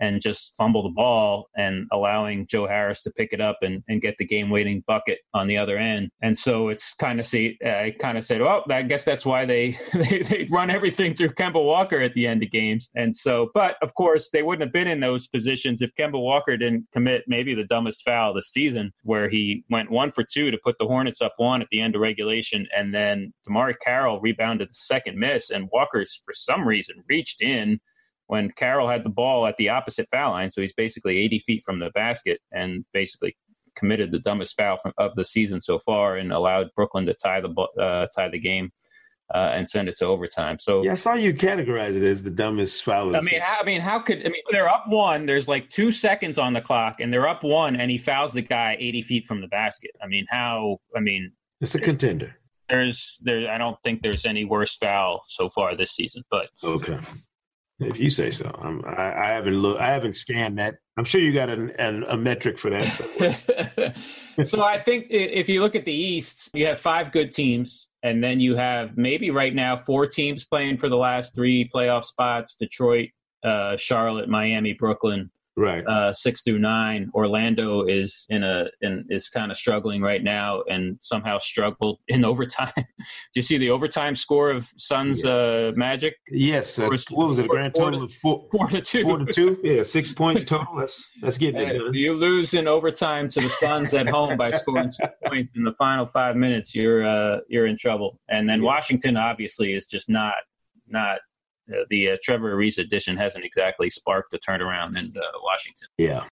and 0.01 0.21
just 0.21 0.55
fumble 0.57 0.83
the 0.83 0.89
ball 0.91 1.49
and 1.57 1.87
allowing 1.93 2.47
Joe 2.47 2.67
Harris 2.67 3.03
to 3.03 3.11
pick 3.11 3.33
it 3.33 3.41
up 3.41 3.59
and, 3.63 3.83
and 3.89 4.01
get 4.01 4.17
the 4.19 4.25
game 4.25 4.51
waiting 4.51 4.83
bucket 4.87 5.19
on 5.35 5.47
the 5.47 5.57
other 5.57 5.77
end. 5.77 6.11
And 6.23 6.37
so 6.37 6.69
it's 6.69 6.95
kind 6.95 7.21
of 7.21 7.27
see, 7.27 7.59
I 7.65 7.95
kind 7.99 8.19
of 8.19 8.25
said, 8.25 8.41
well, 8.41 8.65
I 8.71 8.83
guess 8.83 9.05
that's 9.05 9.27
why 9.27 9.45
they, 9.45 9.79
they, 9.93 10.23
they 10.23 10.49
run 10.51 10.71
everything 10.71 11.15
through 11.15 11.31
Kemba 11.31 11.63
Walker 11.63 12.01
at 12.01 12.15
the 12.15 12.27
end 12.27 12.43
of 12.43 12.51
games. 12.51 12.91
And 12.95 13.15
so, 13.15 13.51
but 13.55 13.77
of 13.83 13.95
course, 13.95 14.31
they 14.31 14.43
wouldn't 14.43 14.67
have 14.67 14.73
been 14.73 14.89
in 14.89 15.01
those 15.01 15.27
positions 15.27 15.83
if 15.83 15.95
Kemba 15.95 16.21
Walker 16.21 16.57
didn't 16.57 16.87
commit 16.93 17.25
maybe 17.27 17.55
the 17.55 17.65
dumbest 17.65 18.05
foul 18.05 18.31
of 18.31 18.37
the 18.37 18.43
season, 18.43 18.93
where 19.03 19.29
he 19.29 19.65
went 19.71 19.91
one 19.91 20.13
for 20.13 20.25
two 20.25 20.51
to 20.51 20.59
put 20.63 20.77
the 20.79 20.87
Hornets 20.87 21.21
up 21.21 21.35
one 21.37 21.63
at 21.63 21.69
the 21.71 21.81
end 21.81 21.95
of 21.95 22.01
regulation. 22.01 22.67
And 22.77 22.95
then 22.95 23.33
DeMarre 23.49 23.75
Carroll 23.81 24.21
rebounded 24.21 24.69
the 24.69 24.75
second 24.75 25.19
miss, 25.19 25.51
and 25.51 25.69
Walker's, 25.73 26.21
for 26.25 26.33
some 26.33 26.67
reason, 26.67 26.97
reached 27.09 27.43
in 27.43 27.81
when 28.29 28.53
Carroll 28.53 28.89
had 28.89 29.05
the 29.05 29.11
ball 29.11 29.47
at 29.47 29.57
the 29.57 29.71
opposite 29.71 30.07
foul 30.11 30.33
line. 30.33 30.51
So 30.51 30.61
he's 30.61 30.73
basically 30.73 31.19
80 31.19 31.39
feet 31.41 31.63
from 31.65 31.81
the 31.81 31.91
basket 31.91 32.41
and 32.53 32.85
basically 32.93 33.37
committed 33.75 34.13
the 34.13 34.19
dumbest 34.19 34.57
foul 34.57 34.77
from, 34.77 34.93
of 34.99 35.15
the 35.15 35.25
season 35.25 35.61
so 35.61 35.79
far 35.79 36.17
and 36.17 36.33
allowed 36.33 36.69
Brooklyn 36.77 37.07
to 37.07 37.15
tie 37.15 37.41
the 37.41 37.49
uh, 37.81 38.07
tie 38.15 38.29
the 38.29 38.39
game. 38.39 38.71
Uh, 39.35 39.53
and 39.55 39.69
send 39.69 39.91
it 39.91 39.97
to 39.97 40.07
overtime. 40.07 40.59
So 40.59 40.83
yeah, 40.83 40.93
I 40.93 40.95
saw 40.95 41.13
you 41.13 41.35
categorize 41.35 41.95
it 41.97 42.03
as 42.03 42.23
the 42.23 42.31
dumbest 42.31 42.83
foul. 42.83 43.15
I 43.15 43.21
mean, 43.21 43.43
how, 43.43 43.61
I 43.61 43.63
mean, 43.63 43.83
how 43.83 43.99
could 43.99 44.21
I 44.21 44.31
mean 44.31 44.43
they're 44.51 44.71
up 44.71 44.89
one? 44.89 45.27
There's 45.27 45.47
like 45.47 45.69
two 45.69 45.93
seconds 45.93 46.39
on 46.39 46.55
the 46.55 46.63
clock, 46.63 47.01
and 47.01 47.13
they're 47.13 47.29
up 47.29 47.45
one, 47.45 47.77
and 47.77 47.91
he 47.91 47.99
fouls 47.99 48.33
the 48.33 48.41
guy 48.41 48.79
80 48.81 49.03
feet 49.03 49.27
from 49.27 49.43
the 49.43 49.47
basket. 49.49 49.91
I 50.03 50.07
mean, 50.07 50.25
how? 50.31 50.79
I 50.97 51.01
mean, 51.01 51.31
it's 51.61 51.75
a 51.75 51.79
contender. 51.79 52.37
There's 52.71 53.21
there. 53.23 53.51
I 53.51 53.59
don't 53.59 53.77
think 53.85 54.01
there's 54.01 54.25
any 54.25 54.47
worse 54.47 54.75
foul 54.75 55.21
so 55.29 55.51
far 55.51 55.77
this 55.77 55.91
season. 55.91 56.23
But 56.31 56.49
okay, 56.65 56.99
if 57.81 57.99
you 57.99 58.11
say 58.11 58.31
so, 58.31 58.51
I'm, 58.61 58.85
I, 58.85 59.27
I 59.27 59.27
haven't 59.29 59.59
looked. 59.59 59.81
I 59.81 59.89
haven't 59.89 60.15
scanned 60.15 60.59
that. 60.59 60.77
I'm 60.97 61.05
sure 61.05 61.21
you 61.21 61.33
got 61.33 61.49
an, 61.49 61.71
an, 61.79 62.05
a 62.09 62.17
metric 62.17 62.59
for 62.59 62.71
that. 62.71 63.97
so 64.45 64.65
I 64.65 64.81
think 64.81 65.07
if 65.11 65.49
you 65.49 65.61
look 65.61 65.77
at 65.77 65.85
the 65.85 65.93
East, 65.93 66.51
you 66.55 66.67
have 66.67 66.81
five 66.81 67.13
good 67.13 67.33
teams, 67.33 67.89
and 68.03 68.23
then 68.23 68.41
you 68.41 68.57
have 68.57 68.97
maybe 68.97 69.31
right 69.31 69.55
now 69.55 69.77
four 69.77 70.07
teams 70.07 70.45
playing 70.45 70.77
for 70.77 70.89
the 70.89 70.97
last 70.97 71.35
three 71.35 71.71
playoff 71.73 72.05
spots: 72.05 72.57
Detroit, 72.57 73.11
uh, 73.45 73.77
Charlotte, 73.77 74.29
Miami, 74.29 74.73
Brooklyn 74.73 75.31
right. 75.59 75.87
uh, 75.87 76.13
six 76.13 76.43
through 76.43 76.59
nine. 76.59 77.11
Orlando 77.15 77.85
is 77.85 78.27
in 78.29 78.43
a 78.43 78.67
in, 78.81 79.05
is 79.11 79.29
kind 79.29 79.51
of 79.51 79.57
struggling 79.57 80.01
right 80.01 80.23
now 80.23 80.63
and 80.69 80.99
somehow 81.01 81.39
struggled 81.39 81.99
in 82.09 82.25
overtime. 82.25 82.73
Do 82.77 82.85
you 83.35 83.43
see 83.43 83.59
the 83.59 83.71
overtime 83.71 84.15
score 84.15 84.51
of 84.51 84.69
suns 84.77 85.19
yes. 85.19 85.27
uh, 85.27 85.73
magic? 85.77 86.15
Yes 86.31 86.79
uh, 86.79 86.89
what 87.11 87.29
was 87.29 87.39
it 87.39 87.47
a 87.47 87.49
grand 87.49 87.73
four, 87.73 87.91
total 87.91 88.05
of 88.05 88.15
four, 88.15 88.47
four 88.53 88.69
to 88.69 88.81
two. 88.81 89.03
four 89.03 89.19
to 89.19 89.33
two? 89.33 89.59
Yeah 89.63 89.83
six 89.83 90.13
points 90.13 90.45
total. 90.45 90.77
Let's 90.77 91.11
let's 91.23 91.39
get 91.39 91.55
it 91.55 91.79
done. 91.79 91.95
you 91.95 92.15
lose 92.15 92.55
in 92.55 92.69
overtime 92.69 93.29
to 93.29 93.41
the 93.41 93.51
suns 93.51 93.95
at 93.95 94.09
home 94.09 94.37
by 94.37 94.51
scoring 94.53 94.91
two 94.91 95.09
points 95.27 95.53
in 95.57 95.65
the 95.65 95.73
final 95.73 96.07
five 96.07 96.37
minutes 96.37 96.75
you're 96.75 97.07
uh, 97.07 97.41
you're 97.49 97.67
in 97.67 97.77
trouble. 97.77 98.19
And 98.29 98.49
then 98.49 98.61
yeah. 98.61 98.67
washington 98.67 99.17
obviously 99.17 99.75
is 99.75 99.87
just 99.87 100.09
not 100.09 100.35
not 100.91 101.19
uh, 101.73 101.85
the 101.91 102.11
uh, 102.11 102.17
Trevor 102.23 102.55
Ariza 102.55 102.79
edition 102.79 103.17
hasn't 103.17 103.45
exactly 103.45 103.91
sparked 103.91 104.35
a 104.35 104.39
turnaround 104.39 104.97
in 104.99 105.13
uh, 105.17 105.21
Washington. 105.43 105.89
Yeah. 105.99 106.25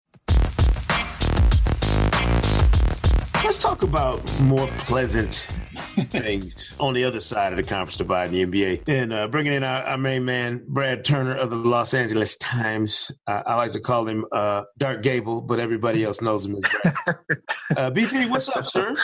Let's 3.44 3.58
talk 3.58 3.82
about 3.82 4.22
more 4.40 4.66
pleasant 4.78 5.46
things 6.08 6.74
on 6.80 6.94
the 6.94 7.04
other 7.04 7.20
side 7.20 7.52
of 7.52 7.58
the 7.58 7.62
conference 7.62 7.98
divide 7.98 8.32
in 8.32 8.50
the 8.50 8.64
NBA. 8.64 8.88
And 8.88 9.12
uh, 9.12 9.28
bringing 9.28 9.52
in 9.52 9.62
our, 9.62 9.82
our, 9.82 9.98
main 9.98 10.24
man, 10.24 10.64
Brad 10.66 11.04
Turner 11.04 11.36
of 11.36 11.50
the 11.50 11.56
Los 11.56 11.92
Angeles 11.92 12.38
Times. 12.38 13.12
Uh, 13.26 13.42
I 13.46 13.56
like 13.56 13.72
to 13.72 13.80
call 13.80 14.08
him 14.08 14.24
uh, 14.32 14.62
Dark 14.78 15.02
Gable, 15.02 15.42
but 15.42 15.60
everybody 15.60 16.04
else 16.04 16.22
knows 16.22 16.46
him 16.46 16.56
as 16.56 16.62
Brad. 16.62 17.16
Uh, 17.76 17.90
BT, 17.90 18.26
what's 18.26 18.48
up, 18.50 18.64
sir? 18.64 18.94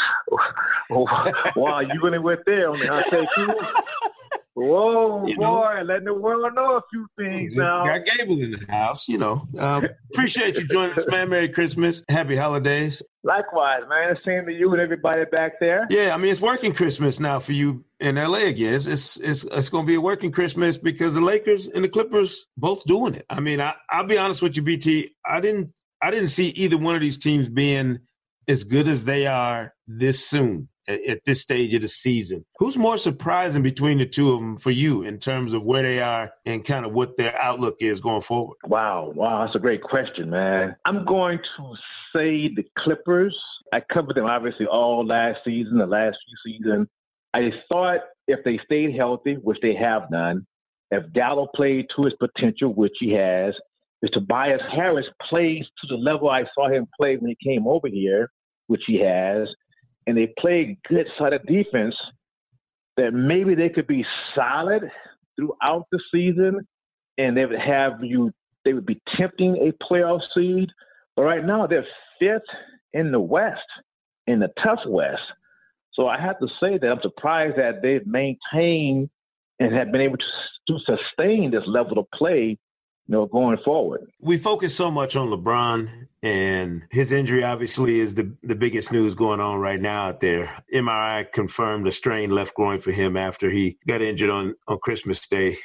wow, 0.90 1.80
you 1.80 2.00
really 2.02 2.18
went 2.18 2.40
there 2.46 2.70
on 2.70 2.78
the 2.78 2.92
I 2.92 3.02
say, 3.10 3.26
Whoa, 4.54 5.26
you 5.26 5.36
boy, 5.36 5.42
know, 5.42 5.82
letting 5.84 6.06
the 6.06 6.14
world 6.14 6.52
know 6.54 6.76
a 6.76 6.82
few 6.90 7.06
things 7.16 7.54
now. 7.54 7.84
Got 7.84 8.04
Gable 8.04 8.42
in 8.42 8.50
the 8.50 8.66
house, 8.68 9.08
you 9.08 9.16
know. 9.16 9.46
Um, 9.56 9.86
appreciate 10.12 10.58
you 10.58 10.66
joining 10.66 10.98
us, 10.98 11.06
man. 11.06 11.28
Merry 11.28 11.48
Christmas. 11.48 12.02
Happy 12.08 12.36
holidays. 12.36 13.00
Likewise, 13.22 13.82
man. 13.88 14.16
Same 14.26 14.46
to 14.46 14.52
you 14.52 14.72
and 14.72 14.80
everybody 14.80 15.24
back 15.30 15.60
there. 15.60 15.86
Yeah, 15.88 16.14
I 16.14 16.16
mean, 16.16 16.32
it's 16.32 16.40
working 16.40 16.74
Christmas 16.74 17.20
now 17.20 17.38
for 17.38 17.52
you 17.52 17.84
in 18.00 18.16
LA 18.16 18.38
again. 18.38 18.74
It's 18.74 18.86
it's 18.86 19.16
it's, 19.18 19.44
it's 19.44 19.68
going 19.68 19.84
to 19.84 19.88
be 19.88 19.94
a 19.94 20.00
working 20.00 20.32
Christmas 20.32 20.76
because 20.76 21.14
the 21.14 21.20
Lakers 21.20 21.68
and 21.68 21.84
the 21.84 21.88
Clippers 21.88 22.46
both 22.56 22.82
doing 22.84 23.14
it. 23.14 23.26
I 23.30 23.38
mean, 23.38 23.60
I, 23.60 23.74
I'll 23.88 24.04
be 24.04 24.18
honest 24.18 24.42
with 24.42 24.56
you, 24.56 24.62
BT. 24.62 25.14
I 25.24 25.40
didn't 25.40 25.72
I 26.02 26.10
didn't 26.10 26.28
see 26.28 26.48
either 26.48 26.76
one 26.76 26.96
of 26.96 27.00
these 27.00 27.18
teams 27.18 27.48
being 27.48 28.00
as 28.48 28.64
good 28.64 28.88
as 28.88 29.04
they 29.04 29.26
are 29.26 29.74
this 29.86 30.26
soon 30.26 30.68
at, 30.90 31.24
this 31.24 31.40
stage 31.40 31.74
of 31.74 31.82
the 31.82 31.88
season. 31.88 32.44
Who's 32.58 32.76
more 32.76 32.98
surprising 32.98 33.62
between 33.62 33.98
the 33.98 34.06
two 34.06 34.32
of 34.32 34.40
them 34.40 34.56
for 34.56 34.70
you 34.70 35.02
in 35.02 35.18
terms 35.18 35.52
of 35.52 35.62
where 35.62 35.82
they 35.82 36.00
are 36.00 36.32
and 36.46 36.64
kind 36.64 36.84
of 36.84 36.92
what 36.92 37.16
their 37.16 37.40
outlook 37.40 37.76
is 37.80 38.00
going 38.00 38.22
forward? 38.22 38.56
Wow, 38.66 39.12
wow, 39.14 39.44
that's 39.44 39.56
a 39.56 39.60
great 39.60 39.82
question, 39.82 40.30
man. 40.30 40.76
I'm 40.84 41.04
going 41.04 41.38
to 41.56 41.74
say 42.14 42.52
the 42.54 42.64
Clippers. 42.78 43.36
I 43.72 43.80
covered 43.92 44.16
them 44.16 44.26
obviously 44.26 44.66
all 44.66 45.06
last 45.06 45.38
season, 45.44 45.78
the 45.78 45.86
last 45.86 46.16
few 46.26 46.54
seasons. 46.54 46.88
I 47.32 47.52
thought 47.68 48.00
if 48.26 48.42
they 48.44 48.58
stayed 48.64 48.96
healthy, 48.96 49.34
which 49.34 49.58
they 49.62 49.74
have 49.74 50.10
done, 50.10 50.46
if 50.90 51.12
Gallo 51.12 51.48
played 51.54 51.86
to 51.94 52.04
his 52.04 52.14
potential, 52.14 52.74
which 52.74 52.94
he 52.98 53.12
has, 53.12 53.54
if 54.02 54.10
Tobias 54.12 54.62
Harris 54.72 55.06
plays 55.28 55.64
to 55.80 55.86
the 55.88 55.94
level 55.94 56.30
I 56.30 56.44
saw 56.54 56.68
him 56.68 56.86
play 56.98 57.16
when 57.16 57.30
he 57.30 57.48
came 57.48 57.66
over 57.66 57.86
here, 57.86 58.30
which 58.66 58.82
he 58.86 58.98
has, 59.00 59.48
and 60.06 60.16
they 60.16 60.32
play 60.38 60.78
good 60.88 61.06
side 61.18 61.32
of 61.32 61.46
defense, 61.46 61.94
that 62.96 63.12
maybe 63.12 63.54
they 63.54 63.68
could 63.68 63.86
be 63.86 64.04
solid 64.34 64.82
throughout 65.36 65.86
the 65.92 66.00
season 66.12 66.66
and 67.18 67.36
they 67.36 67.46
would 67.46 67.60
have 67.60 68.02
you 68.02 68.32
they 68.64 68.74
would 68.74 68.86
be 68.86 69.00
tempting 69.16 69.56
a 69.56 69.84
playoff 69.84 70.20
seed. 70.34 70.68
But 71.16 71.22
right 71.22 71.44
now 71.44 71.66
they're 71.66 71.86
fifth 72.18 72.42
in 72.92 73.10
the 73.10 73.20
West, 73.20 73.60
in 74.26 74.40
the 74.40 74.50
tough 74.62 74.80
West. 74.86 75.22
So 75.94 76.06
I 76.06 76.20
have 76.20 76.38
to 76.40 76.48
say 76.60 76.78
that 76.78 76.86
I'm 76.86 77.00
surprised 77.02 77.56
that 77.56 77.82
they've 77.82 78.06
maintained 78.06 79.10
and 79.58 79.74
have 79.74 79.92
been 79.92 80.00
able 80.00 80.18
to, 80.18 80.24
to 80.68 80.78
sustain 80.84 81.50
this 81.50 81.64
level 81.66 81.98
of 81.98 82.10
play 82.12 82.58
know, 83.10 83.26
going 83.26 83.58
forward. 83.58 84.10
We 84.20 84.38
focus 84.38 84.74
so 84.74 84.90
much 84.90 85.16
on 85.16 85.28
LeBron 85.28 86.06
and 86.22 86.84
his 86.90 87.12
injury 87.12 87.42
obviously 87.42 87.98
is 87.98 88.14
the, 88.14 88.34
the 88.42 88.54
biggest 88.54 88.92
news 88.92 89.14
going 89.14 89.40
on 89.40 89.58
right 89.58 89.80
now 89.80 90.08
out 90.08 90.20
there. 90.20 90.62
MRI 90.72 91.30
confirmed 91.32 91.86
a 91.86 91.92
strain 91.92 92.30
left 92.30 92.54
groin 92.54 92.80
for 92.80 92.92
him 92.92 93.16
after 93.16 93.50
he 93.50 93.78
got 93.86 94.02
injured 94.02 94.30
on, 94.30 94.54
on 94.68 94.78
Christmas 94.78 95.26
Day. 95.26 95.56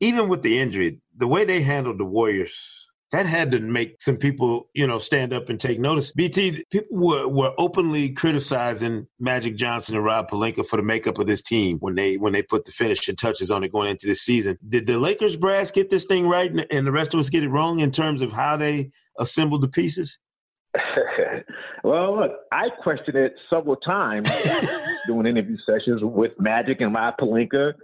Even 0.00 0.28
with 0.28 0.42
the 0.42 0.58
injury, 0.58 1.00
the 1.16 1.26
way 1.26 1.44
they 1.44 1.62
handled 1.62 1.98
the 1.98 2.04
Warriors 2.04 2.83
that 3.14 3.26
had 3.26 3.52
to 3.52 3.60
make 3.60 4.02
some 4.02 4.16
people, 4.16 4.68
you 4.74 4.88
know, 4.88 4.98
stand 4.98 5.32
up 5.32 5.48
and 5.48 5.60
take 5.60 5.78
notice. 5.78 6.10
BT, 6.10 6.64
people 6.72 6.98
were, 6.98 7.28
were 7.28 7.52
openly 7.58 8.10
criticizing 8.10 9.06
Magic 9.20 9.54
Johnson 9.54 9.94
and 9.94 10.04
Rob 10.04 10.28
Pelinka 10.28 10.66
for 10.66 10.78
the 10.78 10.82
makeup 10.82 11.18
of 11.18 11.28
this 11.28 11.40
team 11.40 11.78
when 11.78 11.94
they 11.94 12.16
when 12.16 12.32
they 12.32 12.42
put 12.42 12.64
the 12.64 12.72
finishing 12.72 13.14
touches 13.14 13.52
on 13.52 13.62
it 13.62 13.70
going 13.70 13.88
into 13.88 14.08
this 14.08 14.22
season. 14.22 14.58
Did 14.68 14.88
the 14.88 14.98
Lakers 14.98 15.36
brass 15.36 15.70
get 15.70 15.90
this 15.90 16.06
thing 16.06 16.26
right 16.26 16.50
and, 16.50 16.66
and 16.72 16.84
the 16.84 16.90
rest 16.90 17.14
of 17.14 17.20
us 17.20 17.30
get 17.30 17.44
it 17.44 17.50
wrong 17.50 17.78
in 17.78 17.92
terms 17.92 18.20
of 18.20 18.32
how 18.32 18.56
they 18.56 18.90
assembled 19.16 19.62
the 19.62 19.68
pieces? 19.68 20.18
well, 21.84 22.18
look, 22.18 22.32
I 22.50 22.70
questioned 22.82 23.16
it 23.16 23.36
several 23.48 23.76
times 23.76 24.28
doing 25.06 25.26
interview 25.26 25.56
sessions 25.64 26.00
with 26.02 26.32
Magic 26.40 26.80
and 26.80 26.92
Rob 26.92 27.14
Pelinka, 27.20 27.74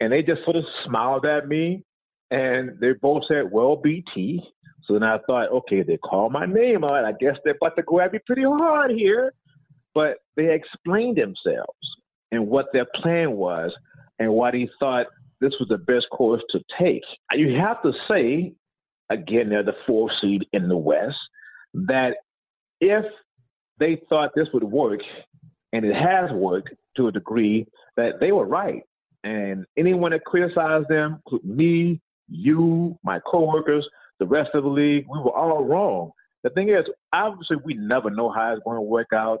and 0.00 0.10
they 0.10 0.22
just 0.22 0.44
sort 0.44 0.56
of 0.56 0.64
smiled 0.86 1.26
at 1.26 1.46
me. 1.46 1.84
And 2.30 2.78
they 2.78 2.92
both 2.92 3.22
said, 3.26 3.50
well, 3.50 3.76
BT, 3.76 4.42
so 4.88 4.94
then 4.94 5.02
I 5.02 5.18
thought, 5.26 5.50
okay, 5.50 5.82
they 5.82 5.98
call 5.98 6.30
my 6.30 6.46
name 6.46 6.82
out. 6.82 7.04
I 7.04 7.12
guess 7.12 7.36
they're 7.44 7.54
about 7.60 7.76
to 7.76 7.82
grab 7.82 8.12
me 8.14 8.20
pretty 8.26 8.42
hard 8.42 8.90
here. 8.90 9.34
But 9.94 10.18
they 10.36 10.54
explained 10.54 11.18
themselves 11.18 11.78
and 12.32 12.48
what 12.48 12.66
their 12.72 12.86
plan 12.94 13.32
was 13.32 13.70
and 14.18 14.32
what 14.32 14.54
he 14.54 14.68
thought 14.80 15.06
this 15.40 15.52
was 15.60 15.68
the 15.68 15.78
best 15.78 16.06
course 16.10 16.42
to 16.50 16.60
take. 16.78 17.02
You 17.32 17.54
have 17.58 17.82
to 17.82 17.92
say, 18.08 18.54
again, 19.10 19.50
they're 19.50 19.62
the 19.62 19.76
fourth 19.86 20.12
seed 20.20 20.46
in 20.52 20.68
the 20.68 20.76
West, 20.76 21.16
that 21.74 22.16
if 22.80 23.04
they 23.78 24.00
thought 24.08 24.32
this 24.34 24.48
would 24.54 24.64
work, 24.64 25.00
and 25.72 25.84
it 25.84 25.94
has 25.94 26.30
worked 26.32 26.70
to 26.96 27.08
a 27.08 27.12
degree, 27.12 27.66
that 27.96 28.20
they 28.20 28.32
were 28.32 28.46
right. 28.46 28.82
And 29.22 29.66
anyone 29.76 30.12
that 30.12 30.24
criticized 30.24 30.88
them, 30.88 31.20
me, 31.44 32.00
you, 32.28 32.98
my 33.04 33.20
coworkers, 33.20 33.86
the 34.18 34.26
rest 34.26 34.50
of 34.54 34.64
the 34.64 34.68
league, 34.68 35.06
we 35.10 35.18
were 35.18 35.36
all 35.36 35.64
wrong. 35.64 36.10
The 36.44 36.50
thing 36.50 36.68
is, 36.68 36.84
obviously, 37.12 37.56
we 37.64 37.74
never 37.74 38.10
know 38.10 38.30
how 38.30 38.52
it's 38.52 38.62
going 38.64 38.76
to 38.76 38.82
work 38.82 39.08
out. 39.14 39.40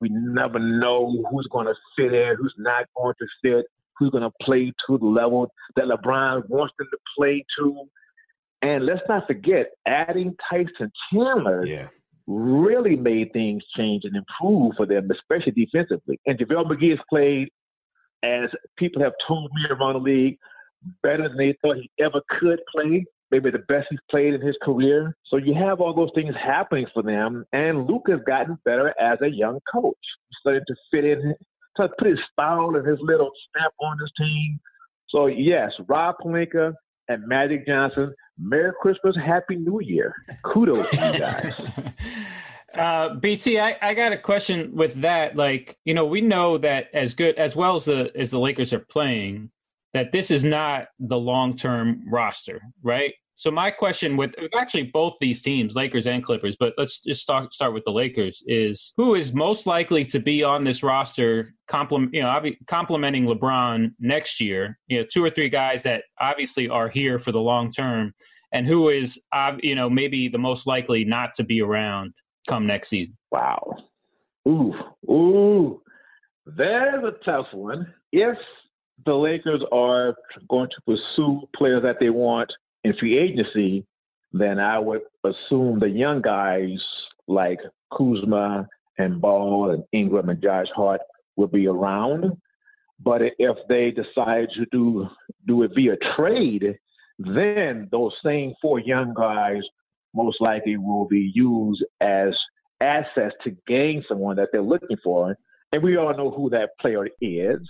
We 0.00 0.08
never 0.10 0.58
know 0.58 1.24
who's 1.30 1.48
going 1.50 1.66
to 1.66 1.74
fit 1.96 2.14
in, 2.14 2.36
who's 2.36 2.54
not 2.56 2.86
going 2.96 3.14
to 3.20 3.26
fit, 3.42 3.66
who's 3.98 4.10
going 4.10 4.22
to 4.22 4.32
play 4.42 4.72
to 4.86 4.98
the 4.98 5.04
level 5.04 5.52
that 5.76 5.84
LeBron 5.84 6.48
wants 6.48 6.74
them 6.78 6.88
to 6.90 6.98
play 7.16 7.44
to. 7.58 7.84
And 8.62 8.86
let's 8.86 9.02
not 9.08 9.26
forget, 9.26 9.70
adding 9.86 10.34
Tyson 10.48 10.90
Chandler 11.12 11.66
yeah. 11.66 11.88
really 12.26 12.96
made 12.96 13.32
things 13.32 13.62
change 13.76 14.04
and 14.04 14.16
improve 14.16 14.74
for 14.76 14.86
them, 14.86 15.10
especially 15.10 15.52
defensively. 15.52 16.18
And 16.26 16.38
JaVale 16.38 16.70
McGee 16.70 16.90
has 16.90 16.98
played, 17.08 17.48
as 18.22 18.50
people 18.76 19.02
have 19.02 19.12
told 19.26 19.50
me 19.54 19.62
around 19.70 19.94
the 19.94 20.00
league, 20.00 20.38
better 21.02 21.28
than 21.28 21.36
they 21.36 21.56
thought 21.62 21.76
he 21.76 21.90
ever 21.98 22.20
could 22.38 22.60
play. 22.74 23.04
Maybe 23.30 23.50
the 23.50 23.58
best 23.68 23.86
he's 23.90 24.00
played 24.10 24.34
in 24.34 24.40
his 24.40 24.56
career. 24.62 25.16
So 25.26 25.36
you 25.36 25.54
have 25.54 25.80
all 25.80 25.94
those 25.94 26.10
things 26.14 26.34
happening 26.34 26.86
for 26.92 27.02
them. 27.02 27.44
And 27.52 27.86
Luke 27.86 28.06
has 28.08 28.20
gotten 28.26 28.58
better 28.64 28.94
as 29.00 29.18
a 29.22 29.28
young 29.28 29.60
coach. 29.72 29.96
Starting 30.40 30.62
to 30.66 30.74
fit 30.90 31.04
in, 31.04 31.34
to 31.76 31.88
put 31.98 32.08
his 32.08 32.18
style 32.32 32.74
and 32.74 32.86
his 32.86 32.98
little 33.00 33.30
stamp 33.48 33.72
on 33.80 33.98
his 34.00 34.10
team. 34.18 34.58
So, 35.08 35.26
yes, 35.26 35.72
Rob 35.88 36.16
Pelinka 36.24 36.72
and 37.08 37.26
Magic 37.26 37.66
Johnson, 37.66 38.14
Merry 38.38 38.72
Christmas, 38.80 39.16
Happy 39.16 39.56
New 39.56 39.80
Year. 39.80 40.14
Kudos 40.44 40.88
to 40.90 40.96
you 40.96 41.18
guys. 41.18 41.54
Uh, 42.74 43.14
BT, 43.14 43.58
I, 43.58 43.76
I 43.82 43.94
got 43.94 44.12
a 44.12 44.16
question 44.16 44.74
with 44.74 45.00
that. 45.02 45.36
Like, 45.36 45.76
you 45.84 45.94
know, 45.94 46.06
we 46.06 46.20
know 46.20 46.58
that 46.58 46.88
as 46.94 47.14
good 47.14 47.36
as 47.36 47.56
well 47.56 47.76
as 47.76 47.86
the 47.86 48.12
as 48.16 48.30
the 48.30 48.38
Lakers 48.38 48.72
are 48.72 48.78
playing, 48.78 49.50
that 49.92 50.12
this 50.12 50.30
is 50.30 50.44
not 50.44 50.86
the 50.98 51.18
long 51.18 51.54
term 51.56 52.02
roster, 52.08 52.60
right? 52.82 53.14
So 53.40 53.50
my 53.50 53.70
question 53.70 54.18
with 54.18 54.34
actually 54.54 54.90
both 54.92 55.14
these 55.18 55.40
teams, 55.40 55.74
Lakers 55.74 56.06
and 56.06 56.22
Clippers, 56.22 56.56
but 56.60 56.74
let's 56.76 57.00
just 57.00 57.22
start 57.22 57.54
start 57.54 57.72
with 57.72 57.84
the 57.86 57.90
Lakers. 57.90 58.42
Is 58.46 58.92
who 58.98 59.14
is 59.14 59.32
most 59.32 59.66
likely 59.66 60.04
to 60.04 60.20
be 60.20 60.44
on 60.44 60.62
this 60.62 60.82
roster, 60.82 61.54
complement 61.66 62.12
you 62.12 62.22
know, 62.22 62.38
complementing 62.66 63.24
LeBron 63.24 63.92
next 63.98 64.42
year? 64.42 64.78
You 64.88 64.98
know, 64.98 65.06
two 65.10 65.24
or 65.24 65.30
three 65.30 65.48
guys 65.48 65.82
that 65.84 66.04
obviously 66.20 66.68
are 66.68 66.90
here 66.90 67.18
for 67.18 67.32
the 67.32 67.40
long 67.40 67.70
term, 67.70 68.12
and 68.52 68.66
who 68.66 68.90
is 68.90 69.18
you 69.62 69.74
know 69.74 69.88
maybe 69.88 70.28
the 70.28 70.36
most 70.36 70.66
likely 70.66 71.06
not 71.06 71.32
to 71.36 71.42
be 71.42 71.62
around 71.62 72.12
come 72.46 72.66
next 72.66 72.88
season. 72.88 73.16
Wow, 73.32 73.74
ooh, 74.46 74.74
ooh, 75.10 75.82
there's 76.44 77.04
a 77.04 77.24
tough 77.24 77.46
one. 77.54 77.94
If 78.12 78.36
the 79.04 79.14
Lakers 79.14 79.62
are 79.72 80.14
going 80.48 80.68
to 80.68 80.80
pursue 80.86 81.48
players 81.56 81.82
that 81.82 81.96
they 82.00 82.10
want 82.10 82.52
in 82.84 82.94
free 82.98 83.18
agency, 83.18 83.84
then 84.32 84.58
I 84.58 84.78
would 84.78 85.02
assume 85.24 85.78
the 85.78 85.88
young 85.88 86.22
guys 86.22 86.78
like 87.26 87.58
Kuzma 87.96 88.68
and 88.98 89.20
Ball 89.20 89.70
and 89.70 89.84
Ingram 89.92 90.28
and 90.28 90.42
Josh 90.42 90.68
Hart 90.74 91.00
will 91.36 91.48
be 91.48 91.66
around. 91.66 92.36
But 93.02 93.22
if 93.38 93.56
they 93.68 93.90
decide 93.90 94.48
to 94.56 94.66
do 94.70 95.08
do 95.46 95.62
it 95.62 95.72
via 95.74 95.96
trade, 96.16 96.78
then 97.18 97.88
those 97.90 98.12
same 98.24 98.54
four 98.60 98.78
young 98.78 99.14
guys 99.14 99.62
most 100.14 100.40
likely 100.40 100.76
will 100.76 101.06
be 101.06 101.30
used 101.34 101.84
as 102.00 102.34
assets 102.80 103.34
to 103.44 103.56
gain 103.66 104.04
someone 104.08 104.36
that 104.36 104.48
they're 104.52 104.62
looking 104.62 104.96
for. 105.02 105.36
And 105.72 105.82
we 105.82 105.96
all 105.96 106.16
know 106.16 106.30
who 106.30 106.50
that 106.50 106.70
player 106.80 107.08
is. 107.20 107.60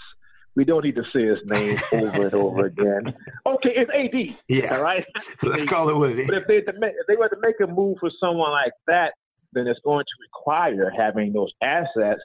We 0.57 0.65
don't 0.65 0.85
need 0.85 0.97
to 0.97 1.05
say 1.13 1.27
his 1.27 1.39
name 1.47 1.79
over 1.93 2.27
and 2.27 2.35
over 2.35 2.67
again. 2.67 3.15
Okay, 3.47 3.75
it's 3.77 3.91
AD. 3.91 4.37
Yeah. 4.49 4.77
All 4.77 4.83
right. 4.83 5.05
Let's 5.43 5.65
call 5.65 5.89
it 5.89 5.97
what 5.97 6.11
it 6.11 6.19
is. 6.21 6.29
But 6.29 6.39
if 6.39 6.47
they, 6.47 6.57
if 6.59 7.07
they 7.09 7.17
were 7.17 7.29
to 7.29 7.37
make 7.41 7.61
a 7.63 7.67
move 7.67 7.99
for 8.01 8.11
someone 8.21 8.51
like 8.51 8.73
that, 8.87 9.15
then 9.53 9.67
it's 9.67 9.81
going 9.85 10.05
to 10.05 10.23
require 10.23 10.91
having 10.97 11.33
those 11.33 11.53
assets. 11.63 12.21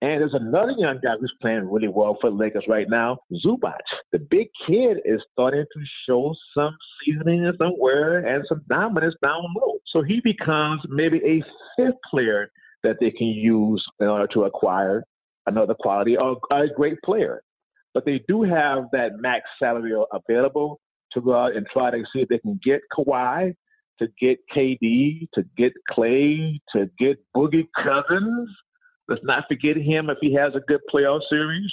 And 0.00 0.20
there's 0.20 0.34
another 0.34 0.72
young 0.78 1.00
guy 1.02 1.14
who's 1.20 1.34
playing 1.40 1.68
really 1.68 1.88
well 1.88 2.16
for 2.20 2.30
the 2.30 2.36
Lakers 2.36 2.64
right 2.68 2.88
now, 2.88 3.18
Zubac. 3.44 3.80
The 4.12 4.20
big 4.20 4.48
kid 4.66 4.98
is 5.04 5.20
starting 5.32 5.64
to 5.72 5.80
show 6.06 6.34
some 6.56 6.76
seasoning 7.04 7.50
somewhere 7.58 8.18
and 8.24 8.44
some 8.48 8.62
dominance 8.68 9.16
down 9.20 9.42
low. 9.56 9.78
So 9.92 10.02
he 10.02 10.20
becomes 10.22 10.82
maybe 10.88 11.18
a 11.24 11.42
fifth 11.76 11.98
player 12.08 12.48
that 12.84 12.98
they 13.00 13.10
can 13.10 13.26
use 13.26 13.84
in 13.98 14.06
order 14.06 14.28
to 14.28 14.44
acquire 14.44 15.02
another 15.46 15.74
quality 15.74 16.16
or 16.16 16.36
a 16.52 16.68
great 16.76 17.00
player 17.04 17.42
but 17.98 18.04
they 18.04 18.22
do 18.28 18.44
have 18.44 18.84
that 18.92 19.18
max 19.18 19.42
salary 19.58 19.92
available 20.12 20.78
to 21.10 21.20
go 21.20 21.34
out 21.34 21.56
and 21.56 21.66
try 21.72 21.90
to 21.90 22.04
see 22.12 22.20
if 22.20 22.28
they 22.28 22.38
can 22.38 22.60
get 22.62 22.80
Kawhi, 22.96 23.52
to 23.98 24.06
get 24.20 24.38
KD, 24.54 25.26
to 25.34 25.42
get 25.56 25.72
Clay, 25.90 26.60
to 26.72 26.88
get 26.96 27.18
Boogie 27.36 27.66
Cousins. 27.76 28.48
Let's 29.08 29.24
not 29.24 29.46
forget 29.48 29.76
him 29.76 30.10
if 30.10 30.18
he 30.20 30.32
has 30.34 30.52
a 30.54 30.60
good 30.60 30.80
playoff 30.94 31.22
series. 31.28 31.72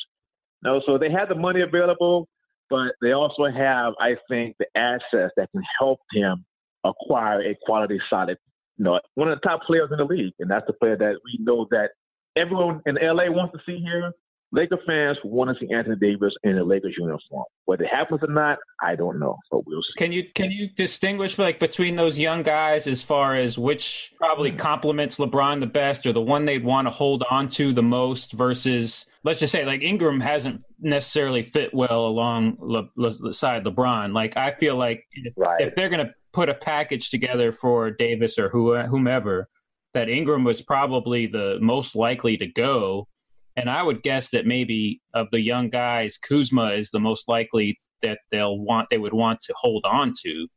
No, 0.64 0.82
so 0.88 0.98
they 0.98 1.12
have 1.12 1.30
the 1.30 1.36
money 1.36 1.62
available, 1.62 2.28
but 2.72 2.94
they 3.04 3.12
also 3.12 3.46
have, 3.46 3.94
I 4.00 4.16
think, 4.28 4.56
the 4.58 4.66
assets 4.76 5.32
that 5.38 5.52
can 5.52 5.62
help 5.78 6.00
him 6.12 6.44
acquire 6.84 7.42
a 7.42 7.56
quality, 7.68 8.00
solid, 8.10 8.40
you 8.78 8.86
know, 8.86 9.00
one 9.14 9.30
of 9.30 9.40
the 9.40 9.48
top 9.48 9.62
players 9.62 9.90
in 9.92 9.98
the 9.98 10.06
league, 10.06 10.34
and 10.40 10.50
that's 10.50 10.66
the 10.66 10.74
player 10.74 10.98
that 10.98 11.20
we 11.24 11.38
know 11.40 11.68
that 11.70 11.92
everyone 12.36 12.82
in 12.88 12.96
LA 12.96 13.30
wants 13.30 13.54
to 13.54 13.60
see 13.64 13.78
here. 13.78 14.12
Laker 14.52 14.78
fans 14.86 15.18
want 15.24 15.50
to 15.50 15.66
see 15.66 15.74
Anthony 15.74 15.96
Davis 15.96 16.34
in 16.44 16.58
a 16.58 16.64
Lakers 16.64 16.96
uniform. 16.98 17.46
Whether 17.66 17.84
it 17.84 17.90
happens 17.90 18.22
or 18.24 18.32
not, 18.32 18.60
I 18.82 18.96
don't 18.96 19.20
know, 19.20 19.38
but 19.52 19.66
we'll 19.66 19.82
see. 19.82 19.94
Can 19.98 20.12
you 20.12 20.24
can 20.34 20.52
you 20.52 20.70
distinguish 20.70 21.38
like 21.38 21.60
between 21.60 21.96
those 21.96 22.18
young 22.18 22.44
guys 22.44 22.88
as 22.88 23.02
far 23.02 23.36
as 23.36 23.58
which 23.58 24.14
probably 24.18 24.52
complements 24.52 25.18
LeBron 25.18 25.60
the 25.60 25.68
best, 25.68 26.06
or 26.06 26.14
the 26.14 26.22
one 26.22 26.46
they'd 26.46 26.64
want 26.64 26.88
to 26.88 26.92
hold 26.92 27.24
on 27.30 27.50
to 27.50 27.74
the 27.74 27.84
most 27.84 28.34
versus 28.34 29.08
let's 29.24 29.40
just 29.40 29.52
say 29.52 29.66
like 29.66 29.82
Ingram 29.82 30.22
hasn't 30.22 30.62
necessarily 30.80 31.44
fit 31.44 31.74
well 31.74 32.06
along 32.06 32.58
Le, 32.60 32.88
Le, 32.96 33.34
side 33.34 33.66
LeBron. 33.66 34.14
Like 34.14 34.38
I 34.38 34.54
feel 34.54 34.78
like 34.78 35.04
if, 35.12 35.34
right. 35.36 35.60
if 35.62 35.76
they're 35.76 35.90
going 35.90 36.06
to 36.06 36.14
put 36.32 36.50
a 36.50 36.54
package 36.54 37.10
together 37.10 37.52
for 37.52 37.92
Davis 37.92 38.38
or 38.38 38.50
who, 38.50 38.76
whomever, 38.84 39.48
that 39.94 40.10
Ingram 40.10 40.44
was 40.44 40.62
probably 40.62 41.26
the 41.26 41.58
most 41.62 41.96
likely 41.96 42.38
to 42.38 42.46
go 42.46 43.08
and 43.56 43.70
I 43.70 43.84
would 43.84 44.04
guess 44.04 44.30
that 44.32 44.46
maybe 44.46 45.02
of 45.14 45.28
the 45.32 45.42
young 45.42 45.70
guys, 45.70 46.18
Kuzma 46.18 46.72
is 46.72 46.92
the 46.92 47.00
most 47.00 47.28
likely 47.28 47.80
that 48.02 48.20
they'll 48.32 48.58
want 48.58 48.90
they 48.90 48.98
would 48.98 49.14
want 49.14 49.40
to 49.42 49.54
hold 49.58 49.86
on 49.86 50.14
to. 50.24 50.48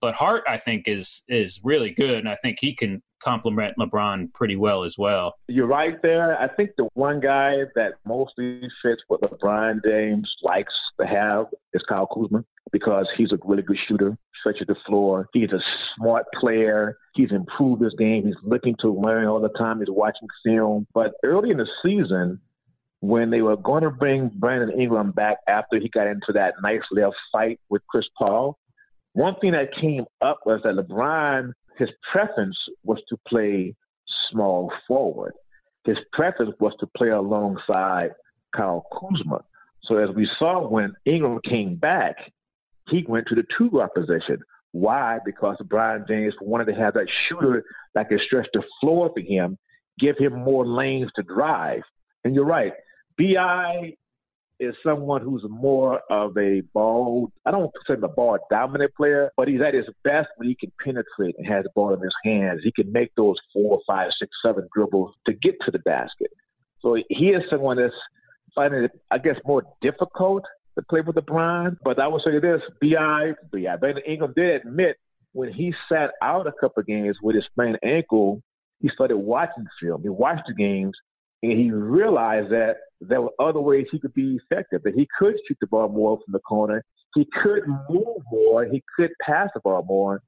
But 0.00 0.14
Hart, 0.14 0.44
I 0.46 0.56
think, 0.58 0.88
is 0.88 1.22
is 1.28 1.60
really 1.64 1.90
good, 1.90 2.18
and 2.18 2.28
I 2.28 2.36
think 2.36 2.58
he 2.60 2.74
can 2.74 3.02
complement 3.22 3.74
LeBron 3.78 4.32
pretty 4.34 4.56
well 4.56 4.84
as 4.84 4.96
well. 4.98 5.34
You're 5.48 5.66
right 5.66 6.00
there. 6.02 6.38
I 6.40 6.48
think 6.48 6.70
the 6.76 6.88
one 6.94 7.20
guy 7.20 7.62
that 7.74 7.94
mostly 8.06 8.60
fits 8.82 9.02
what 9.08 9.22
LeBron 9.22 9.82
James 9.84 10.30
likes 10.42 10.72
to 11.00 11.06
have 11.06 11.46
is 11.72 11.82
Kyle 11.88 12.06
Kuzma 12.06 12.44
because 12.72 13.08
he's 13.16 13.32
a 13.32 13.38
really 13.44 13.62
good 13.62 13.78
shooter, 13.88 14.16
stretches 14.40 14.66
the 14.66 14.76
floor. 14.86 15.28
He's 15.32 15.52
a 15.52 15.60
smart 15.96 16.26
player. 16.38 16.98
He's 17.14 17.30
improved 17.30 17.82
his 17.82 17.94
game. 17.98 18.26
He's 18.26 18.34
looking 18.42 18.76
to 18.80 18.92
learn 18.92 19.26
all 19.26 19.40
the 19.40 19.48
time. 19.50 19.78
He's 19.78 19.88
watching 19.88 20.28
film. 20.44 20.86
But 20.92 21.12
early 21.22 21.50
in 21.50 21.56
the 21.56 21.68
season, 21.82 22.40
when 23.00 23.30
they 23.30 23.42
were 23.42 23.56
going 23.56 23.82
to 23.82 23.90
bring 23.90 24.30
Brandon 24.34 24.80
Ingram 24.80 25.12
back 25.12 25.38
after 25.46 25.78
he 25.78 25.88
got 25.88 26.06
into 26.06 26.32
that 26.34 26.54
nice 26.62 26.80
little 26.90 27.14
fight 27.30 27.60
with 27.68 27.82
Chris 27.88 28.06
Paul, 28.18 28.58
one 29.12 29.34
thing 29.40 29.52
that 29.52 29.74
came 29.74 30.04
up 30.20 30.40
was 30.44 30.60
that 30.64 30.74
LeBron, 30.74 31.52
his 31.78 31.88
preference 32.12 32.56
was 32.84 32.98
to 33.08 33.16
play 33.28 33.74
small 34.30 34.72
forward. 34.86 35.32
His 35.84 35.98
preference 36.12 36.54
was 36.58 36.72
to 36.80 36.86
play 36.96 37.10
alongside 37.10 38.10
Kyle 38.54 38.86
Kuzma. 38.92 39.44
So 39.84 39.98
as 39.98 40.14
we 40.14 40.28
saw 40.38 40.66
when 40.66 40.94
Ingram 41.04 41.40
came 41.48 41.76
back, 41.76 42.16
he 42.88 43.04
went 43.08 43.26
to 43.28 43.34
the 43.34 43.44
two 43.56 43.70
guard 43.70 43.90
position. 43.94 44.38
Why? 44.72 45.18
Because 45.24 45.56
LeBron 45.62 46.08
James 46.08 46.34
wanted 46.40 46.66
to 46.66 46.74
have 46.74 46.94
that 46.94 47.06
shooter 47.28 47.64
that 47.94 48.08
could 48.08 48.20
stretch 48.26 48.48
the 48.52 48.62
floor 48.80 49.10
for 49.14 49.20
him, 49.20 49.56
give 49.98 50.18
him 50.18 50.34
more 50.34 50.66
lanes 50.66 51.10
to 51.16 51.22
drive. 51.22 51.82
And 52.24 52.34
you're 52.34 52.44
right, 52.44 52.72
Bi 53.18 53.94
is 54.58 54.74
someone 54.82 55.22
who's 55.22 55.44
more 55.48 56.00
of 56.10 56.36
a 56.38 56.62
ball. 56.72 57.30
I 57.44 57.50
don't 57.50 57.70
say 57.86 57.94
a 57.94 58.08
ball 58.08 58.38
dominant 58.50 58.94
player, 58.94 59.30
but 59.36 59.48
he's 59.48 59.60
at 59.60 59.74
his 59.74 59.86
best 60.02 60.28
when 60.36 60.48
he 60.48 60.54
can 60.54 60.72
penetrate 60.82 61.36
and 61.38 61.46
has 61.46 61.64
the 61.64 61.70
ball 61.74 61.92
in 61.92 62.00
his 62.00 62.14
hands. 62.24 62.60
He 62.64 62.72
can 62.72 62.90
make 62.90 63.14
those 63.16 63.36
four, 63.52 63.80
five, 63.86 64.10
six, 64.18 64.30
seven 64.44 64.68
dribbles 64.74 65.14
to 65.26 65.34
get 65.34 65.56
to 65.64 65.70
the 65.70 65.78
basket. 65.80 66.30
So 66.80 66.96
he 67.08 67.30
is 67.30 67.42
someone 67.50 67.76
that's 67.76 67.92
finding 68.54 68.84
it, 68.84 68.92
I 69.10 69.18
guess, 69.18 69.36
more 69.44 69.62
difficult 69.82 70.44
to 70.78 70.84
play 70.88 71.00
with 71.00 71.16
LeBron. 71.16 71.76
But 71.84 71.98
I 71.98 72.08
will 72.08 72.20
say 72.20 72.38
this: 72.38 72.62
Bi, 72.80 73.34
Bi, 73.52 73.76
Ben 73.76 73.98
Ingram 74.06 74.32
did 74.34 74.62
admit 74.62 74.96
when 75.32 75.52
he 75.52 75.74
sat 75.90 76.12
out 76.22 76.46
a 76.46 76.52
couple 76.52 76.82
games 76.82 77.18
with 77.22 77.36
his 77.36 77.44
sprained 77.44 77.78
ankle, 77.82 78.42
he 78.80 78.88
started 78.94 79.18
watching 79.18 79.66
film. 79.82 80.02
He 80.02 80.08
watched 80.08 80.44
the 80.46 80.54
games 80.54 80.96
and 81.42 81.58
he 81.58 81.70
realized 81.70 82.50
that 82.50 82.76
there 83.00 83.20
were 83.20 83.32
other 83.38 83.60
ways 83.60 83.86
he 83.90 83.98
could 83.98 84.14
be 84.14 84.38
effective, 84.42 84.82
that 84.84 84.94
he 84.94 85.06
could 85.18 85.34
shoot 85.46 85.58
the 85.60 85.66
ball 85.66 85.88
more 85.88 86.18
from 86.24 86.32
the 86.32 86.40
corner, 86.40 86.82
he 87.14 87.26
could 87.42 87.62
move 87.88 88.22
more, 88.30 88.64
he 88.64 88.82
could 88.96 89.10
pass 89.20 89.50
the 89.54 89.60
ball 89.60 89.84
more. 89.86 90.22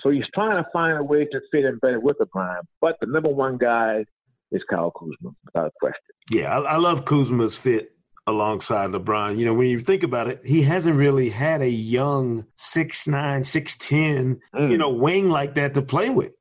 So 0.00 0.10
he's 0.10 0.24
trying 0.34 0.62
to 0.62 0.68
find 0.72 0.98
a 0.98 1.04
way 1.04 1.24
to 1.24 1.40
fit 1.50 1.64
in 1.64 1.78
better 1.78 2.00
with 2.00 2.18
the 2.18 2.26
LeBron. 2.26 2.60
But 2.80 2.96
the 3.00 3.06
number 3.06 3.28
one 3.28 3.58
guy 3.58 4.04
is 4.50 4.62
Kyle 4.68 4.90
Kuzma, 4.90 5.30
without 5.44 5.66
a 5.66 5.70
question. 5.80 6.00
Yeah, 6.30 6.56
I, 6.56 6.74
I 6.74 6.76
love 6.76 7.04
Kuzma's 7.04 7.54
fit 7.54 7.92
alongside 8.26 8.90
LeBron. 8.90 9.38
You 9.38 9.44
know, 9.44 9.54
when 9.54 9.68
you 9.68 9.80
think 9.80 10.02
about 10.02 10.28
it, 10.28 10.40
he 10.44 10.62
hasn't 10.62 10.96
really 10.96 11.30
had 11.30 11.62
a 11.62 11.68
young 11.68 12.46
6'9, 12.56 13.12
6'10, 13.40 14.40
mm. 14.54 14.70
you 14.70 14.78
know, 14.78 14.90
wing 14.90 15.30
like 15.30 15.54
that 15.54 15.74
to 15.74 15.82
play 15.82 16.10
with 16.10 16.32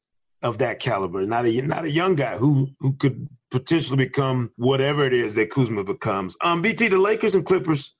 of 0.41 0.59
that 0.59 0.79
caliber. 0.79 1.25
Not 1.25 1.45
a 1.45 1.61
not 1.61 1.85
a 1.85 1.89
young 1.89 2.15
guy 2.15 2.37
who 2.37 2.69
who 2.79 2.93
could 2.93 3.27
potentially 3.53 3.97
become 3.97 4.51
whatever 4.57 5.05
it 5.05 5.13
is 5.13 5.35
that 5.35 5.51
Kuzma 5.51 5.83
becomes. 5.83 6.35
Um, 6.41 6.63
BT, 6.63 6.87
the 6.87 6.97
Lakers 6.97 7.35
and 7.35 7.45
Clippers 7.45 7.93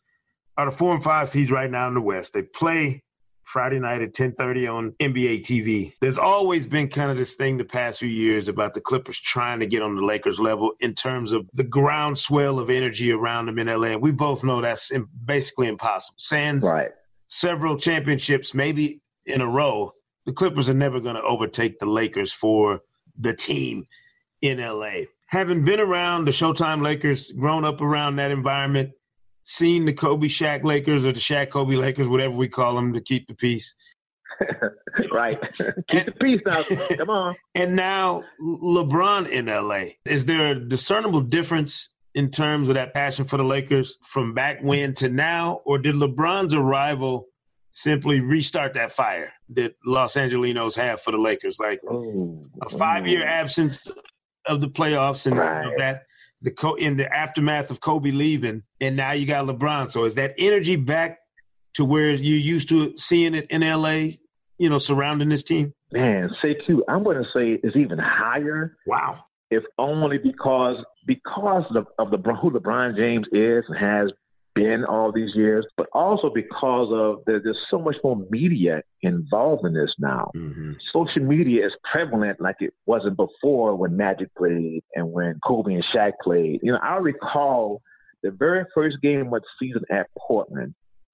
are 0.57 0.65
the 0.65 0.75
four 0.75 0.95
and 0.95 1.03
five 1.03 1.29
seeds 1.29 1.51
right 1.51 1.69
now 1.69 1.87
in 1.87 1.93
the 1.93 2.01
West. 2.01 2.33
They 2.33 2.41
play 2.41 3.03
Friday 3.43 3.79
night 3.79 4.01
at 4.01 4.15
10:30 4.15 4.67
on 4.67 4.95
NBA 4.99 5.41
TV. 5.41 5.93
There's 6.01 6.17
always 6.17 6.65
been 6.65 6.87
kind 6.87 7.11
of 7.11 7.17
this 7.17 7.35
thing 7.35 7.57
the 7.57 7.65
past 7.65 7.99
few 7.99 8.09
years 8.09 8.47
about 8.47 8.73
the 8.73 8.81
Clippers 8.81 9.19
trying 9.19 9.59
to 9.59 9.67
get 9.67 9.83
on 9.83 9.95
the 9.95 10.01
Lakers 10.01 10.39
level 10.39 10.71
in 10.79 10.95
terms 10.95 11.33
of 11.33 11.47
the 11.53 11.63
groundswell 11.63 12.57
of 12.57 12.71
energy 12.71 13.11
around 13.11 13.45
them 13.45 13.59
in 13.59 13.67
LA. 13.67 13.89
And 13.89 14.01
we 14.01 14.11
both 14.11 14.43
know 14.43 14.59
that's 14.59 14.91
basically 15.23 15.67
impossible. 15.67 16.15
Sans 16.17 16.63
right. 16.63 16.89
several 17.27 17.77
championships, 17.77 18.55
maybe 18.55 19.01
in 19.27 19.39
a 19.39 19.47
row, 19.47 19.91
the 20.25 20.33
Clippers 20.33 20.67
are 20.67 20.73
never 20.73 20.99
going 20.99 21.15
to 21.15 21.21
overtake 21.21 21.77
the 21.77 21.85
Lakers 21.85 22.33
for 22.33 22.81
the 23.19 23.35
team 23.35 23.85
in 24.41 24.59
LA. 24.59 25.03
Having 25.33 25.65
been 25.65 25.79
around 25.79 26.25
the 26.25 26.31
Showtime 26.31 26.83
Lakers, 26.83 27.31
grown 27.31 27.65
up 27.65 27.81
around 27.81 28.17
that 28.17 28.29
environment, 28.29 28.91
seen 29.43 29.85
the 29.85 29.91
Kobe 29.91 30.27
Shaq 30.27 30.63
Lakers 30.63 31.07
or 31.07 31.11
the 31.11 31.19
Shaq 31.19 31.49
Kobe 31.49 31.73
Lakers, 31.73 32.07
whatever 32.07 32.35
we 32.35 32.47
call 32.47 32.75
them, 32.75 32.93
to 32.93 33.01
keep 33.01 33.27
the 33.27 33.33
peace. 33.33 33.73
right. 35.11 35.41
keep 35.89 36.05
the 36.05 36.13
peace 36.21 36.39
now. 36.45 36.61
Come 36.97 37.09
on. 37.09 37.35
And 37.55 37.75
now 37.75 38.21
LeBron 38.39 39.27
in 39.27 39.47
LA. 39.47 39.95
Is 40.05 40.27
there 40.27 40.51
a 40.51 40.55
discernible 40.67 41.21
difference 41.21 41.89
in 42.13 42.29
terms 42.29 42.69
of 42.69 42.75
that 42.75 42.93
passion 42.93 43.25
for 43.25 43.37
the 43.37 43.43
Lakers 43.43 43.97
from 44.03 44.35
back 44.35 44.59
when 44.61 44.93
to 44.93 45.09
now? 45.09 45.61
Or 45.65 45.79
did 45.79 45.95
LeBron's 45.95 46.53
arrival 46.53 47.25
simply 47.71 48.19
restart 48.19 48.75
that 48.75 48.91
fire 48.91 49.33
that 49.49 49.73
Los 49.83 50.13
Angelenos 50.13 50.75
have 50.75 51.01
for 51.01 51.09
the 51.09 51.17
Lakers? 51.17 51.57
Like 51.59 51.83
Ooh. 51.85 52.45
a 52.61 52.69
five 52.69 53.07
year 53.07 53.23
oh. 53.23 53.27
absence 53.27 53.87
of 54.47 54.61
the 54.61 54.67
playoffs 54.67 55.25
and 55.25 55.37
right. 55.37 55.77
that 55.77 56.03
the 56.41 56.51
co- 56.51 56.75
in 56.75 56.97
the 56.97 57.11
aftermath 57.13 57.71
of 57.71 57.79
Kobe 57.79 58.11
leaving, 58.11 58.63
and 58.81 58.95
now 58.95 59.13
you 59.13 59.25
got 59.25 59.45
LeBron. 59.45 59.89
So 59.89 60.03
is 60.03 60.15
that 60.15 60.35
energy 60.37 60.75
back 60.75 61.19
to 61.75 61.85
where 61.85 62.11
you 62.11 62.35
used 62.35 62.69
to 62.69 62.95
seeing 62.97 63.33
it 63.33 63.47
in 63.49 63.61
LA? 63.61 64.17
You 64.59 64.69
know, 64.69 64.77
surrounding 64.77 65.29
this 65.29 65.43
team. 65.43 65.73
Man, 65.91 66.29
say 66.41 66.55
i'm 66.87 67.03
going 67.03 67.17
to 67.17 67.29
say 67.33 67.59
it's 67.63 67.75
even 67.75 67.97
higher. 67.97 68.77
Wow. 68.85 69.25
If 69.49 69.63
only 69.77 70.17
because 70.17 70.77
because 71.05 71.65
of, 71.75 71.87
of 71.99 72.11
the 72.11 72.17
who 72.33 72.51
LeBron 72.51 72.95
James 72.95 73.27
is 73.31 73.63
and 73.67 73.77
has 73.77 74.11
been 74.55 74.85
all 74.85 75.11
these 75.11 75.35
years, 75.35 75.65
but 75.77 75.87
also 75.93 76.29
because 76.33 76.89
of 76.91 77.23
the, 77.25 77.39
there's 77.43 77.57
so 77.69 77.79
much 77.79 77.95
more 78.03 78.17
media 78.29 78.81
involved 79.01 79.65
in 79.65 79.73
this 79.73 79.93
now. 79.99 80.31
Mm-hmm. 80.35 80.73
Social 80.91 81.23
media 81.23 81.65
is 81.65 81.73
prevalent 81.91 82.39
like 82.39 82.57
it 82.59 82.73
wasn't 82.85 83.17
before 83.17 83.75
when 83.75 83.97
Magic 83.97 84.33
played 84.35 84.83
and 84.95 85.11
when 85.11 85.39
Kobe 85.45 85.73
and 85.73 85.85
Shaq 85.93 86.13
played. 86.21 86.59
You 86.63 86.73
know, 86.73 86.79
I 86.81 86.97
recall 86.97 87.81
the 88.21 88.31
very 88.31 88.65
first 88.73 88.97
game 89.01 89.33
of 89.33 89.41
the 89.41 89.41
season 89.59 89.83
at 89.91 90.07
Portland. 90.17 90.73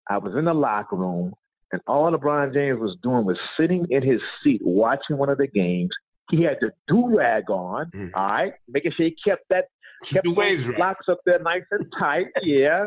I 0.09 0.17
was 0.17 0.33
in 0.35 0.45
the 0.45 0.53
locker 0.53 0.95
room, 0.95 1.33
and 1.71 1.81
all 1.87 2.11
LeBron 2.11 2.53
James 2.53 2.79
was 2.79 2.97
doing 3.03 3.25
was 3.25 3.37
sitting 3.59 3.85
in 3.89 4.01
his 4.01 4.21
seat 4.43 4.61
watching 4.63 5.17
one 5.17 5.29
of 5.29 5.37
the 5.37 5.47
games. 5.47 5.91
He 6.31 6.43
had 6.43 6.57
the 6.61 6.71
do 6.87 7.17
rag 7.17 7.49
on, 7.49 7.87
mm-hmm. 7.87 8.09
all 8.15 8.27
right, 8.27 8.53
making 8.67 8.91
sure 8.95 9.07
he 9.07 9.15
kept 9.23 9.43
that 9.49 9.65
kept 10.05 10.23
the 10.23 10.31
waves 10.31 10.65
locks 10.77 11.07
up 11.09 11.19
there 11.25 11.39
nice 11.39 11.63
and 11.71 11.85
tight. 11.99 12.27
Yeah. 12.41 12.85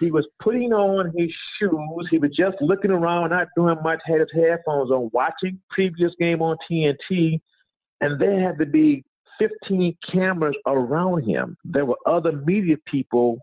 he 0.00 0.10
was 0.10 0.26
putting 0.40 0.72
on 0.72 1.12
his 1.16 1.30
shoes. 1.58 2.08
He 2.10 2.18
was 2.18 2.30
just 2.36 2.56
looking 2.60 2.90
around, 2.90 3.30
not 3.30 3.48
doing 3.56 3.76
much, 3.82 4.00
had 4.04 4.20
his 4.20 4.28
headphones 4.34 4.90
on, 4.90 5.10
watching 5.12 5.60
previous 5.70 6.12
game 6.18 6.42
on 6.42 6.56
TNT. 6.70 7.40
And 8.00 8.20
there 8.20 8.40
had 8.40 8.58
to 8.58 8.66
be 8.66 9.04
15 9.38 9.96
cameras 10.12 10.56
around 10.66 11.24
him. 11.24 11.56
There 11.64 11.84
were 11.84 11.98
other 12.06 12.32
media 12.32 12.76
people, 12.86 13.38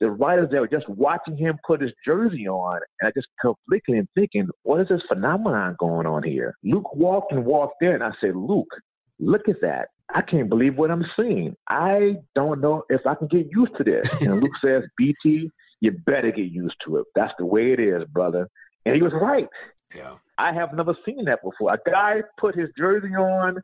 the 0.00 0.10
writers 0.10 0.48
that 0.50 0.60
were 0.60 0.68
just 0.68 0.88
watching 0.88 1.36
him 1.36 1.58
put 1.66 1.80
his 1.80 1.92
jersey 2.04 2.48
on. 2.48 2.80
And 3.00 3.08
I 3.08 3.12
just 3.16 3.28
kept 3.42 3.58
looking 3.68 3.98
and 3.98 4.08
thinking, 4.14 4.48
what 4.62 4.80
is 4.80 4.88
this 4.88 5.02
phenomenon 5.08 5.76
going 5.78 6.06
on 6.06 6.22
here? 6.22 6.56
Luke 6.64 6.94
walked 6.94 7.32
and 7.32 7.44
walked 7.44 7.82
in. 7.82 8.02
I 8.02 8.10
said, 8.20 8.36
Luke, 8.36 8.70
look 9.18 9.48
at 9.48 9.60
that. 9.62 9.88
I 10.12 10.22
can't 10.22 10.48
believe 10.48 10.76
what 10.76 10.90
I'm 10.90 11.04
seeing. 11.16 11.56
I 11.68 12.16
don't 12.34 12.60
know 12.60 12.84
if 12.88 13.06
I 13.06 13.14
can 13.14 13.28
get 13.28 13.48
used 13.50 13.76
to 13.78 13.84
this. 13.84 14.08
And 14.20 14.40
Luke 14.40 14.52
says, 14.62 14.82
BT, 14.96 15.50
you 15.80 15.92
better 16.06 16.30
get 16.30 16.50
used 16.50 16.76
to 16.84 16.98
it. 16.98 17.06
That's 17.14 17.32
the 17.38 17.46
way 17.46 17.72
it 17.72 17.80
is, 17.80 18.04
brother. 18.12 18.48
And 18.84 18.94
he 18.94 19.02
was 19.02 19.12
right. 19.12 19.48
Yeah. 19.94 20.14
I 20.38 20.52
have 20.52 20.72
never 20.74 20.96
seen 21.06 21.24
that 21.26 21.40
before. 21.42 21.74
A 21.74 21.90
guy 21.90 22.22
put 22.38 22.54
his 22.54 22.68
jersey 22.76 23.14
on, 23.14 23.58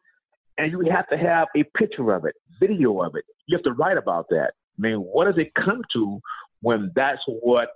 and 0.59 0.73
you 0.73 0.91
have 0.91 1.09
to 1.09 1.19
have 1.19 1.49
a 1.57 1.65
picture 1.77 2.13
of 2.13 2.25
it, 2.25 2.35
video 2.59 3.03
of 3.03 3.15
it. 3.17 3.25
You 3.47 3.57
have 3.57 3.65
to 3.65 3.73
write 3.73 3.99
about 3.99 4.27
that. 4.31 4.53
I 4.79 4.81
mean, 4.81 4.99
what 4.99 5.27
does 5.27 5.39
it 5.39 5.53
come 5.55 5.83
to 5.93 6.21
when 6.63 6.93
that's 6.95 7.21
what 7.27 7.69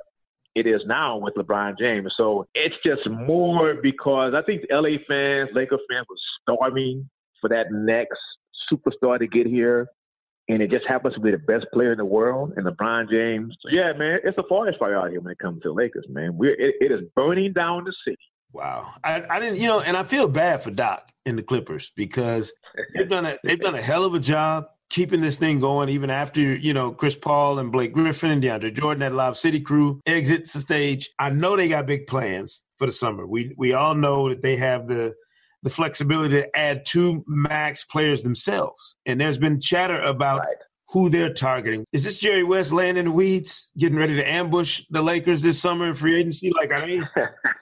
it 0.54 0.66
is 0.66 0.82
now 0.86 1.18
with 1.18 1.34
LeBron 1.34 1.78
James? 1.78 2.12
So 2.16 2.46
it's 2.54 2.76
just 2.84 3.08
more 3.08 3.74
because 3.82 4.34
I 4.34 4.42
think 4.42 4.62
the 4.62 4.74
LA 4.74 4.98
fans, 5.08 5.50
Laker 5.54 5.78
fans, 5.90 6.06
were 6.08 6.16
starving 6.42 7.08
for 7.40 7.48
that 7.48 7.66
next 7.70 8.18
superstar 8.72 9.18
to 9.18 9.26
get 9.26 9.46
here, 9.46 9.88
and 10.48 10.62
it 10.62 10.70
just 10.70 10.86
happens 10.86 11.14
to 11.14 11.20
be 11.20 11.30
the 11.30 11.38
best 11.38 11.66
player 11.72 11.92
in 11.92 11.98
the 11.98 12.04
world, 12.04 12.52
and 12.56 12.66
LeBron 12.66 13.10
James. 13.10 13.56
So 13.60 13.70
yeah, 13.70 13.92
man, 13.92 14.20
it's 14.24 14.38
a 14.38 14.42
forest 14.48 14.78
fire 14.78 14.98
out 14.98 15.10
here 15.10 15.20
when 15.20 15.32
it 15.32 15.38
comes 15.38 15.62
to 15.62 15.68
the 15.68 15.74
Lakers, 15.74 16.06
man. 16.08 16.36
We're 16.36 16.54
it, 16.54 16.76
it 16.80 16.92
is 16.92 17.00
burning 17.14 17.52
down 17.52 17.84
the 17.84 17.94
city. 18.06 18.18
Wow, 18.52 18.92
I, 19.02 19.24
I 19.28 19.40
didn't, 19.40 19.60
you 19.60 19.66
know, 19.66 19.80
and 19.80 19.96
I 19.96 20.04
feel 20.04 20.28
bad 20.28 20.62
for 20.62 20.70
Doc 20.70 21.10
and 21.26 21.36
the 21.36 21.42
Clippers 21.42 21.90
because 21.96 22.52
they've 22.94 23.08
done 23.08 23.26
a 23.26 23.38
they've 23.44 23.60
done 23.60 23.74
a 23.74 23.82
hell 23.82 24.04
of 24.04 24.14
a 24.14 24.20
job 24.20 24.68
keeping 24.90 25.20
this 25.20 25.36
thing 25.36 25.58
going 25.58 25.88
even 25.88 26.08
after 26.08 26.40
you 26.40 26.72
know 26.72 26.92
Chris 26.92 27.16
Paul 27.16 27.58
and 27.58 27.72
Blake 27.72 27.92
Griffin 27.92 28.30
and 28.30 28.42
DeAndre 28.42 28.72
Jordan 28.72 29.00
that 29.00 29.12
Lob 29.12 29.36
City 29.36 29.60
crew 29.60 30.00
exits 30.06 30.52
the 30.52 30.60
stage. 30.60 31.10
I 31.18 31.30
know 31.30 31.56
they 31.56 31.68
got 31.68 31.86
big 31.86 32.06
plans 32.06 32.62
for 32.78 32.86
the 32.86 32.92
summer. 32.92 33.26
We 33.26 33.54
we 33.56 33.72
all 33.72 33.94
know 33.94 34.28
that 34.28 34.42
they 34.42 34.56
have 34.56 34.86
the 34.86 35.14
the 35.64 35.70
flexibility 35.70 36.34
to 36.34 36.56
add 36.56 36.84
two 36.84 37.24
max 37.26 37.84
players 37.84 38.22
themselves. 38.22 38.96
And 39.06 39.18
there's 39.18 39.38
been 39.38 39.60
chatter 39.60 40.00
about 40.02 40.40
right. 40.40 40.56
who 40.90 41.08
they're 41.08 41.32
targeting. 41.32 41.86
Is 41.90 42.04
this 42.04 42.18
Jerry 42.18 42.44
West 42.44 42.70
laying 42.70 42.98
in 42.98 43.06
the 43.06 43.10
weeds, 43.10 43.70
getting 43.76 43.98
ready 43.98 44.14
to 44.14 44.30
ambush 44.30 44.82
the 44.90 45.02
Lakers 45.02 45.40
this 45.40 45.60
summer 45.60 45.88
in 45.88 45.94
free 45.94 46.16
agency? 46.16 46.52
Like, 46.54 46.70
are 46.70 46.86
they 46.86 46.98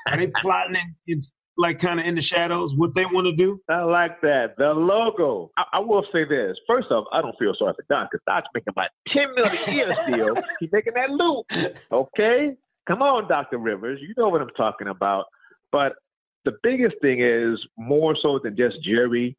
are 0.09 0.19
they 0.19 0.27
plotting 0.41 0.77
in, 1.07 1.21
like 1.57 1.79
kind 1.79 2.01
of 2.01 2.07
in 2.07 2.17
the 2.17 2.23
shadows 2.23 2.75
what 2.75 2.93
they 2.97 3.07
want 3.07 3.29
to 3.29 3.37
do? 3.37 3.61
I 3.71 3.83
like 3.85 4.21
that. 4.23 4.57
The 4.59 4.73
logo. 4.73 5.53
I, 5.57 5.65
I, 5.75 5.79
will 5.79 6.05
say 6.13 6.25
this. 6.25 6.57
First 6.67 6.91
off, 6.91 7.07
I 7.13 7.23
don't 7.23 7.39
feel 7.39 7.55
sorry 7.57 7.75
for 7.75 7.85
Don 7.89 8.09
because 8.11 8.25
Doc's 8.27 8.49
making 8.53 8.71
about 8.71 8.91
ten 9.09 9.33
million 9.37 9.57
a 9.69 9.73
year 9.73 9.93
still. 10.03 10.43
He's 10.59 10.73
making 10.73 10.95
that 10.95 11.11
loop. 11.11 11.47
Okay, 11.93 12.57
come 12.89 13.01
on, 13.01 13.29
Doctor 13.29 13.59
Rivers. 13.59 14.01
You 14.03 14.13
know 14.17 14.29
what 14.29 14.41
I'm 14.41 14.51
talking 14.57 14.89
about. 14.89 15.27
But 15.71 15.93
the 16.45 16.57
biggest 16.63 16.97
thing 17.01 17.21
is 17.21 17.59
more 17.77 18.17
so 18.21 18.41
than 18.43 18.57
just 18.57 18.83
Jerry, 18.83 19.37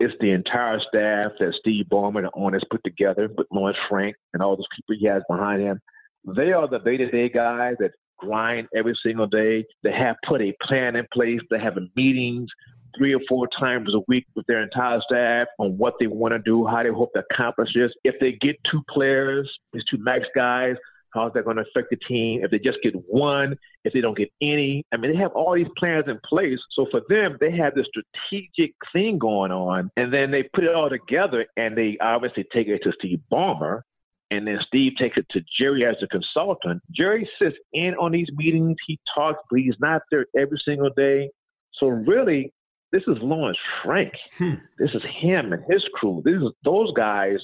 it's 0.00 0.14
the 0.20 0.32
entire 0.32 0.80
staff 0.80 1.32
that 1.38 1.54
Steve 1.60 1.86
Ballmer, 1.90 2.22
the 2.22 2.30
owners, 2.34 2.64
put 2.70 2.82
together 2.84 3.28
with 3.36 3.46
Lawrence 3.52 3.78
Frank 3.88 4.16
and 4.32 4.42
all 4.42 4.56
those 4.56 4.66
people 4.74 4.96
he 4.98 5.06
has 5.06 5.22
behind 5.28 5.62
him. 5.62 5.80
They 6.24 6.52
are 6.52 6.68
the 6.68 6.78
day 6.78 6.96
to 6.96 7.10
day 7.10 7.28
guys 7.28 7.76
that 7.78 7.92
grind 8.18 8.68
every 8.74 8.98
single 9.04 9.26
day. 9.26 9.64
They 9.82 9.92
have 9.92 10.16
put 10.26 10.40
a 10.40 10.54
plan 10.62 10.96
in 10.96 11.06
place. 11.12 11.40
They 11.50 11.60
have 11.60 11.78
meetings 11.96 12.48
three 12.96 13.14
or 13.14 13.20
four 13.28 13.48
times 13.58 13.92
a 13.94 14.00
week 14.08 14.26
with 14.34 14.46
their 14.46 14.62
entire 14.62 15.00
staff 15.00 15.48
on 15.58 15.76
what 15.76 15.94
they 15.98 16.06
want 16.06 16.32
to 16.32 16.38
do, 16.38 16.66
how 16.66 16.82
they 16.82 16.90
hope 16.90 17.12
to 17.14 17.24
accomplish 17.30 17.70
this. 17.74 17.90
If 18.04 18.14
they 18.20 18.32
get 18.32 18.56
two 18.70 18.82
players, 18.88 19.50
these 19.72 19.84
two 19.90 19.98
max 19.98 20.24
guys, 20.34 20.76
How's 21.14 21.32
that 21.34 21.44
going 21.44 21.56
to 21.56 21.62
affect 21.62 21.90
the 21.90 21.96
team? 21.96 22.44
If 22.44 22.50
they 22.50 22.58
just 22.58 22.78
get 22.82 22.94
one, 23.06 23.56
if 23.84 23.92
they 23.92 24.00
don't 24.00 24.16
get 24.16 24.30
any, 24.42 24.84
I 24.92 24.96
mean, 24.96 25.12
they 25.12 25.18
have 25.18 25.32
all 25.32 25.54
these 25.54 25.68
plans 25.78 26.06
in 26.08 26.18
place. 26.28 26.58
So 26.72 26.86
for 26.90 27.02
them, 27.08 27.38
they 27.40 27.56
have 27.56 27.74
this 27.74 27.86
strategic 27.86 28.74
thing 28.92 29.18
going 29.18 29.52
on, 29.52 29.90
and 29.96 30.12
then 30.12 30.30
they 30.30 30.42
put 30.54 30.64
it 30.64 30.74
all 30.74 30.90
together, 30.90 31.46
and 31.56 31.76
they 31.76 31.96
obviously 32.00 32.44
take 32.52 32.68
it 32.68 32.82
to 32.82 32.92
Steve 32.98 33.20
Ballmer, 33.32 33.82
and 34.30 34.46
then 34.46 34.58
Steve 34.66 34.92
takes 34.98 35.16
it 35.16 35.26
to 35.30 35.40
Jerry 35.58 35.86
as 35.86 35.96
a 36.02 36.08
consultant. 36.08 36.82
Jerry 36.90 37.28
sits 37.38 37.56
in 37.72 37.94
on 37.94 38.10
these 38.12 38.28
meetings. 38.34 38.76
He 38.86 38.98
talks, 39.14 39.38
but 39.50 39.60
he's 39.60 39.76
not 39.80 40.02
there 40.10 40.26
every 40.36 40.60
single 40.64 40.90
day. 40.96 41.30
So 41.74 41.86
really, 41.88 42.52
this 42.90 43.02
is 43.06 43.16
Lawrence 43.20 43.58
Frank. 43.84 44.12
Hmm. 44.38 44.54
This 44.78 44.90
is 44.94 45.02
him 45.20 45.52
and 45.52 45.62
his 45.68 45.84
crew. 45.94 46.22
This 46.24 46.36
is 46.36 46.50
those 46.64 46.92
guys 46.96 47.38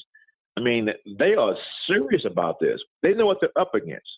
I 0.61 0.63
mean, 0.63 0.89
they 1.19 1.35
are 1.35 1.57
serious 1.87 2.25
about 2.27 2.61
this. 2.61 2.81
They 3.03 3.15
know 3.15 3.27
what 3.27 3.39
they're 3.41 3.59
up 3.59 3.75
against. 3.75 4.09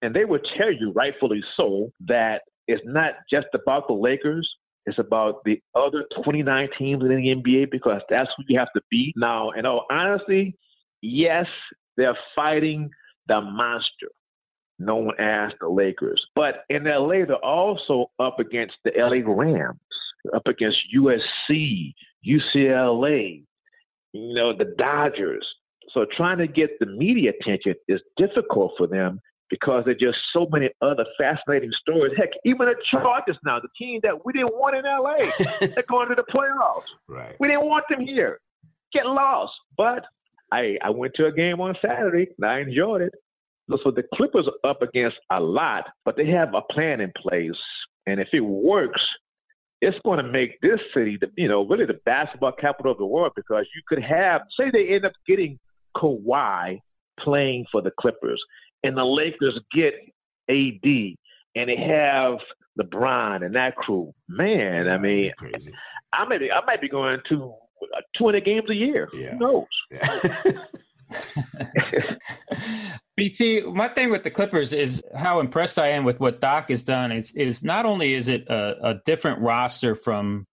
And 0.00 0.14
they 0.14 0.24
will 0.24 0.40
tell 0.56 0.72
you, 0.72 0.90
rightfully 0.92 1.44
so, 1.56 1.92
that 2.06 2.42
it's 2.66 2.82
not 2.86 3.12
just 3.30 3.48
about 3.54 3.88
the 3.88 3.94
Lakers. 3.94 4.48
It's 4.86 4.98
about 4.98 5.44
the 5.44 5.60
other 5.74 6.04
29 6.24 6.68
teams 6.78 7.02
in 7.02 7.08
the 7.08 7.14
NBA 7.14 7.70
because 7.70 8.00
that's 8.08 8.30
who 8.36 8.44
you 8.48 8.58
have 8.58 8.72
to 8.74 8.80
beat. 8.90 9.14
Now, 9.16 9.50
in 9.50 9.66
all 9.66 9.84
honesty, 9.90 10.56
yes, 11.02 11.46
they're 11.96 12.18
fighting 12.34 12.90
the 13.28 13.40
monster 13.42 14.08
known 14.78 15.12
as 15.20 15.52
the 15.60 15.68
Lakers. 15.68 16.24
But 16.34 16.64
in 16.70 16.84
LA, 16.84 17.26
they're 17.26 17.36
also 17.44 18.10
up 18.18 18.40
against 18.40 18.74
the 18.84 18.92
LA 18.96 19.20
Rams, 19.30 19.78
up 20.34 20.46
against 20.46 20.78
USC, 20.96 21.94
UCLA, 22.26 23.44
you 24.12 24.34
know, 24.34 24.56
the 24.56 24.74
Dodgers. 24.76 25.46
So 25.92 26.06
trying 26.16 26.38
to 26.38 26.46
get 26.46 26.78
the 26.80 26.86
media 26.86 27.32
attention 27.38 27.74
is 27.88 28.00
difficult 28.16 28.72
for 28.78 28.86
them 28.86 29.20
because 29.50 29.84
there's 29.84 29.98
just 29.98 30.18
so 30.32 30.48
many 30.50 30.70
other 30.80 31.04
fascinating 31.18 31.70
stories. 31.80 32.14
Heck, 32.16 32.30
even 32.44 32.66
the 32.66 32.74
Chargers 32.90 33.36
now, 33.44 33.60
the 33.60 33.68
team 33.78 34.00
that 34.02 34.24
we 34.24 34.32
didn't 34.32 34.54
want 34.54 34.76
in 34.76 34.84
LA, 34.84 35.30
they're 35.74 35.84
going 35.88 36.08
to 36.08 36.14
the 36.14 36.24
playoffs. 36.32 36.88
Right. 37.06 37.36
We 37.38 37.48
didn't 37.48 37.66
want 37.66 37.84
them 37.90 38.00
here. 38.00 38.40
Get 38.94 39.04
lost. 39.06 39.52
But 39.76 40.04
I 40.50 40.78
I 40.82 40.90
went 40.90 41.12
to 41.16 41.26
a 41.26 41.32
game 41.32 41.60
on 41.60 41.76
Saturday 41.84 42.28
and 42.38 42.50
I 42.50 42.60
enjoyed 42.60 43.02
it. 43.02 43.12
So 43.84 43.90
the 43.90 44.04
Clippers 44.14 44.48
are 44.48 44.70
up 44.70 44.82
against 44.82 45.16
a 45.30 45.40
lot, 45.40 45.84
but 46.04 46.16
they 46.16 46.26
have 46.26 46.54
a 46.54 46.62
plan 46.72 47.00
in 47.00 47.12
place. 47.16 47.50
And 48.06 48.20
if 48.20 48.28
it 48.32 48.40
works, 48.40 49.00
it's 49.80 49.98
going 50.04 50.24
to 50.24 50.30
make 50.30 50.60
this 50.60 50.80
city, 50.94 51.18
the, 51.20 51.30
you 51.36 51.48
know, 51.48 51.66
really 51.66 51.86
the 51.86 52.00
basketball 52.04 52.52
capital 52.52 52.92
of 52.92 52.98
the 52.98 53.06
world 53.06 53.32
because 53.34 53.66
you 53.74 53.82
could 53.88 54.02
have, 54.02 54.42
say, 54.58 54.70
they 54.70 54.94
end 54.94 55.04
up 55.04 55.12
getting 55.26 55.58
Kawhi 55.96 56.80
playing 57.20 57.66
for 57.70 57.82
the 57.82 57.92
Clippers, 58.00 58.42
and 58.82 58.96
the 58.96 59.04
Lakers 59.04 59.58
get 59.72 59.94
AD, 60.48 60.84
and 61.54 61.68
they 61.68 61.76
have 61.76 62.38
LeBron 62.80 63.44
and 63.44 63.54
that 63.54 63.76
crew. 63.76 64.12
Man, 64.28 64.88
I 64.88 64.98
mean, 64.98 65.32
Crazy. 65.36 65.72
I 66.12 66.24
might 66.24 66.40
be, 66.40 66.50
I 66.50 66.64
might 66.64 66.80
be 66.80 66.88
going 66.88 67.20
to 67.28 67.54
200 68.16 68.44
games 68.44 68.70
a 68.70 68.74
year. 68.74 69.08
Yeah. 69.12 69.32
Who 69.32 69.38
knows? 69.38 69.66
Yeah. 71.10 72.16
BT, 73.16 73.62
my 73.62 73.88
thing 73.88 74.10
with 74.10 74.22
the 74.22 74.30
Clippers 74.30 74.72
is 74.72 75.02
how 75.14 75.40
impressed 75.40 75.78
I 75.78 75.88
am 75.88 76.04
with 76.04 76.18
what 76.20 76.40
Doc 76.40 76.70
has 76.70 76.82
done. 76.84 77.12
Is 77.12 77.32
is 77.32 77.62
not 77.62 77.84
only 77.84 78.14
is 78.14 78.28
it 78.28 78.48
a, 78.48 78.76
a 78.82 78.94
different 79.04 79.40
roster 79.40 79.94
from 79.94 80.46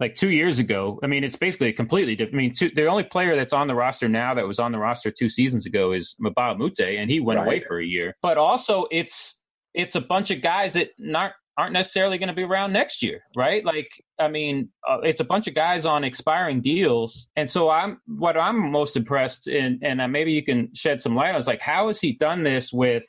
like 0.00 0.14
two 0.14 0.30
years 0.30 0.58
ago. 0.58 0.98
I 1.02 1.06
mean, 1.06 1.24
it's 1.24 1.36
basically 1.36 1.68
a 1.68 1.72
completely 1.72 2.14
different. 2.14 2.36
I 2.36 2.38
mean, 2.38 2.52
two, 2.54 2.70
the 2.74 2.86
only 2.86 3.04
player 3.04 3.34
that's 3.36 3.52
on 3.52 3.66
the 3.66 3.74
roster 3.74 4.08
now 4.08 4.34
that 4.34 4.46
was 4.46 4.58
on 4.58 4.72
the 4.72 4.78
roster 4.78 5.10
two 5.10 5.28
seasons 5.28 5.66
ago 5.66 5.92
is 5.92 6.14
Mbah 6.22 6.56
Mute, 6.58 6.80
and 6.80 7.10
he 7.10 7.20
went 7.20 7.38
Right. 7.40 7.46
away 7.46 7.60
for 7.60 7.78
a 7.80 7.84
year. 7.84 8.16
But 8.22 8.38
also, 8.38 8.86
it's 8.90 9.40
it's 9.74 9.94
a 9.96 10.00
bunch 10.00 10.30
of 10.30 10.40
guys 10.40 10.72
that 10.74 10.90
not 10.98 11.32
aren't 11.56 11.72
necessarily 11.72 12.18
going 12.18 12.28
to 12.28 12.34
be 12.34 12.44
around 12.44 12.72
next 12.72 13.02
year, 13.02 13.20
right? 13.36 13.64
Like, 13.64 13.90
I 14.20 14.28
mean, 14.28 14.68
uh, 14.88 14.98
it's 15.02 15.18
a 15.18 15.24
bunch 15.24 15.48
of 15.48 15.54
guys 15.54 15.84
on 15.84 16.04
expiring 16.04 16.60
deals, 16.60 17.26
and 17.34 17.50
so 17.50 17.68
I'm 17.68 18.00
what 18.06 18.36
I'm 18.36 18.70
most 18.70 18.96
impressed 18.96 19.48
in, 19.48 19.80
and 19.82 20.00
uh, 20.00 20.06
maybe 20.06 20.30
you 20.32 20.44
can 20.44 20.72
shed 20.74 21.00
some 21.00 21.16
light 21.16 21.34
on 21.34 21.40
is 21.40 21.48
like 21.48 21.60
how 21.60 21.88
has 21.88 22.00
he 22.00 22.12
done 22.12 22.44
this 22.44 22.72
with 22.72 23.04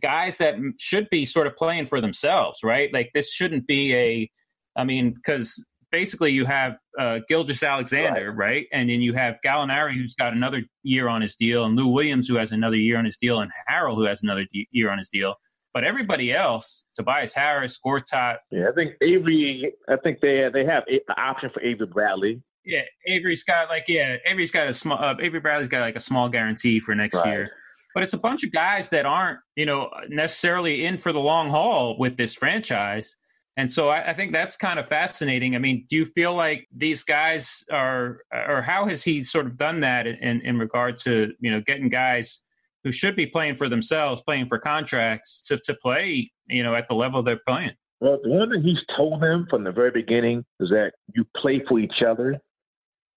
guys 0.00 0.38
that 0.38 0.54
should 0.78 1.10
be 1.10 1.26
sort 1.26 1.48
of 1.48 1.56
playing 1.56 1.86
for 1.86 2.00
themselves, 2.00 2.60
right? 2.62 2.92
Like 2.92 3.10
this 3.12 3.32
shouldn't 3.32 3.66
be 3.66 3.92
a, 3.94 4.30
I 4.76 4.84
mean, 4.84 5.12
because 5.12 5.60
basically 5.92 6.30
you 6.32 6.44
have 6.46 6.76
uh, 6.98 7.18
Gilgeous-Alexander, 7.28 8.32
right. 8.32 8.66
And 8.72 8.88
then 8.90 9.00
you 9.00 9.12
have 9.14 9.36
Gallinari, 9.44 9.94
who's 9.94 10.14
got 10.14 10.32
another 10.32 10.62
year 10.82 11.08
on 11.08 11.20
his 11.22 11.34
deal, 11.34 11.64
and 11.64 11.76
Lou 11.76 11.88
Williams, 11.88 12.28
who 12.28 12.36
has 12.36 12.52
another 12.52 12.76
year 12.76 12.96
on 12.98 13.04
his 13.04 13.16
deal, 13.16 13.40
and 13.40 13.50
Harrell, 13.70 13.94
who 13.96 14.04
has 14.04 14.22
another 14.22 14.44
de- 14.52 14.68
year 14.70 14.90
on 14.90 14.98
his 14.98 15.08
deal. 15.08 15.34
But 15.72 15.84
everybody 15.84 16.32
else, 16.32 16.86
Tobias 16.94 17.32
Harris, 17.34 17.78
Gortat, 17.84 18.38
Yeah, 18.50 18.68
I 18.68 18.72
think 18.74 18.94
Avery. 19.02 19.72
I 19.88 19.96
think 19.96 20.20
they 20.20 20.48
they 20.52 20.64
have 20.64 20.82
a- 20.88 21.00
the 21.06 21.20
option 21.20 21.50
for 21.54 21.62
Avery 21.62 21.86
Bradley. 21.86 22.42
yeah, 22.64 22.82
Avery's 23.06 23.44
got 23.44 23.68
like 23.68 23.84
yeah, 23.86 24.16
Avery's 24.26 24.50
got 24.50 24.68
a 24.68 24.72
small 24.74 24.98
uh, 25.02 25.14
Avery 25.20 25.38
Bradley's 25.40 25.68
got 25.68 25.80
like 25.80 25.96
a 25.96 26.00
small 26.00 26.28
guarantee 26.28 26.80
for 26.80 26.94
next 26.94 27.14
Right. 27.16 27.26
year. 27.28 27.50
But 27.94 28.02
it's 28.04 28.12
a 28.14 28.18
bunch 28.18 28.44
of 28.44 28.52
guys 28.52 28.90
that 28.90 29.04
aren't, 29.06 29.40
you 29.56 29.66
know, 29.66 29.90
necessarily 30.08 30.84
in 30.84 30.98
for 30.98 31.12
the 31.12 31.18
long 31.18 31.50
haul 31.50 31.96
with 31.98 32.16
this 32.16 32.34
franchise. 32.34 33.16
And 33.60 33.70
so 33.70 33.90
I, 33.90 34.10
I 34.10 34.14
think 34.14 34.32
that's 34.32 34.56
kind 34.56 34.78
of 34.78 34.88
fascinating. 34.88 35.54
I 35.54 35.58
mean, 35.58 35.84
do 35.90 35.96
you 35.96 36.06
feel 36.06 36.34
like 36.34 36.66
these 36.72 37.02
guys 37.02 37.62
are, 37.70 38.22
or 38.32 38.62
how 38.62 38.86
has 38.86 39.04
he 39.04 39.22
sort 39.22 39.44
of 39.44 39.58
done 39.58 39.80
that 39.80 40.06
in, 40.06 40.40
in 40.40 40.58
regard 40.58 40.96
to, 41.04 41.34
you 41.40 41.50
know, 41.50 41.60
getting 41.60 41.90
guys 41.90 42.40
who 42.84 42.90
should 42.90 43.14
be 43.14 43.26
playing 43.26 43.56
for 43.56 43.68
themselves, 43.68 44.22
playing 44.22 44.48
for 44.48 44.58
contracts 44.58 45.42
to, 45.42 45.58
to 45.58 45.74
play, 45.74 46.30
you 46.48 46.62
know, 46.62 46.74
at 46.74 46.88
the 46.88 46.94
level 46.94 47.22
they're 47.22 47.42
playing? 47.46 47.72
Well, 48.00 48.18
the 48.22 48.30
one 48.30 48.50
thing 48.50 48.62
he's 48.62 48.82
told 48.96 49.20
them 49.20 49.46
from 49.50 49.62
the 49.62 49.72
very 49.72 49.90
beginning 49.90 50.42
is 50.58 50.70
that 50.70 50.92
you 51.14 51.26
play 51.36 51.62
for 51.68 51.78
each 51.78 52.00
other, 52.00 52.40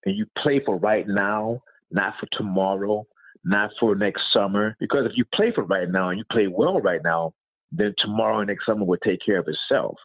and 0.05 0.17
you 0.17 0.25
play 0.39 0.59
for 0.65 0.75
right 0.75 1.07
now, 1.07 1.61
not 1.89 2.15
for 2.19 2.27
tomorrow, 2.33 3.07
not 3.45 3.69
for 3.79 3.95
next 3.95 4.23
summer. 4.33 4.75
Because 4.81 5.05
if 5.05 5.13
you 5.15 5.23
play 5.33 5.53
for 5.53 5.63
right 5.63 5.89
now 5.89 6.09
and 6.09 6.19
you 6.19 6.25
play 6.29 6.47
well 6.47 6.81
right 6.81 6.99
now, 7.01 7.31
then 7.71 7.95
tomorrow 7.97 8.39
and 8.39 8.49
next 8.49 8.65
summer 8.65 8.83
will 8.83 8.97
take 8.97 9.21
care 9.25 9.39
of 9.39 9.47
itself. 9.47 9.95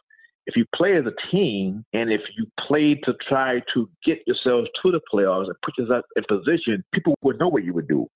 If 0.49 0.55
you 0.55 0.65
play 0.75 0.97
as 0.97 1.05
a 1.05 1.13
team 1.29 1.85
and 1.93 2.11
if 2.11 2.21
you 2.35 2.47
play 2.67 2.95
to 3.03 3.13
try 3.27 3.61
to 3.75 3.87
get 4.03 4.17
yourselves 4.25 4.67
to 4.81 4.91
the 4.91 4.99
playoffs 5.13 5.45
and 5.45 5.53
put 5.63 5.77
yourself 5.77 6.03
in 6.15 6.23
position, 6.27 6.83
people 6.91 7.13
would 7.21 7.37
know 7.37 7.49
what 7.49 7.63
you 7.63 7.71
would 7.75 7.87
do. 7.87 8.07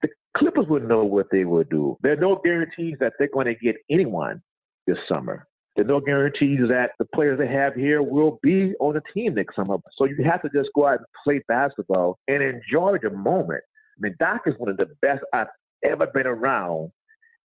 The 0.00 0.08
Clippers 0.36 0.66
would 0.68 0.86
know 0.86 1.04
what 1.04 1.26
they 1.32 1.44
would 1.44 1.68
do. 1.68 1.96
There 2.00 2.12
are 2.12 2.16
no 2.16 2.40
guarantees 2.44 2.94
that 3.00 3.14
they're 3.18 3.28
going 3.34 3.46
to 3.46 3.56
get 3.56 3.74
anyone 3.90 4.40
this 4.86 4.98
summer. 5.08 5.48
There 5.74 5.84
are 5.84 5.88
no 5.88 5.98
guarantees 5.98 6.60
that 6.68 6.92
the 7.00 7.06
players 7.12 7.40
they 7.40 7.48
have 7.48 7.74
here 7.74 8.04
will 8.04 8.38
be 8.40 8.72
on 8.78 8.94
the 8.94 9.02
team 9.12 9.34
next 9.34 9.56
summer. 9.56 9.78
So 9.96 10.04
you 10.04 10.22
have 10.22 10.42
to 10.42 10.48
just 10.54 10.70
go 10.76 10.86
out 10.86 10.98
and 10.98 11.06
play 11.24 11.42
basketball 11.48 12.20
and 12.28 12.40
enjoy 12.40 12.98
the 13.02 13.10
moment. 13.10 13.62
I 13.98 14.00
mean, 14.00 14.14
Doc 14.20 14.42
is 14.46 14.54
one 14.58 14.68
of 14.68 14.76
the 14.76 14.86
best 15.02 15.24
I've 15.32 15.48
ever 15.84 16.06
been 16.06 16.28
around 16.28 16.92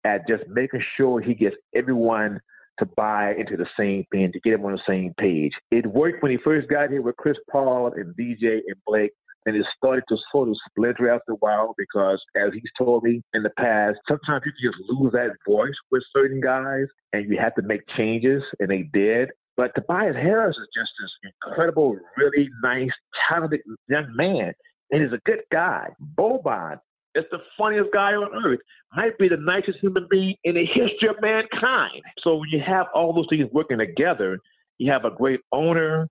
at 0.05 0.29
just 0.29 0.43
making 0.49 0.83
sure 0.99 1.23
he 1.23 1.33
gets 1.33 1.57
everyone 1.75 2.41
to 2.79 2.87
buy 2.97 3.35
into 3.39 3.57
the 3.57 3.67
same 3.79 4.05
thing, 4.11 4.33
to 4.33 4.41
get 4.41 4.55
him 4.55 4.65
on 4.65 4.73
the 4.73 4.83
same 4.87 5.15
page. 5.19 5.53
It 5.71 5.87
worked 5.87 6.23
when 6.23 6.33
he 6.33 6.39
first 6.39 6.69
got 6.69 6.91
here 6.91 7.03
with 7.03 7.17
Chris 7.17 7.37
Paul 7.51 7.93
and 7.95 8.15
DJ 8.17 8.61
and 8.67 8.77
Blake, 8.87 9.13
and 9.47 9.57
it 9.57 9.67
started 9.77 10.05
to 10.09 10.17
sort 10.33 10.49
of 10.49 10.57
splinter 10.71 11.11
after 11.11 11.33
a 11.33 11.37
while 11.37 11.75
because, 11.77 12.21
as 12.37 12.51
he's 12.53 12.63
told 12.79 13.05
me 13.05 13.23
in 13.35 13.43
the 13.43 13.51
past, 13.59 13.99
sometimes 14.09 14.43
you 14.47 14.71
just 14.71 14.83
lose 14.89 15.13
that 15.13 15.31
voice 15.47 15.75
with 15.91 16.03
certain 16.17 16.41
guys, 16.41 16.87
and 17.13 17.29
you 17.31 17.39
have 17.39 17.55
to 17.57 17.63
make 17.63 17.83
changes, 17.97 18.43
and 18.59 18.71
they 18.71 18.89
did. 18.93 19.31
But 19.57 19.73
Tobias 19.77 20.17
Harris 20.17 20.57
is 20.57 20.69
just 20.75 20.91
this 21.01 21.33
incredible, 21.45 21.97
really 22.17 22.49
nice, 22.63 22.91
talented 23.29 23.61
young 23.89 24.15
man, 24.17 24.53
and 24.91 25.03
he's 25.03 25.13
a 25.13 25.21
good 25.25 25.43
guy. 25.53 25.89
Boban 26.19 26.79
is 27.15 27.25
the 27.31 27.39
funniest 27.57 27.91
guy 27.93 28.13
on 28.13 28.45
earth. 28.45 28.61
Might 28.97 29.17
be 29.19 29.29
the 29.29 29.37
nicest 29.37 29.79
human 29.81 30.07
being 30.11 30.35
in 30.45 30.55
the 30.55 30.67
history 30.67 31.09
of 31.09 31.17
mankind. 31.21 32.03
So 32.23 32.37
when 32.37 32.49
you 32.51 32.61
have 32.67 32.87
all 32.95 33.13
those 33.13 33.27
things 33.29 33.49
working 33.53 33.79
together, 33.79 34.39
you 34.79 34.91
have 34.91 35.05
a 35.05 35.11
great 35.11 35.41
owner. 35.53 36.09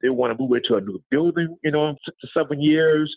They 0.00 0.08
want 0.08 0.36
to 0.36 0.42
move 0.42 0.52
into 0.52 0.76
a 0.76 0.80
new 0.80 1.02
building, 1.10 1.56
you 1.62 1.70
know, 1.70 1.88
in 1.88 1.96
six 2.04 2.16
to 2.20 2.28
seven 2.36 2.60
years. 2.60 3.14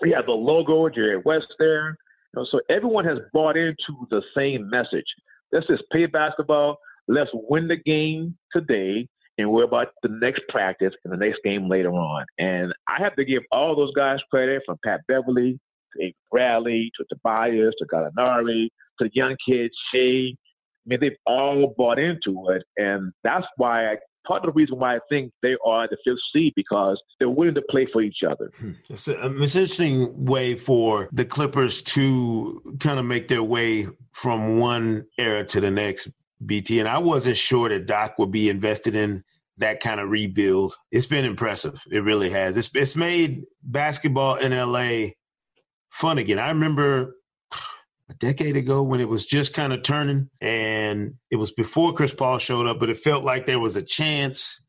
We 0.00 0.10
have 0.12 0.26
the 0.26 0.32
logo, 0.32 0.88
Jerry 0.88 1.18
West 1.24 1.46
there. 1.58 1.96
You 2.34 2.40
know, 2.40 2.46
so 2.50 2.60
everyone 2.68 3.04
has 3.04 3.18
bought 3.32 3.56
into 3.56 4.06
the 4.10 4.22
same 4.36 4.68
message. 4.68 5.04
Let's 5.52 5.66
just 5.66 5.82
play 5.90 6.06
basketball. 6.06 6.78
Let's 7.08 7.30
win 7.32 7.68
the 7.68 7.76
game 7.76 8.36
today 8.52 9.08
and 9.38 9.50
worry 9.50 9.64
about 9.64 9.88
the 10.02 10.08
next 10.08 10.42
practice 10.48 10.92
and 11.04 11.12
the 11.12 11.16
next 11.16 11.40
game 11.44 11.68
later 11.68 11.92
on. 11.92 12.24
And 12.38 12.72
I 12.88 13.02
have 13.02 13.16
to 13.16 13.24
give 13.24 13.42
all 13.50 13.74
those 13.74 13.92
guys 13.94 14.18
credit 14.30 14.62
from 14.66 14.78
Pat 14.84 15.00
Beverley 15.08 15.58
Avery 15.98 16.16
Bradley 16.30 16.90
to 16.96 17.04
Tobias 17.08 17.74
to 17.78 17.86
Gallinari 17.86 18.68
to 18.98 19.04
the 19.04 19.10
young 19.14 19.36
kids, 19.48 19.74
Shai. 19.92 20.34
I 20.84 20.86
mean, 20.86 21.00
they've 21.00 21.12
all 21.26 21.74
bought 21.76 21.98
into 21.98 22.48
it. 22.50 22.62
And 22.76 23.12
that's 23.22 23.46
why 23.56 23.92
I, 23.92 23.96
part 24.26 24.44
of 24.44 24.52
the 24.52 24.52
reason 24.52 24.78
why 24.78 24.96
I 24.96 24.98
think 25.08 25.32
they 25.42 25.56
are 25.64 25.86
the 25.88 25.96
fifth 26.04 26.18
seed 26.32 26.52
because 26.56 27.00
they're 27.18 27.28
willing 27.28 27.54
to 27.54 27.62
play 27.70 27.86
for 27.92 28.02
each 28.02 28.22
other. 28.28 28.50
Hmm. 28.58 28.72
It's, 28.88 29.08
a, 29.08 29.24
um, 29.24 29.42
it's 29.42 29.54
an 29.54 29.62
interesting 29.62 30.24
way 30.24 30.56
for 30.56 31.08
the 31.12 31.24
Clippers 31.24 31.82
to 31.82 32.76
kind 32.80 32.98
of 32.98 33.04
make 33.04 33.28
their 33.28 33.42
way 33.42 33.88
from 34.12 34.58
one 34.58 35.06
era 35.18 35.44
to 35.46 35.60
the 35.60 35.70
next, 35.70 36.08
BT. 36.44 36.80
And 36.80 36.88
I 36.88 36.98
wasn't 36.98 37.36
sure 37.36 37.68
that 37.68 37.86
Doc 37.86 38.18
would 38.18 38.32
be 38.32 38.48
invested 38.48 38.96
in 38.96 39.22
that 39.58 39.80
kind 39.80 40.00
of 40.00 40.10
rebuild. 40.10 40.74
It's 40.90 41.06
been 41.06 41.24
impressive. 41.24 41.82
It 41.90 42.00
really 42.00 42.30
has. 42.30 42.56
It's, 42.56 42.70
it's 42.74 42.96
made 42.96 43.44
basketball 43.62 44.36
in 44.36 44.52
LA 44.52 45.10
fun 45.92 46.18
again. 46.18 46.38
I 46.38 46.48
remember 46.48 47.14
a 48.10 48.14
decade 48.14 48.56
ago 48.56 48.82
when 48.82 49.00
it 49.00 49.08
was 49.08 49.24
just 49.24 49.54
kind 49.54 49.72
of 49.72 49.82
turning 49.82 50.28
and 50.40 51.14
it 51.30 51.36
was 51.36 51.52
before 51.52 51.94
Chris 51.94 52.14
Paul 52.14 52.38
showed 52.38 52.66
up, 52.66 52.80
but 52.80 52.90
it 52.90 52.96
felt 52.96 53.24
like 53.24 53.46
there 53.46 53.60
was 53.60 53.76
a 53.76 53.82
chance 53.82 54.60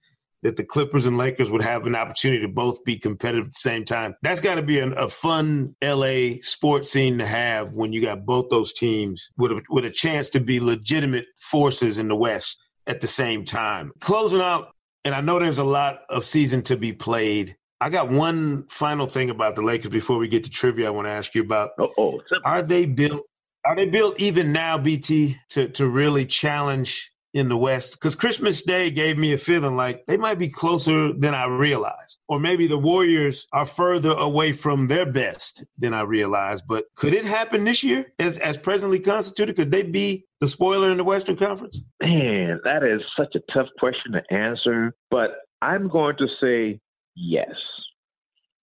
that 0.43 0.57
the 0.57 0.63
Clippers 0.63 1.05
and 1.05 1.17
Lakers 1.17 1.49
would 1.49 1.63
have 1.63 1.88
an 1.88 1.95
opportunity 1.95 2.41
to 2.41 2.49
both 2.49 2.84
be 2.84 2.97
competitive 2.97 3.45
at 3.45 3.51
the 3.51 3.59
same 3.59 3.86
time. 3.86 4.13
That's 4.21 4.41
got 4.41 4.55
to 4.55 4.61
be 4.61 4.80
an, 4.80 4.93
a 4.97 5.07
fun 5.07 5.76
LA 5.82 6.41
sports 6.41 6.91
scene 6.91 7.17
to 7.17 7.26
have 7.26 7.74
when 7.74 7.93
you 7.93 8.01
got 8.01 8.26
both 8.26 8.49
those 8.49 8.74
teams 8.74 9.32
with 9.38 9.53
a, 9.53 9.61
with 9.69 9.86
a 9.86 9.89
chance 9.89 10.30
to 10.32 10.41
be 10.41 10.59
legitimate 10.59 11.26
forces 11.39 11.97
in 11.97 12.09
the 12.09 12.15
West 12.15 12.57
at 12.86 12.99
the 12.99 13.07
same 13.07 13.45
time. 13.45 13.93
Closing 14.01 14.41
out, 14.41 14.67
and 15.05 15.15
I 15.15 15.21
know 15.21 15.39
there's 15.39 15.59
a 15.59 15.63
lot 15.63 15.99
of 16.09 16.26
season 16.26 16.61
to 16.63 16.78
be 16.78 16.91
played. 16.91 17.55
I 17.84 17.89
got 17.89 18.09
one 18.09 18.65
final 18.67 19.07
thing 19.07 19.29
about 19.29 19.57
the 19.57 19.61
Lakers 19.61 19.89
before 19.89 20.17
we 20.17 20.29
get 20.29 20.45
to 20.45 20.49
trivia. 20.49 20.88
I 20.88 20.91
want 20.91 21.05
to 21.05 21.11
ask 21.11 21.36
you 21.36 21.41
about. 21.41 21.71
Oh, 21.77 21.91
oh 21.97 22.21
are 22.45 22.61
they 22.61 22.86
built? 22.86 23.23
Are 23.65 23.75
they 23.75 23.86
built 23.86 24.17
even 24.21 24.53
now, 24.53 24.77
BT, 24.77 25.38
to 25.49 25.67
to 25.67 25.89
really 25.89 26.25
challenge 26.25 27.11
in 27.34 27.49
the 27.49 27.57
West 27.57 27.93
because 27.93 28.15
Christmas 28.15 28.63
Day 28.63 28.89
gave 28.89 29.17
me 29.17 29.34
a 29.34 29.38
feeling 29.38 29.75
like 29.75 30.05
they 30.05 30.15
might 30.15 30.39
be 30.39 30.47
closer 30.47 31.11
than 31.11 31.36
I 31.36 31.45
realized. 31.47 32.19
Or 32.29 32.39
maybe 32.39 32.67
the 32.67 32.77
Warriors 32.77 33.47
are 33.51 33.65
further 33.65 34.11
away 34.11 34.53
from 34.53 34.88
their 34.88 35.05
best 35.05 35.65
than 35.77 35.93
I 35.93 36.03
realized. 36.03 36.65
But 36.67 36.86
could 36.95 37.13
it 37.13 37.25
happen 37.25 37.65
this 37.65 37.84
year 37.84 38.13
as, 38.17 38.38
as 38.38 38.55
presently 38.55 38.99
constituted? 38.99 39.57
Could 39.57 39.71
they 39.71 39.84
be 39.84 40.25
the 40.39 40.47
spoiler 40.47 40.89
in 40.89 40.97
the 40.97 41.03
Western 41.03 41.36
Conference? 41.36 41.81
Man, 42.01 42.61
that 42.63 42.84
is 42.84 43.01
such 43.17 43.36
a 43.36 43.41
tough 43.51 43.67
question 43.77 44.13
to 44.13 44.23
answer. 44.34 44.95
But 45.09 45.31
I'm 45.61 45.89
going 45.89 46.15
to 46.17 46.27
say 46.39 46.79
yes. 47.16 47.53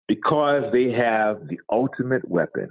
Because 0.08 0.64
they 0.72 0.90
have 0.90 1.46
the 1.48 1.58
ultimate 1.70 2.28
weapon, 2.28 2.68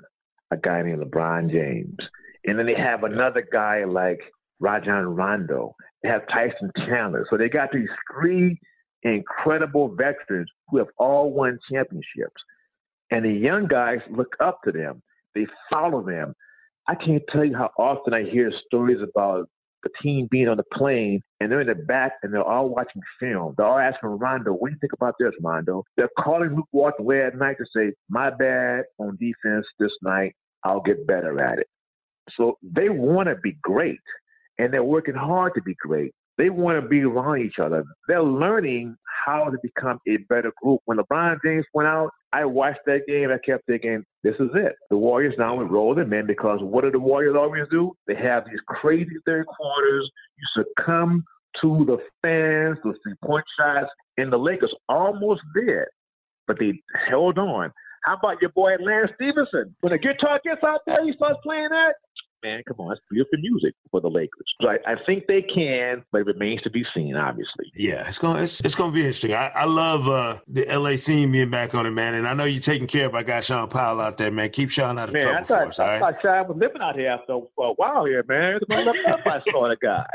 a 0.52 0.58
guy 0.58 0.82
named 0.82 1.02
LeBron 1.02 1.52
James. 1.52 1.98
And 2.46 2.58
then 2.58 2.66
they 2.66 2.76
have 2.76 3.04
another 3.04 3.48
guy 3.52 3.86
like 3.86 4.20
Rajon 4.60 5.06
Rondo 5.16 5.76
They 6.04 6.10
have 6.10 6.28
Tyson 6.28 6.72
Chandler. 6.78 7.26
So 7.30 7.38
they 7.38 7.50
got 7.50 7.72
these 7.72 7.90
three 8.14 8.60
incredible 9.04 9.96
veterans 9.96 10.50
who 10.68 10.78
have 10.78 10.88
all 10.98 11.32
won 11.32 11.58
championships. 11.72 12.42
And 13.12 13.26
the 13.26 13.32
young 13.32 13.68
guys 13.68 14.00
look 14.10 14.36
up 14.40 14.60
to 14.66 14.72
them. 14.72 15.02
They 15.36 15.48
follow 15.72 16.06
them. 16.06 16.34
I 16.88 16.96
can't 16.96 17.24
tell 17.32 17.46
you 17.46 17.56
how 17.56 17.72
often 17.78 18.14
I 18.14 18.24
hear 18.24 18.52
stories 18.66 19.00
about 19.02 19.50
the 19.84 19.90
team 20.02 20.28
being 20.30 20.48
on 20.48 20.58
the 20.58 20.64
plane 20.74 21.22
and 21.40 21.52
they're 21.52 21.62
in 21.62 21.68
the 21.68 21.76
back 21.76 22.14
and 22.24 22.34
they're 22.34 22.44
all 22.44 22.70
watching 22.70 23.02
film. 23.20 23.54
They're 23.58 23.66
all 23.66 23.80
asking 23.80 24.10
Rondo, 24.10 24.54
what 24.54 24.70
do 24.70 24.74
you 24.74 24.80
think 24.80 24.94
about 24.94 25.16
this, 25.20 25.32
Rondo? 25.42 25.84
They're 25.98 26.10
calling 26.20 26.56
Luke 26.56 26.68
Walton 26.72 27.06
away 27.06 27.24
at 27.24 27.38
night 27.38 27.58
to 27.60 27.66
say, 27.76 27.94
my 28.10 28.30
bad 28.30 28.84
on 28.98 29.18
defense 29.20 29.66
this 29.80 29.92
night. 30.02 30.36
I'll 30.64 30.82
get 30.82 31.08
better 31.08 31.40
at 31.40 31.60
it. 31.60 31.68
So 32.38 32.58
they 32.62 32.90
want 32.90 33.30
to 33.30 33.36
be 33.36 33.58
great 33.62 34.00
and 34.58 34.74
they're 34.74 34.84
working 34.84 35.16
hard 35.16 35.54
to 35.56 35.62
be 35.62 35.76
great. 35.76 36.14
They 36.40 36.50
want 36.50 36.82
to 36.82 36.88
be 36.88 37.02
around 37.02 37.42
each 37.42 37.60
other. 37.62 37.84
They're 38.08 38.24
learning 38.24 38.96
how 39.26 39.50
to 39.50 39.58
become 39.62 40.00
a 40.08 40.18
better 40.30 40.54
group. 40.64 40.80
When 40.86 40.98
LeBron 40.98 41.38
James 41.44 41.66
went 41.74 41.90
out, 41.90 42.12
I 42.32 42.46
watched 42.46 42.80
that 42.86 43.02
game. 43.08 43.30
I 43.30 43.40
kept 43.46 43.66
thinking, 43.66 44.06
this 44.24 44.36
is 44.40 44.50
it. 44.56 44.76
The 44.90 44.98
Warriors 44.98 45.36
now 45.38 45.58
would 45.58 45.70
roll 45.70 45.94
them 45.94 46.14
in 46.14 46.26
because 46.26 46.60
what 46.62 46.86
do 46.86 46.92
the 46.92 47.00
Warriors 47.00 47.36
always 47.38 47.66
do? 47.70 47.92
They 48.08 48.16
have 48.16 48.46
these 48.46 48.62
crazy 48.70 49.18
third 49.26 49.48
quarters. 49.48 50.10
You 50.38 50.64
succumb 50.64 51.26
to 51.62 51.84
the 51.86 51.98
fans, 52.22 52.78
the 52.86 52.94
three 53.04 53.16
point 53.22 53.44
shots, 53.60 53.90
and 54.18 54.32
the 54.32 54.40
Lakers 54.40 54.74
almost 54.88 55.42
did, 55.54 55.88
but 56.48 56.58
they 56.58 56.82
held 57.10 57.38
on. 57.38 57.74
How 58.06 58.16
about 58.16 58.42
your 58.42 58.52
boy 58.52 58.76
Lance 58.80 59.12
Stephenson? 59.16 59.76
When 59.82 59.92
the 59.92 59.98
guitar 59.98 60.40
gets 60.46 60.64
out 60.64 60.80
there, 60.88 61.04
he 61.06 61.12
starts 61.14 61.40
playing 61.44 61.68
that 61.72 61.96
man, 62.44 62.64
come 62.68 62.78
on, 62.80 62.90
that's 62.90 63.02
beautiful 63.10 63.40
music 63.40 63.76
for 63.92 64.02
the 64.02 64.10
Lakers. 64.10 64.46
So 64.62 64.70
I, 64.70 64.78
I, 64.86 64.96
think 65.06 65.28
they 65.28 65.42
can, 65.42 66.04
but 66.12 66.22
it 66.22 66.28
remains 66.28 66.62
to 66.64 66.70
be 66.70 66.86
seen, 66.94 67.16
obviously. 67.16 67.72
Yeah, 67.76 68.08
it's 68.08 68.18
gonna 68.18 68.42
it's, 68.42 68.60
it's 68.62 68.76
gonna 68.76 68.92
be 68.92 69.02
interesting. 69.02 69.34
I, 69.34 69.48
I 69.50 69.66
love 69.66 70.08
uh, 70.08 70.40
the 70.48 70.66
LA 70.66 70.96
scene 70.96 71.32
being 71.32 71.50
back 71.50 71.76
on 71.76 71.86
it, 71.86 71.92
man. 71.92 72.14
And 72.14 72.28
I 72.28 72.34
know 72.34 72.44
you're 72.46 72.62
taking 72.62 72.88
care 72.88 73.06
of 73.06 73.16
our 73.16 73.24
guy 73.24 73.40
Shaun 73.40 73.70
Powell 73.70 74.02
out 74.02 74.18
there, 74.18 74.32
man. 74.32 74.50
Keep 74.50 74.72
Shaun 74.72 74.98
out 74.98 75.10
of 75.10 75.14
man, 75.14 75.24
trouble 75.24 75.38
I 75.38 75.44
thought, 75.44 75.58
for 75.58 75.68
us, 75.70 75.80
all 75.80 75.88
right? 75.88 75.96
I 75.96 76.00
thought 76.00 76.22
Shaun 76.22 76.48
was 76.48 76.58
living 76.58 76.82
out 76.82 76.96
here 76.96 77.10
after 77.10 77.34
a 77.34 77.74
while 77.74 78.06
here, 78.06 78.24
man. 78.28 78.60
I 78.72 79.42
saw 79.50 79.70
the 79.70 79.78
guy. 79.82 80.06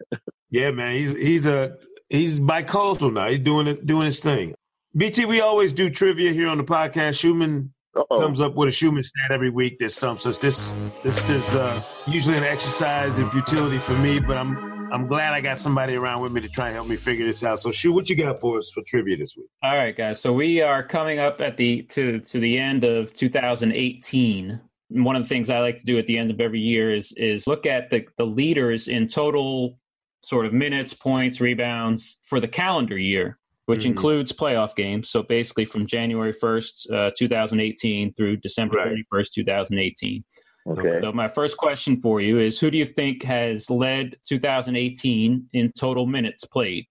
yeah, 0.50 0.70
man. 0.70 0.94
He's 0.96 1.12
he's 1.12 1.46
a 1.46 1.76
he's 2.08 2.40
bi-coastal 2.40 3.10
now. 3.10 3.28
He's 3.28 3.38
doing 3.38 3.66
it 3.66 3.86
doing 3.86 4.06
his 4.06 4.20
thing. 4.20 4.54
BT, 4.96 5.26
we 5.26 5.42
always 5.42 5.74
do 5.74 5.90
trivia 5.90 6.32
here 6.32 6.48
on 6.48 6.56
the 6.56 6.64
podcast. 6.64 7.18
Schuhmann 7.18 7.72
uh-oh. 7.96 8.20
comes 8.20 8.40
up 8.40 8.54
with 8.54 8.68
a 8.68 8.72
Schuhmann 8.72 9.02
stat 9.02 9.30
every 9.30 9.50
week 9.50 9.78
that 9.78 9.90
stumps 9.90 10.26
us. 10.26 10.38
This 10.38 10.74
this 11.02 11.28
is 11.28 11.56
uh, 11.56 11.82
usually 12.06 12.36
an 12.36 12.44
exercise 12.44 13.18
in 13.18 13.28
futility 13.30 13.78
for 13.78 13.94
me, 13.98 14.20
but 14.20 14.36
I'm 14.36 14.76
I'm 14.92 15.06
glad 15.06 15.32
I 15.32 15.40
got 15.40 15.58
somebody 15.58 15.96
around 15.96 16.22
with 16.22 16.32
me 16.32 16.40
to 16.40 16.48
try 16.48 16.68
and 16.68 16.74
help 16.74 16.88
me 16.88 16.96
figure 16.96 17.26
this 17.26 17.42
out. 17.42 17.60
So, 17.60 17.72
Shu, 17.72 17.92
what 17.92 18.08
you 18.08 18.16
got 18.16 18.40
for 18.40 18.58
us 18.58 18.70
for 18.72 18.82
trivia 18.86 19.16
this 19.16 19.36
week? 19.36 19.48
All 19.62 19.76
right, 19.76 19.96
guys. 19.96 20.20
So 20.20 20.32
we 20.32 20.60
are 20.60 20.82
coming 20.82 21.18
up 21.18 21.40
at 21.40 21.56
the 21.56 21.82
to 21.82 22.20
to 22.20 22.38
the 22.38 22.58
end 22.58 22.84
of 22.84 23.12
2018. 23.14 24.60
one 24.90 25.16
of 25.16 25.22
the 25.22 25.28
things 25.28 25.50
I 25.50 25.58
like 25.60 25.78
to 25.78 25.84
do 25.84 25.98
at 25.98 26.06
the 26.06 26.18
end 26.18 26.30
of 26.30 26.40
every 26.40 26.60
year 26.60 26.94
is 26.94 27.12
is 27.12 27.46
look 27.46 27.66
at 27.66 27.90
the 27.90 28.04
the 28.16 28.26
leaders 28.26 28.88
in 28.88 29.08
total 29.08 29.78
sort 30.22 30.46
of 30.46 30.52
minutes, 30.52 30.92
points, 30.92 31.40
rebounds 31.40 32.18
for 32.22 32.40
the 32.40 32.48
calendar 32.48 32.98
year 32.98 33.38
which 33.66 33.80
mm-hmm. 33.80 33.90
includes 33.90 34.32
playoff 34.32 34.74
games. 34.74 35.10
So 35.10 35.22
basically 35.22 35.64
from 35.64 35.86
January 35.86 36.32
1st, 36.32 37.08
uh, 37.08 37.10
2018 37.16 38.14
through 38.14 38.38
December 38.38 38.76
right. 38.76 38.96
31st, 39.12 39.32
2018. 39.34 40.24
Okay. 40.68 40.98
So 41.00 41.12
my 41.12 41.28
first 41.28 41.56
question 41.56 42.00
for 42.00 42.20
you 42.20 42.40
is 42.40 42.58
who 42.58 42.70
do 42.70 42.78
you 42.78 42.86
think 42.86 43.22
has 43.22 43.70
led 43.70 44.16
2018 44.28 45.48
in 45.52 45.72
total 45.78 46.06
minutes 46.06 46.44
played, 46.44 46.86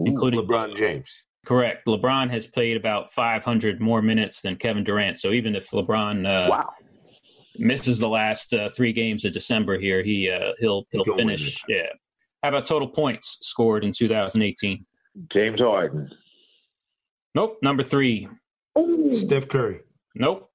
Ooh, 0.00 0.04
including 0.06 0.40
LeBron 0.40 0.76
James? 0.76 1.24
Correct. 1.46 1.86
LeBron 1.86 2.30
has 2.30 2.46
played 2.46 2.76
about 2.76 3.12
500 3.12 3.80
more 3.80 4.02
minutes 4.02 4.42
than 4.42 4.56
Kevin 4.56 4.84
Durant. 4.84 5.18
So 5.18 5.32
even 5.32 5.54
if 5.56 5.70
LeBron 5.70 6.26
uh, 6.26 6.50
wow. 6.50 6.70
misses 7.58 7.98
the 7.98 8.08
last 8.08 8.54
uh, 8.54 8.68
three 8.70 8.92
games 8.92 9.24
of 9.24 9.32
December 9.32 9.78
here, 9.78 10.02
he 10.02 10.30
uh, 10.30 10.52
he'll 10.58 10.84
he'll 10.90 11.04
finish. 11.16 11.62
Yeah. 11.68 11.86
How 12.42 12.50
about 12.50 12.66
total 12.66 12.88
points 12.88 13.38
scored 13.42 13.84
in 13.84 13.92
2018? 13.92 14.84
James 15.32 15.60
Harden. 15.60 16.10
Nope. 17.34 17.58
Number 17.62 17.82
three. 17.82 18.28
Ooh. 18.78 19.10
Steph 19.10 19.48
Curry. 19.48 19.80
Nope. 20.14 20.50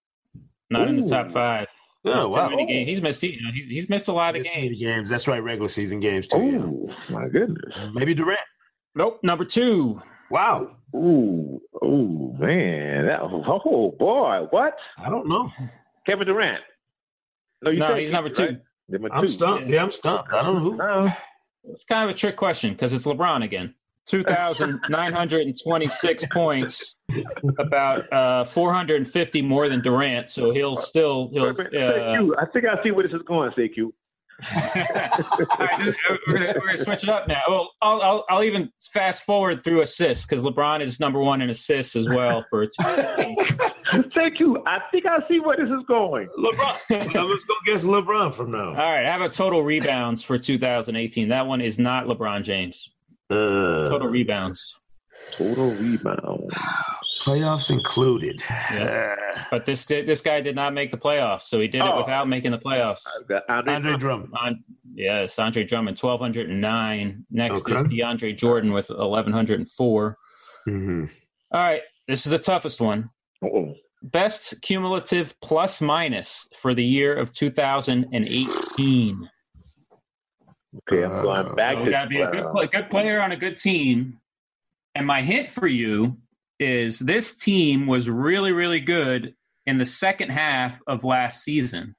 Not 0.69 0.87
Ooh. 0.87 0.89
in 0.89 0.99
the 0.99 1.07
top 1.07 1.31
five. 1.31 1.67
Oh 2.05 2.29
wow! 2.29 2.49
He's 2.67 3.01
missed. 3.01 3.21
You 3.23 3.41
know, 3.41 3.49
he's 3.51 3.89
missed 3.89 4.07
a 4.07 4.13
lot 4.13 4.37
of 4.37 4.43
games. 4.43 4.79
Games. 4.79 5.09
That's 5.09 5.27
right. 5.27 5.43
Regular 5.43 5.67
season 5.67 5.99
games 5.99 6.27
too. 6.27 6.87
Oh 6.89 7.13
my 7.13 7.27
goodness. 7.27 7.73
Maybe 7.93 8.13
Durant. 8.13 8.39
Nope. 8.95 9.19
Number 9.23 9.43
two. 9.43 10.01
Wow. 10.31 10.77
Ooh. 10.95 11.61
Ooh 11.83 12.35
man. 12.39 13.07
That, 13.07 13.21
oh 13.21 13.95
boy. 13.99 14.47
What? 14.51 14.77
I 14.97 15.09
don't 15.09 15.27
know. 15.27 15.51
Kevin 16.05 16.27
Durant. 16.27 16.61
No, 17.61 17.71
no 17.71 17.95
he's 17.95 18.11
number 18.11 18.29
two. 18.29 18.45
Right? 18.45 18.61
Number 18.89 19.09
I'm 19.11 19.21
two. 19.21 19.27
stumped. 19.27 19.67
Yeah, 19.67 19.83
I'm 19.83 19.91
stumped. 19.91 20.31
I 20.31 20.43
don't 20.43 20.55
know 20.55 20.71
who. 20.71 20.77
No. 20.77 21.11
It's 21.65 21.83
kind 21.83 22.09
of 22.09 22.15
a 22.15 22.17
trick 22.17 22.37
question 22.37 22.71
because 22.71 22.93
it's 22.93 23.05
LeBron 23.05 23.43
again. 23.43 23.73
2,926 24.07 26.25
points, 26.31 26.95
about 27.59 28.11
uh, 28.11 28.43
450 28.45 29.41
more 29.41 29.69
than 29.69 29.81
Durant. 29.81 30.29
So 30.29 30.51
he'll 30.51 30.77
still 30.77 31.29
he'll. 31.31 31.49
Uh, 31.49 31.53
I 32.39 32.45
think 32.53 32.65
I 32.65 32.81
see 32.83 32.91
where 32.91 33.03
this 33.03 33.13
is 33.13 33.21
going, 33.27 33.51
Sekou. 33.51 33.91
right, 34.55 35.95
we're, 36.27 36.37
gonna, 36.37 36.53
we're 36.55 36.67
gonna 36.67 36.77
switch 36.77 37.01
it 37.01 37.09
up 37.09 37.27
now. 37.27 37.41
Well, 37.47 37.71
I'll, 37.81 37.99
I'll, 38.03 38.23
I'll 38.29 38.43
even 38.43 38.71
fast 38.93 39.23
forward 39.23 39.63
through 39.63 39.81
assists 39.81 40.27
because 40.27 40.45
LeBron 40.45 40.79
is 40.81 40.99
number 40.99 41.19
one 41.19 41.41
in 41.41 41.49
assists 41.49 41.95
as 41.95 42.07
well 42.07 42.45
for. 42.47 42.67
Thank 42.79 43.39
you. 44.39 44.63
I 44.67 44.77
think 44.91 45.07
I 45.07 45.27
see 45.27 45.39
where 45.39 45.57
this 45.57 45.69
is 45.69 45.83
going. 45.87 46.27
LeBron. 46.37 47.15
now 47.15 47.23
let's 47.23 47.45
go 47.45 47.55
guess 47.65 47.83
LeBron 47.83 48.31
from 48.31 48.51
now. 48.51 48.67
All 48.67 48.75
right. 48.75 49.07
I 49.07 49.11
have 49.11 49.21
a 49.21 49.29
total 49.29 49.63
rebounds 49.63 50.21
for 50.21 50.37
2018? 50.37 51.29
That 51.29 51.47
one 51.47 51.59
is 51.59 51.79
not 51.79 52.05
LeBron 52.05 52.43
James. 52.43 52.91
Uh, 53.30 53.89
total 53.89 54.07
rebounds. 54.07 54.80
Total 55.34 55.71
rebounds. 55.71 56.53
Playoffs 57.21 57.71
included. 57.71 58.41
Yeah. 58.71 59.15
but 59.51 59.65
this 59.65 59.86
this 59.86 60.21
guy 60.21 60.39
did 60.39 60.55
not 60.55 60.73
make 60.73 60.91
the 60.91 60.97
playoffs, 60.97 61.43
so 61.43 61.59
he 61.59 61.67
did 61.67 61.82
oh. 61.82 61.93
it 61.93 61.97
without 61.97 62.30
making 62.30 62.51
the 62.51 62.57
playoffs. 62.57 63.01
Andre, 63.49 63.73
Andre 63.73 63.97
Drummond. 63.97 64.34
On, 64.39 64.63
yes, 64.93 65.38
Andre 65.38 65.63
Drummond, 65.63 65.97
twelve 65.97 66.21
hundred 66.21 66.49
and 66.49 66.61
nine. 66.61 67.25
Next 67.30 67.61
okay. 67.61 67.75
is 67.75 67.84
DeAndre 67.86 68.38
Jordan 68.38 68.71
with 68.71 68.89
eleven 68.89 69.34
hundred 69.34 69.59
and 69.59 69.69
four. 69.69 70.17
Mm-hmm. 70.67 71.05
All 71.51 71.61
right, 71.61 71.82
this 72.07 72.25
is 72.25 72.32
the 72.32 72.39
toughest 72.39 72.80
one. 72.80 73.09
Uh-oh. 73.43 73.73
Best 74.03 74.61
cumulative 74.61 75.36
plus 75.41 75.82
minus 75.82 76.47
for 76.59 76.73
the 76.73 76.84
year 76.84 77.15
of 77.15 77.32
2018. 77.32 79.30
Okay, 80.91 81.03
I'm 81.03 81.21
going 81.21 81.55
back. 81.55 81.75
So 81.75 81.84
we 81.84 81.91
got 81.91 82.03
to 82.03 82.09
be 82.09 82.21
a 82.21 82.32
good, 82.32 82.51
play, 82.51 82.67
good 82.67 82.89
player 82.89 83.21
on 83.21 83.32
a 83.32 83.38
good 83.38 83.57
team. 83.57 84.19
And 84.95 85.05
my 85.05 85.21
hint 85.21 85.49
for 85.49 85.67
you 85.67 86.17
is 86.59 86.99
this 86.99 87.36
team 87.36 87.88
was 87.88 88.09
really, 88.09 88.51
really 88.51 88.80
good 88.80 89.36
in 89.65 89.78
the 89.78 89.86
second 89.86 90.30
half 90.30 90.82
of 90.88 91.03
last 91.03 91.43
season. 91.43 91.95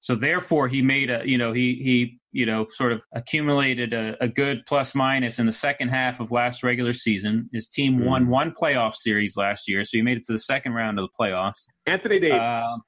So 0.00 0.14
therefore, 0.14 0.68
he 0.68 0.80
made 0.80 1.10
a 1.10 1.22
you 1.26 1.36
know 1.36 1.52
he 1.52 1.74
he 1.82 2.18
you 2.32 2.46
know 2.46 2.66
sort 2.70 2.92
of 2.92 3.04
accumulated 3.14 3.92
a, 3.92 4.16
a 4.22 4.28
good 4.28 4.62
plus 4.66 4.94
minus 4.94 5.38
in 5.38 5.44
the 5.44 5.52
second 5.52 5.88
half 5.88 6.20
of 6.20 6.32
last 6.32 6.62
regular 6.62 6.94
season. 6.94 7.50
His 7.52 7.68
team 7.68 7.98
mm. 7.98 8.06
won 8.06 8.28
one 8.28 8.52
playoff 8.52 8.94
series 8.94 9.36
last 9.36 9.68
year, 9.68 9.84
so 9.84 9.98
he 9.98 10.02
made 10.02 10.16
it 10.16 10.24
to 10.24 10.32
the 10.32 10.38
second 10.38 10.72
round 10.72 10.98
of 10.98 11.06
the 11.06 11.22
playoffs. 11.22 11.66
Anthony 11.86 12.18
Davis. 12.18 12.40
Uh, 12.40 12.78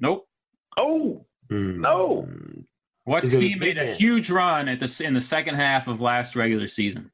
nope. 0.00 0.24
Oh 0.78 1.26
mm. 1.50 1.76
no. 1.76 2.26
What 3.04 3.26
team 3.26 3.58
made 3.58 3.78
a 3.78 3.92
huge 3.92 4.30
run 4.30 4.68
at 4.68 4.78
the 4.80 5.02
in 5.04 5.14
the 5.14 5.20
second 5.20 5.56
half 5.56 5.88
of 5.88 6.00
last 6.00 6.36
regular 6.36 6.68
season? 6.68 7.10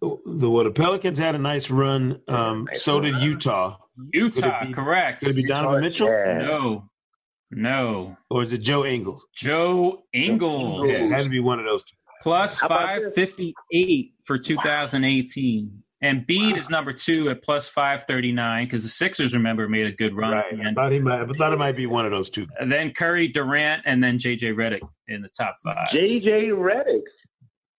The 0.00 0.50
well, 0.50 0.64
the 0.64 0.70
Pelicans 0.70 1.18
had 1.18 1.34
a 1.34 1.38
nice 1.38 1.70
run. 1.70 2.20
Um, 2.28 2.64
nice 2.64 2.82
so 2.82 2.94
run. 2.94 3.04
did 3.12 3.22
Utah. 3.22 3.78
Utah, 4.12 4.60
could 4.60 4.68
be, 4.68 4.74
correct. 4.74 5.20
Could 5.20 5.30
it 5.30 5.36
be 5.36 5.46
Donovan 5.46 5.80
Mitchell? 5.80 6.08
Yeah. 6.08 6.38
No, 6.38 6.88
no. 7.50 8.16
Or 8.30 8.42
is 8.42 8.52
it 8.52 8.58
Joe 8.58 8.84
Ingles? 8.84 9.26
Joe 9.34 10.04
Ingles. 10.12 10.88
Yeah, 10.88 11.04
it 11.04 11.10
had 11.12 11.22
to 11.24 11.28
be 11.28 11.40
one 11.40 11.58
of 11.58 11.64
those 11.64 11.82
two. 11.84 11.96
Plus 12.22 12.58
558 12.60 14.12
for 14.24 14.38
2018. 14.38 15.82
And 16.00 16.26
Embiid 16.26 16.56
is 16.56 16.70
number 16.70 16.92
two 16.92 17.28
at 17.28 17.42
plus 17.42 17.68
539 17.68 18.66
because 18.66 18.84
the 18.84 18.88
Sixers, 18.88 19.34
remember, 19.34 19.68
made 19.68 19.86
a 19.86 19.92
good 19.92 20.14
run. 20.14 20.32
Right. 20.32 20.52
And, 20.52 20.68
I 20.68 20.72
thought, 20.74 20.92
he 20.92 21.00
might, 21.00 21.22
I 21.22 21.26
thought 21.36 21.52
it 21.52 21.58
might 21.58 21.76
be 21.76 21.86
one 21.86 22.04
of 22.04 22.12
those 22.12 22.30
two. 22.30 22.46
And 22.60 22.70
then 22.70 22.92
Curry, 22.92 23.28
Durant, 23.28 23.82
and 23.84 24.02
then 24.02 24.18
JJ 24.18 24.54
Redick 24.54 24.80
in 25.08 25.22
the 25.22 25.28
top 25.28 25.56
five. 25.64 25.88
JJ 25.92 26.50
Redick 26.50 27.02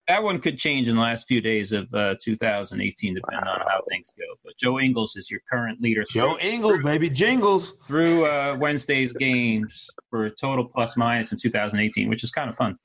that 0.10 0.24
one 0.24 0.40
could 0.40 0.58
change 0.58 0.90
in 0.90 0.96
the 0.96 1.02
last 1.02 1.28
few 1.28 1.40
days 1.40 1.72
of 1.72 1.88
uh, 1.94 2.16
2018, 2.20 3.14
depending 3.14 3.46
wow. 3.46 3.54
on 3.54 3.60
how 3.60 3.82
things 3.88 4.12
go. 4.18 4.24
But 4.44 4.58
Joe 4.58 4.80
Ingles 4.80 5.16
is 5.16 5.30
your 5.30 5.40
current 5.50 5.80
leader. 5.82 6.04
Joe 6.04 6.36
through, 6.36 6.50
Ingles, 6.50 6.80
baby, 6.80 7.10
jingles 7.12 7.74
through 7.86 8.26
uh, 8.26 8.58
Wednesday's 8.60 9.14
games 9.14 9.88
for 10.10 10.26
a 10.26 10.32
total 10.32 10.66
plus 10.66 10.98
minus 10.98 11.32
in 11.32 11.38
2018, 11.38 12.10
which 12.10 12.24
is 12.24 12.32
kind 12.32 12.50
of 12.50 12.58
fun. 12.58 12.76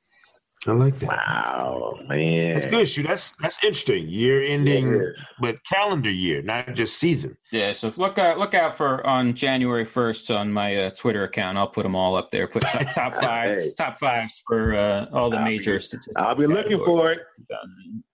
I 0.67 0.73
like 0.73 0.99
that. 1.01 1.09
Wow, 1.09 1.99
man, 2.09 2.55
that's 2.55 2.67
good. 2.67 2.89
Shoot, 2.89 3.07
that's 3.07 3.31
that's 3.41 3.63
interesting. 3.63 4.09
Year 4.09 4.43
ending, 4.43 4.95
yeah. 4.95 5.01
but 5.39 5.57
calendar 5.65 6.11
year, 6.11 6.41
not 6.41 6.75
just 6.75 6.97
season. 6.97 7.37
Yeah. 7.53 7.73
So 7.73 7.93
look 7.97 8.19
out, 8.19 8.39
look 8.39 8.55
out 8.55 8.75
for 8.75 9.07
on 9.07 9.35
January 9.35 9.85
first 9.85 10.31
on 10.31 10.51
my 10.51 10.75
uh, 10.77 10.91
Twitter 10.91 11.25
account. 11.25 11.59
I'll 11.59 11.69
put 11.69 11.83
them 11.83 11.95
all 11.95 12.17
up 12.17 12.31
there. 12.31 12.49
Put 12.49 12.63
top, 12.63 12.93
top 12.95 13.15
fives, 13.21 13.59
hey. 13.59 13.71
top 13.77 13.99
fives 13.99 14.43
for 14.47 14.75
uh, 14.75 15.07
all 15.13 15.29
the 15.29 15.37
I'll 15.37 15.45
major 15.45 15.75
be, 15.75 15.81
statistics. 15.81 16.15
I'll 16.17 16.35
be 16.35 16.47
looking 16.47 16.81
for 16.85 17.13
it. 17.13 17.19
Be 17.49 17.55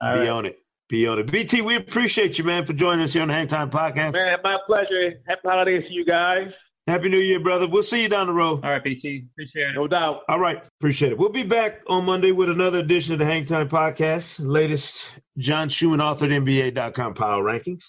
right. 0.03 0.29
on 0.29 0.47
it. 0.47 0.59
Be 0.89 1.07
on 1.07 1.21
it. 1.21 1.31
BT, 1.31 1.63
we 1.63 1.77
appreciate 1.77 2.37
you, 2.37 2.43
man, 2.43 2.65
for 2.65 2.73
joining 2.73 3.05
us 3.05 3.13
here 3.13 3.23
on 3.23 3.29
the 3.29 3.35
Hang 3.35 3.47
Time 3.47 3.71
Podcast. 3.71 4.15
Man, 4.15 4.39
my 4.43 4.59
pleasure. 4.67 5.13
Happy 5.29 5.41
holidays 5.45 5.85
to 5.87 5.93
you 5.93 6.05
guys. 6.05 6.49
Happy 6.91 7.09
New 7.09 7.19
Year, 7.19 7.39
brother. 7.39 7.69
We'll 7.69 7.83
see 7.85 8.03
you 8.03 8.09
down 8.09 8.27
the 8.27 8.33
road. 8.33 8.65
All 8.65 8.71
right, 8.71 8.83
PT. 8.83 9.25
Appreciate 9.33 9.69
it. 9.69 9.75
No 9.75 9.87
doubt. 9.87 10.23
All 10.29 10.41
right. 10.41 10.61
Appreciate 10.81 11.13
it. 11.13 11.19
We'll 11.19 11.29
be 11.29 11.45
back 11.45 11.81
on 11.87 12.05
Monday 12.05 12.33
with 12.33 12.51
another 12.51 12.81
edition 12.81 13.13
of 13.13 13.21
the 13.21 13.25
Hang 13.25 13.45
Time 13.45 13.69
Podcast, 13.69 14.41
latest 14.45 15.09
John 15.39 15.69
Schuhmann 15.69 16.01
authored 16.01 16.31
NBA.com 16.31 17.15
power 17.15 17.45
rankings. 17.45 17.85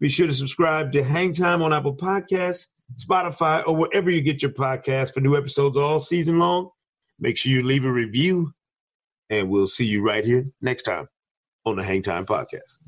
Be 0.00 0.08
sure 0.08 0.26
to 0.26 0.34
subscribe 0.34 0.92
to 0.92 1.04
Hang 1.04 1.34
Time 1.34 1.60
on 1.60 1.72
Apple 1.72 1.94
Podcasts, 1.96 2.66
Spotify, 2.98 3.62
or 3.66 3.76
wherever 3.76 4.10
you 4.10 4.22
get 4.22 4.40
your 4.40 4.52
podcasts 4.52 5.12
for 5.12 5.20
new 5.20 5.36
episodes 5.36 5.76
all 5.76 6.00
season 6.00 6.38
long. 6.38 6.70
Make 7.18 7.36
sure 7.36 7.52
you 7.52 7.62
leave 7.62 7.84
a 7.84 7.92
review, 7.92 8.52
and 9.28 9.50
we'll 9.50 9.68
see 9.68 9.84
you 9.84 10.02
right 10.02 10.24
here 10.24 10.46
next 10.62 10.82
time 10.82 11.08
on 11.64 11.76
the 11.76 11.84
Hang 11.84 12.02
Time 12.02 12.24
Podcast. 12.24 12.78